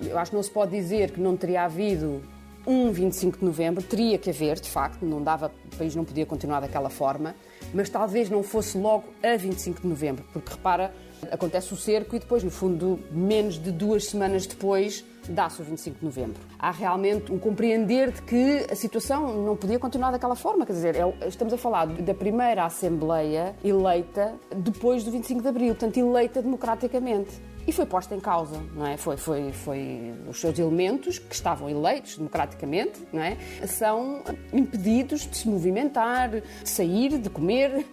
eu 0.01 0.17
acho 0.17 0.31
que 0.31 0.35
não 0.35 0.43
se 0.43 0.51
pode 0.51 0.71
dizer 0.71 1.11
que 1.11 1.19
não 1.19 1.35
teria 1.35 1.63
havido 1.63 2.21
um 2.65 2.91
25 2.91 3.39
de 3.39 3.45
novembro, 3.45 3.81
teria 3.81 4.17
que 4.17 4.29
haver, 4.29 4.59
de 4.59 4.69
facto, 4.69 5.03
não 5.03 5.23
dava, 5.23 5.51
o 5.73 5.75
país 5.75 5.95
não 5.95 6.03
podia 6.05 6.25
continuar 6.25 6.59
daquela 6.59 6.89
forma, 6.89 7.35
mas 7.73 7.89
talvez 7.89 8.29
não 8.29 8.43
fosse 8.43 8.77
logo 8.77 9.05
a 9.23 9.35
25 9.35 9.81
de 9.81 9.87
novembro, 9.87 10.25
porque 10.31 10.51
repara, 10.51 10.93
acontece 11.31 11.73
o 11.73 11.77
cerco 11.77 12.15
e 12.15 12.19
depois, 12.19 12.43
no 12.43 12.51
fundo, 12.51 12.99
menos 13.11 13.55
de 13.57 13.71
duas 13.71 14.05
semanas 14.05 14.45
depois, 14.45 15.03
dá-se 15.29 15.61
o 15.61 15.65
25 15.65 15.99
de 15.99 16.05
novembro. 16.05 16.41
Há 16.57 16.71
realmente 16.71 17.31
um 17.31 17.39
compreender 17.39 18.11
de 18.11 18.21
que 18.23 18.65
a 18.69 18.75
situação 18.75 19.45
não 19.45 19.55
podia 19.55 19.79
continuar 19.79 20.11
daquela 20.11 20.35
forma, 20.35 20.65
quer 20.65 20.73
dizer, 20.73 20.95
é 20.95 21.27
estamos 21.27 21.53
a 21.53 21.57
falar 21.57 21.87
da 21.87 22.13
primeira 22.13 22.65
Assembleia 22.65 23.55
eleita 23.63 24.35
depois 24.55 25.03
do 25.03 25.11
25 25.11 25.41
de 25.41 25.47
abril, 25.47 25.69
portanto, 25.69 25.97
eleita 25.97 26.41
democraticamente 26.41 27.39
e 27.69 27.71
foi 27.71 27.85
posta 27.85 28.15
em 28.15 28.19
causa, 28.19 28.59
não 28.75 28.87
é? 28.87 28.97
Foi, 28.97 29.15
foi, 29.15 29.51
foi 29.51 30.11
os 30.27 30.41
seus 30.41 30.57
elementos 30.57 31.19
que 31.19 31.35
estavam 31.35 31.69
eleitos 31.69 32.17
democraticamente, 32.17 32.99
não 33.13 33.21
é? 33.21 33.37
São 33.67 34.23
impedidos 34.51 35.27
de 35.29 35.37
se 35.37 35.47
movimentar, 35.47 36.31
de 36.31 36.43
sair, 36.67 37.19
de 37.19 37.29
comer. 37.29 37.85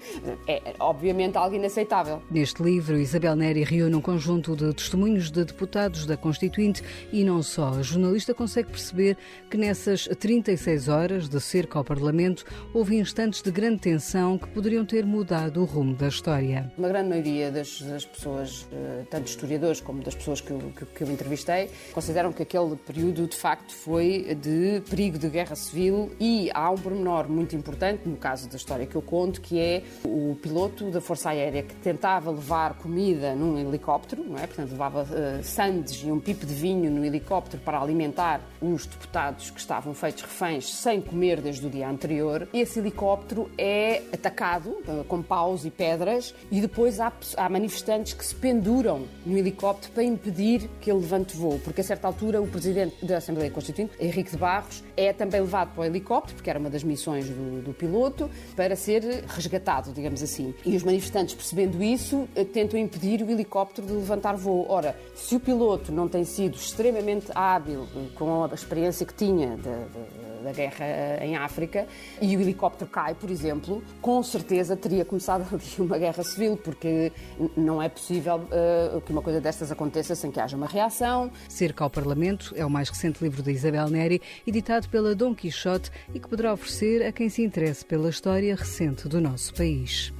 É 0.48 0.74
obviamente 0.78 1.36
algo 1.36 1.54
inaceitável. 1.54 2.22
Neste 2.30 2.62
livro, 2.62 2.96
Isabel 2.96 3.36
Neri 3.36 3.64
reúne 3.64 3.94
um 3.94 4.00
conjunto 4.00 4.56
de 4.56 4.72
testemunhos 4.72 5.30
de 5.30 5.44
deputados 5.44 6.06
da 6.06 6.16
Constituinte 6.16 6.82
e 7.12 7.22
não 7.26 7.42
só. 7.42 7.70
A 7.70 7.82
jornalista 7.82 8.32
consegue 8.32 8.70
perceber 8.70 9.16
que 9.50 9.56
nessas 9.56 10.06
36 10.06 10.88
horas 10.88 11.28
de 11.28 11.40
cerca 11.40 11.76
ao 11.76 11.84
Parlamento 11.84 12.44
houve 12.72 12.96
instantes 12.96 13.42
de 13.42 13.50
grande 13.50 13.80
tensão 13.80 14.38
que 14.38 14.46
poderiam 14.46 14.86
ter 14.86 15.04
mudado 15.04 15.60
o 15.60 15.64
rumo 15.64 15.94
da 15.94 16.06
história. 16.06 16.72
Uma 16.78 16.88
grande 16.88 17.08
maioria 17.08 17.50
das, 17.50 17.82
das 17.82 18.04
pessoas, 18.04 18.66
eh, 18.72 19.04
tanto 19.10 19.26
historiadores 19.26 19.80
como 19.80 20.02
das 20.02 20.14
pessoas 20.14 20.40
que 20.40 20.52
eu, 20.52 20.58
que, 20.76 20.86
que 20.86 21.02
eu 21.02 21.10
entrevistei, 21.10 21.68
consideram 21.92 22.32
que 22.32 22.42
aquele 22.42 22.76
período 22.76 23.26
de 23.26 23.36
facto 23.36 23.72
foi 23.72 24.36
de 24.40 24.80
perigo 24.88 25.18
de 25.18 25.28
guerra 25.28 25.56
civil 25.56 26.12
e 26.20 26.48
há 26.54 26.70
um 26.70 26.76
pormenor 26.76 27.28
muito 27.28 27.56
importante 27.56 28.08
no 28.08 28.16
caso 28.16 28.48
da 28.48 28.56
história 28.56 28.86
que 28.86 28.94
eu 28.94 29.02
conto, 29.02 29.40
que 29.40 29.58
é 29.58 29.82
o 30.04 30.36
piloto 30.40 30.90
da 30.92 31.00
Força 31.00 31.30
Aérea 31.30 31.64
que 31.64 31.74
tentava 31.76 32.30
levar 32.30 32.74
comida 32.74 33.34
num 33.34 33.58
helicóptero, 33.58 34.22
não 34.22 34.38
é? 34.38 34.46
Portanto, 34.46 34.70
levava 34.70 35.02
uh, 35.02 35.42
sandes 35.42 36.04
e 36.04 36.12
um 36.12 36.20
pipo 36.20 36.46
de 36.46 36.54
vinho 36.54 36.88
no 36.88 37.04
helicóptero 37.04 37.15
para 37.64 37.80
alimentar 37.80 38.40
os 38.60 38.86
deputados 38.86 39.50
que 39.50 39.60
estavam 39.60 39.94
feitos 39.94 40.22
reféns 40.22 40.72
sem 40.72 41.00
comer 41.00 41.40
desde 41.40 41.66
o 41.66 41.70
dia 41.70 41.88
anterior. 41.88 42.48
Esse 42.52 42.78
helicóptero 42.78 43.50
é 43.58 44.02
atacado 44.12 44.70
uh, 44.70 45.04
com 45.04 45.22
paus 45.22 45.64
e 45.64 45.70
pedras 45.70 46.34
e 46.50 46.60
depois 46.60 47.00
há, 47.00 47.12
há 47.36 47.48
manifestantes 47.48 48.14
que 48.14 48.24
se 48.24 48.34
penduram 48.34 49.06
no 49.24 49.36
helicóptero 49.36 49.92
para 49.92 50.04
impedir 50.04 50.68
que 50.80 50.90
ele 50.90 51.00
levante 51.00 51.36
voo, 51.36 51.60
porque 51.62 51.80
a 51.80 51.84
certa 51.84 52.06
altura 52.06 52.40
o 52.40 52.48
presidente 52.48 53.04
da 53.04 53.18
Assembleia 53.18 53.50
Constituinte, 53.50 53.92
Henrique 54.00 54.30
de 54.30 54.36
Barros, 54.36 54.82
é 54.96 55.12
também 55.12 55.40
levado 55.40 55.74
para 55.74 55.82
o 55.82 55.84
helicóptero, 55.84 56.36
porque 56.36 56.50
era 56.50 56.58
uma 56.58 56.70
das 56.70 56.82
missões 56.82 57.28
do, 57.28 57.62
do 57.62 57.74
piloto, 57.74 58.30
para 58.54 58.74
ser 58.74 59.02
resgatado, 59.26 59.92
digamos 59.92 60.22
assim. 60.22 60.54
E 60.64 60.76
os 60.76 60.82
manifestantes, 60.82 61.34
percebendo 61.34 61.82
isso, 61.82 62.28
eh, 62.34 62.44
tentam 62.44 62.78
impedir 62.78 63.22
o 63.22 63.30
helicóptero 63.30 63.86
de 63.86 63.92
levantar 63.92 64.36
voo. 64.36 64.66
Ora, 64.68 64.96
se 65.14 65.36
o 65.36 65.40
piloto 65.40 65.92
não 65.92 66.08
tem 66.08 66.24
sido 66.24 66.54
extremamente 66.56 67.26
hábil 67.34 67.86
eh, 67.94 68.06
com 68.14 68.44
a 68.44 68.54
experiência 68.54 69.04
que 69.04 69.14
tinha 69.14 69.56
de, 69.56 69.62
de 69.62 70.25
da 70.46 70.52
guerra 70.52 70.84
em 71.20 71.36
África 71.36 71.86
e 72.20 72.36
o 72.36 72.40
helicóptero 72.40 72.88
cai, 72.88 73.14
por 73.14 73.30
exemplo, 73.30 73.82
com 74.00 74.22
certeza 74.22 74.76
teria 74.76 75.04
começado 75.04 75.46
ali 75.52 75.64
uma 75.78 75.98
guerra 75.98 76.22
civil, 76.22 76.56
porque 76.56 77.12
não 77.56 77.82
é 77.82 77.88
possível 77.88 78.36
uh, 78.36 79.00
que 79.00 79.10
uma 79.12 79.22
coisa 79.22 79.40
destas 79.40 79.72
aconteça 79.72 80.14
sem 80.14 80.30
que 80.30 80.40
haja 80.40 80.56
uma 80.56 80.66
reação. 80.66 81.30
Cerca 81.48 81.84
ao 81.84 81.90
Parlamento 81.90 82.54
é 82.56 82.64
o 82.64 82.70
mais 82.70 82.88
recente 82.88 83.22
livro 83.22 83.42
de 83.42 83.50
Isabel 83.50 83.88
Neri, 83.88 84.22
editado 84.46 84.88
pela 84.88 85.14
Dom 85.14 85.34
Quixote 85.34 85.90
e 86.14 86.20
que 86.20 86.28
poderá 86.28 86.52
oferecer 86.52 87.04
a 87.04 87.12
quem 87.12 87.28
se 87.28 87.42
interesse 87.42 87.84
pela 87.84 88.08
história 88.08 88.54
recente 88.54 89.08
do 89.08 89.20
nosso 89.20 89.52
país. 89.54 90.12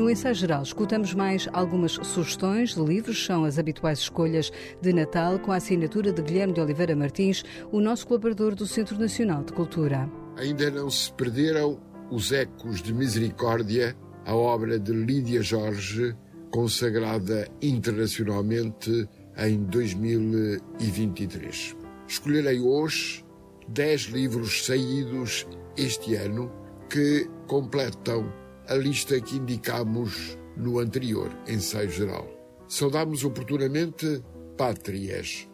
No 0.00 0.08
ensaio 0.08 0.34
geral, 0.34 0.62
escutamos 0.62 1.12
mais 1.12 1.46
algumas 1.52 1.92
sugestões 1.92 2.74
de 2.74 2.80
livros, 2.80 3.22
são 3.22 3.44
as 3.44 3.58
habituais 3.58 3.98
escolhas 3.98 4.50
de 4.80 4.94
Natal, 4.94 5.38
com 5.38 5.52
a 5.52 5.56
assinatura 5.56 6.10
de 6.10 6.22
Guilherme 6.22 6.54
de 6.54 6.60
Oliveira 6.62 6.96
Martins, 6.96 7.44
o 7.70 7.82
nosso 7.82 8.06
colaborador 8.06 8.54
do 8.54 8.66
Centro 8.66 8.98
Nacional 8.98 9.44
de 9.44 9.52
Cultura. 9.52 10.10
Ainda 10.38 10.70
não 10.70 10.88
se 10.88 11.12
perderam 11.12 11.78
os 12.10 12.32
ecos 12.32 12.80
de 12.80 12.94
Misericórdia, 12.94 13.94
a 14.24 14.34
obra 14.34 14.78
de 14.78 14.90
Lídia 14.90 15.42
Jorge, 15.42 16.16
consagrada 16.50 17.46
internacionalmente 17.60 19.06
em 19.36 19.62
2023. 19.64 21.76
Escolherei 22.08 22.58
hoje 22.58 23.22
10 23.68 24.00
livros 24.04 24.64
saídos 24.64 25.46
este 25.76 26.14
ano 26.14 26.50
que 26.88 27.28
completam 27.46 28.40
a 28.68 28.74
lista 28.74 29.20
que 29.20 29.36
indicamos 29.36 30.38
no 30.56 30.78
anterior 30.78 31.30
ensaio 31.46 31.90
geral. 31.90 32.28
Saudamos 32.68 33.24
oportunamente 33.24 34.22
Pátrias, 34.56 35.48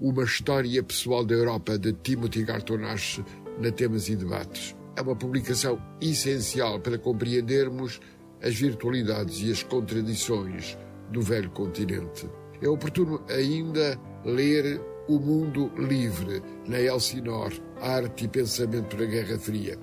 uma 0.00 0.24
história 0.24 0.82
pessoal 0.82 1.24
da 1.24 1.34
Europa 1.34 1.78
de 1.78 1.92
Timothy 1.92 2.44
Gartonache 2.44 3.24
na 3.58 3.70
Temas 3.70 4.08
e 4.08 4.16
Debates. 4.16 4.76
É 4.96 5.02
uma 5.02 5.16
publicação 5.16 5.80
essencial 6.00 6.80
para 6.80 6.98
compreendermos 6.98 8.00
as 8.42 8.54
virtualidades 8.54 9.40
e 9.40 9.50
as 9.50 9.62
contradições 9.62 10.76
do 11.10 11.20
velho 11.20 11.50
continente. 11.50 12.28
É 12.60 12.68
oportuno 12.68 13.22
ainda 13.28 13.98
ler 14.24 14.80
O 15.08 15.18
Mundo 15.18 15.70
Livre, 15.76 16.42
na 16.66 16.80
Elsinore, 16.80 17.60
Arte 17.80 18.24
e 18.24 18.28
Pensamento 18.28 18.96
da 18.96 19.04
Guerra 19.04 19.38
Fria. 19.38 19.78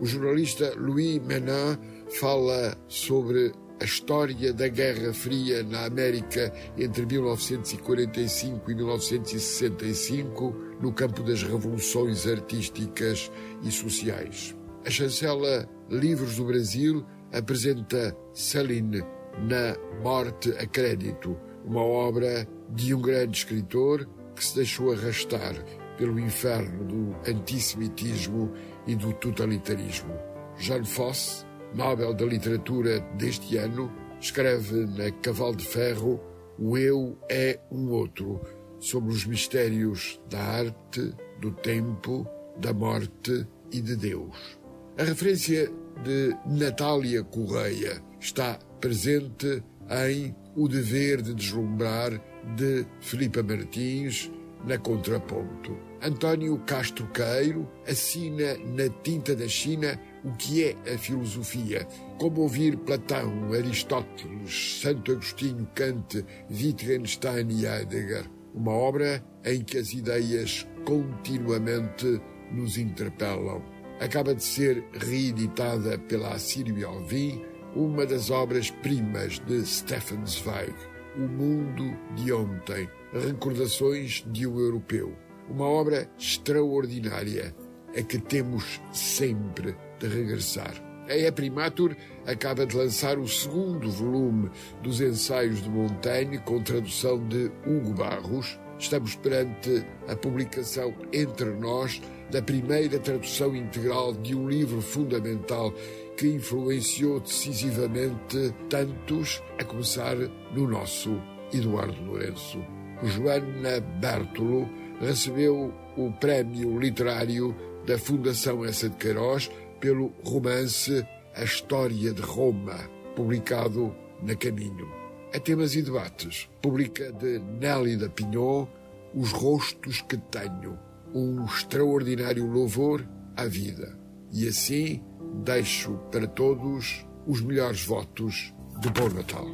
O 0.00 0.06
jornalista 0.06 0.74
Louis 0.76 1.20
Menin 1.22 1.78
fala 2.08 2.76
sobre 2.88 3.52
a 3.80 3.84
história 3.84 4.52
da 4.52 4.68
Guerra 4.68 5.12
Fria 5.12 5.62
na 5.62 5.84
América 5.84 6.52
entre 6.78 7.04
1945 7.06 8.70
e 8.70 8.74
1965, 8.74 10.54
no 10.80 10.92
campo 10.92 11.22
das 11.22 11.42
revoluções 11.42 12.26
artísticas 12.26 13.30
e 13.62 13.70
sociais. 13.70 14.54
A 14.86 14.90
chancela 14.90 15.68
Livros 15.90 16.36
do 16.36 16.44
Brasil 16.44 17.04
apresenta 17.32 18.16
Celine 18.32 19.02
na 19.38 19.76
Morte 20.02 20.50
a 20.58 20.66
Crédito, 20.66 21.36
uma 21.64 21.82
obra 21.82 22.46
de 22.70 22.94
um 22.94 23.00
grande 23.00 23.38
escritor 23.38 24.08
que 24.36 24.44
se 24.44 24.54
deixou 24.56 24.92
arrastar 24.92 25.54
pelo 25.96 26.18
inferno 26.18 26.84
do 26.84 27.30
antissemitismo 27.30 28.52
e 28.86 28.94
do 28.94 29.12
totalitarismo. 29.14 30.14
Jean 30.56 30.84
Fosse 30.84 31.43
Nobel 31.74 32.14
da 32.14 32.24
Literatura 32.24 33.00
deste 33.18 33.56
ano, 33.56 33.92
escreve 34.20 34.86
na 34.86 35.10
Cavalo 35.10 35.56
de 35.56 35.66
Ferro 35.66 36.20
O 36.56 36.78
Eu 36.78 37.18
é 37.28 37.58
um 37.70 37.90
Outro, 37.90 38.40
sobre 38.78 39.12
os 39.12 39.26
mistérios 39.26 40.20
da 40.30 40.40
arte, 40.40 41.14
do 41.40 41.50
tempo, 41.50 42.26
da 42.58 42.72
morte 42.72 43.46
e 43.72 43.80
de 43.80 43.96
Deus. 43.96 44.56
A 44.96 45.02
referência 45.02 45.68
de 46.04 46.36
Natália 46.46 47.24
Correia 47.24 48.00
está 48.20 48.56
presente 48.80 49.62
em 50.08 50.34
O 50.54 50.68
Dever 50.68 51.22
de 51.22 51.34
Deslumbrar, 51.34 52.12
de 52.54 52.86
Filipa 53.00 53.42
Martins, 53.42 54.30
na 54.64 54.78
Contraponto. 54.78 55.76
António 56.00 56.56
Castro 56.66 57.06
Queiro 57.08 57.68
assina 57.88 58.56
na 58.58 58.88
tinta 59.02 59.34
da 59.34 59.48
China 59.48 59.98
o 60.24 60.32
que 60.32 60.64
é 60.64 60.94
a 60.94 60.98
filosofia, 60.98 61.86
como 62.18 62.40
ouvir 62.40 62.76
Platão, 62.78 63.52
Aristóteles, 63.52 64.80
Santo 64.80 65.12
Agostinho, 65.12 65.68
Kant, 65.74 66.24
Wittgenstein 66.50 67.48
e 67.50 67.66
Heidegger. 67.66 68.24
Uma 68.54 68.72
obra 68.72 69.22
em 69.44 69.62
que 69.62 69.76
as 69.76 69.92
ideias 69.92 70.66
continuamente 70.84 72.20
nos 72.50 72.78
interpelam. 72.78 73.62
Acaba 74.00 74.34
de 74.34 74.42
ser 74.42 74.84
reeditada 74.92 75.98
pela 75.98 76.34
Assírio 76.34 76.86
Alvim, 76.86 77.42
uma 77.76 78.06
das 78.06 78.30
obras-primas 78.30 79.40
de 79.40 79.64
Stefan 79.66 80.24
Zweig, 80.26 80.74
O 81.16 81.20
Mundo 81.20 81.96
de 82.14 82.32
Ontem, 82.32 82.88
Recordações 83.12 84.24
de 84.30 84.46
um 84.46 84.58
Europeu. 84.58 85.12
Uma 85.48 85.66
obra 85.66 86.08
extraordinária, 86.18 87.54
a 87.96 88.02
que 88.02 88.18
temos 88.18 88.80
sempre 88.92 89.76
de 89.98 90.08
regressar. 90.08 90.74
A 91.08 91.14
E 91.14 91.30
Primatur 91.30 91.94
acaba 92.26 92.64
de 92.64 92.76
lançar 92.76 93.18
o 93.18 93.28
segundo 93.28 93.90
volume 93.90 94.50
dos 94.82 95.00
ensaios 95.00 95.62
de 95.62 95.68
Montaigne, 95.68 96.38
com 96.38 96.62
tradução 96.62 97.22
de 97.28 97.50
Hugo 97.66 97.92
Barros. 97.92 98.58
Estamos 98.78 99.14
perante 99.16 99.84
a 100.08 100.16
publicação 100.16 100.94
entre 101.12 101.50
nós 101.50 102.00
da 102.30 102.40
primeira 102.40 102.98
tradução 102.98 103.54
integral 103.54 104.14
de 104.14 104.34
um 104.34 104.48
livro 104.48 104.80
fundamental 104.80 105.72
que 106.16 106.28
influenciou 106.28 107.20
decisivamente 107.20 108.54
tantos, 108.70 109.42
a 109.58 109.64
começar 109.64 110.16
no 110.16 110.68
nosso 110.68 111.20
Eduardo 111.52 112.02
Lourenço. 112.02 112.58
Joana 113.02 113.80
Bertolo 114.00 114.68
recebeu 115.00 115.72
o 115.96 116.12
prémio 116.12 116.78
literário 116.78 117.54
da 117.86 117.98
Fundação 117.98 118.64
Essa 118.64 118.88
de 118.88 118.96
Queiroz 118.96 119.50
pelo 119.84 120.14
romance 120.24 121.06
A 121.36 121.44
História 121.44 122.10
de 122.14 122.22
Roma, 122.22 122.88
publicado 123.14 123.94
na 124.22 124.34
Caminho. 124.34 124.90
A 125.34 125.38
temas 125.38 125.74
e 125.74 125.82
debates, 125.82 126.48
publica 126.62 127.12
de 127.12 127.38
Nélida 127.38 128.08
Pinhon 128.08 128.66
Os 129.14 129.30
Rostos 129.32 130.00
que 130.00 130.16
Tenho, 130.16 130.78
um 131.14 131.44
extraordinário 131.44 132.46
louvor 132.46 133.06
à 133.36 133.44
vida. 133.44 133.94
E 134.32 134.48
assim 134.48 135.04
deixo 135.44 135.98
para 136.10 136.26
todos 136.28 137.06
os 137.26 137.42
melhores 137.42 137.84
votos 137.84 138.54
de 138.80 138.88
Bom 138.88 139.10
Natal. 139.10 139.46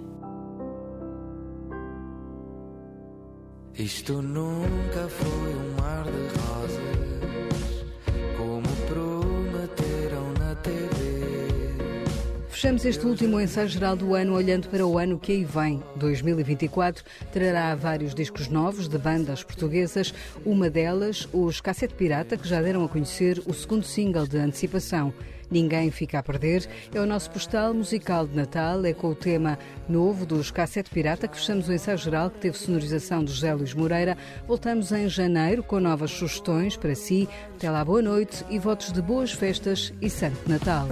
Isto 3.74 4.22
nunca 4.22 5.08
foi 5.08 5.54
um 5.56 5.74
mar 5.76 6.04
de 6.04 6.38
rosas, 6.38 6.89
Fechamos 12.60 12.84
este 12.84 13.06
último 13.06 13.40
ensaio 13.40 13.68
geral 13.68 13.96
do 13.96 14.14
ano 14.14 14.34
olhando 14.34 14.68
para 14.68 14.86
o 14.86 14.98
ano 14.98 15.18
que 15.18 15.32
aí 15.32 15.44
vem. 15.44 15.82
2024 15.96 17.02
trará 17.32 17.74
vários 17.74 18.14
discos 18.14 18.48
novos 18.48 18.86
de 18.86 18.98
bandas 18.98 19.42
portuguesas, 19.42 20.12
uma 20.44 20.68
delas, 20.68 21.26
os 21.32 21.58
Cassete 21.58 21.94
Pirata, 21.94 22.36
que 22.36 22.46
já 22.46 22.60
deram 22.60 22.84
a 22.84 22.88
conhecer 22.90 23.42
o 23.46 23.54
segundo 23.54 23.86
single 23.86 24.26
de 24.26 24.36
antecipação. 24.36 25.10
Ninguém 25.50 25.90
Fica 25.90 26.18
a 26.18 26.22
Perder 26.22 26.68
é 26.94 27.00
o 27.00 27.06
nosso 27.06 27.30
postal 27.30 27.72
musical 27.72 28.26
de 28.26 28.36
Natal, 28.36 28.84
é 28.84 28.92
com 28.92 29.08
o 29.08 29.14
tema 29.14 29.58
novo 29.88 30.26
dos 30.26 30.50
Cassete 30.50 30.90
Pirata 30.90 31.26
que 31.26 31.38
fechamos 31.38 31.66
o 31.66 31.72
ensaio 31.72 31.96
geral 31.96 32.28
que 32.28 32.40
teve 32.40 32.58
sonorização 32.58 33.24
de 33.24 33.32
José 33.32 33.54
Luís 33.54 33.72
Moreira. 33.72 34.18
Voltamos 34.46 34.92
em 34.92 35.08
janeiro 35.08 35.62
com 35.62 35.80
novas 35.80 36.10
sugestões 36.10 36.76
para 36.76 36.94
si. 36.94 37.26
Até 37.56 37.70
lá, 37.70 37.82
boa 37.82 38.02
noite 38.02 38.44
e 38.50 38.58
votos 38.58 38.92
de 38.92 39.00
boas 39.00 39.32
festas 39.32 39.94
e 39.98 40.10
Santo 40.10 40.46
Natal. 40.46 40.86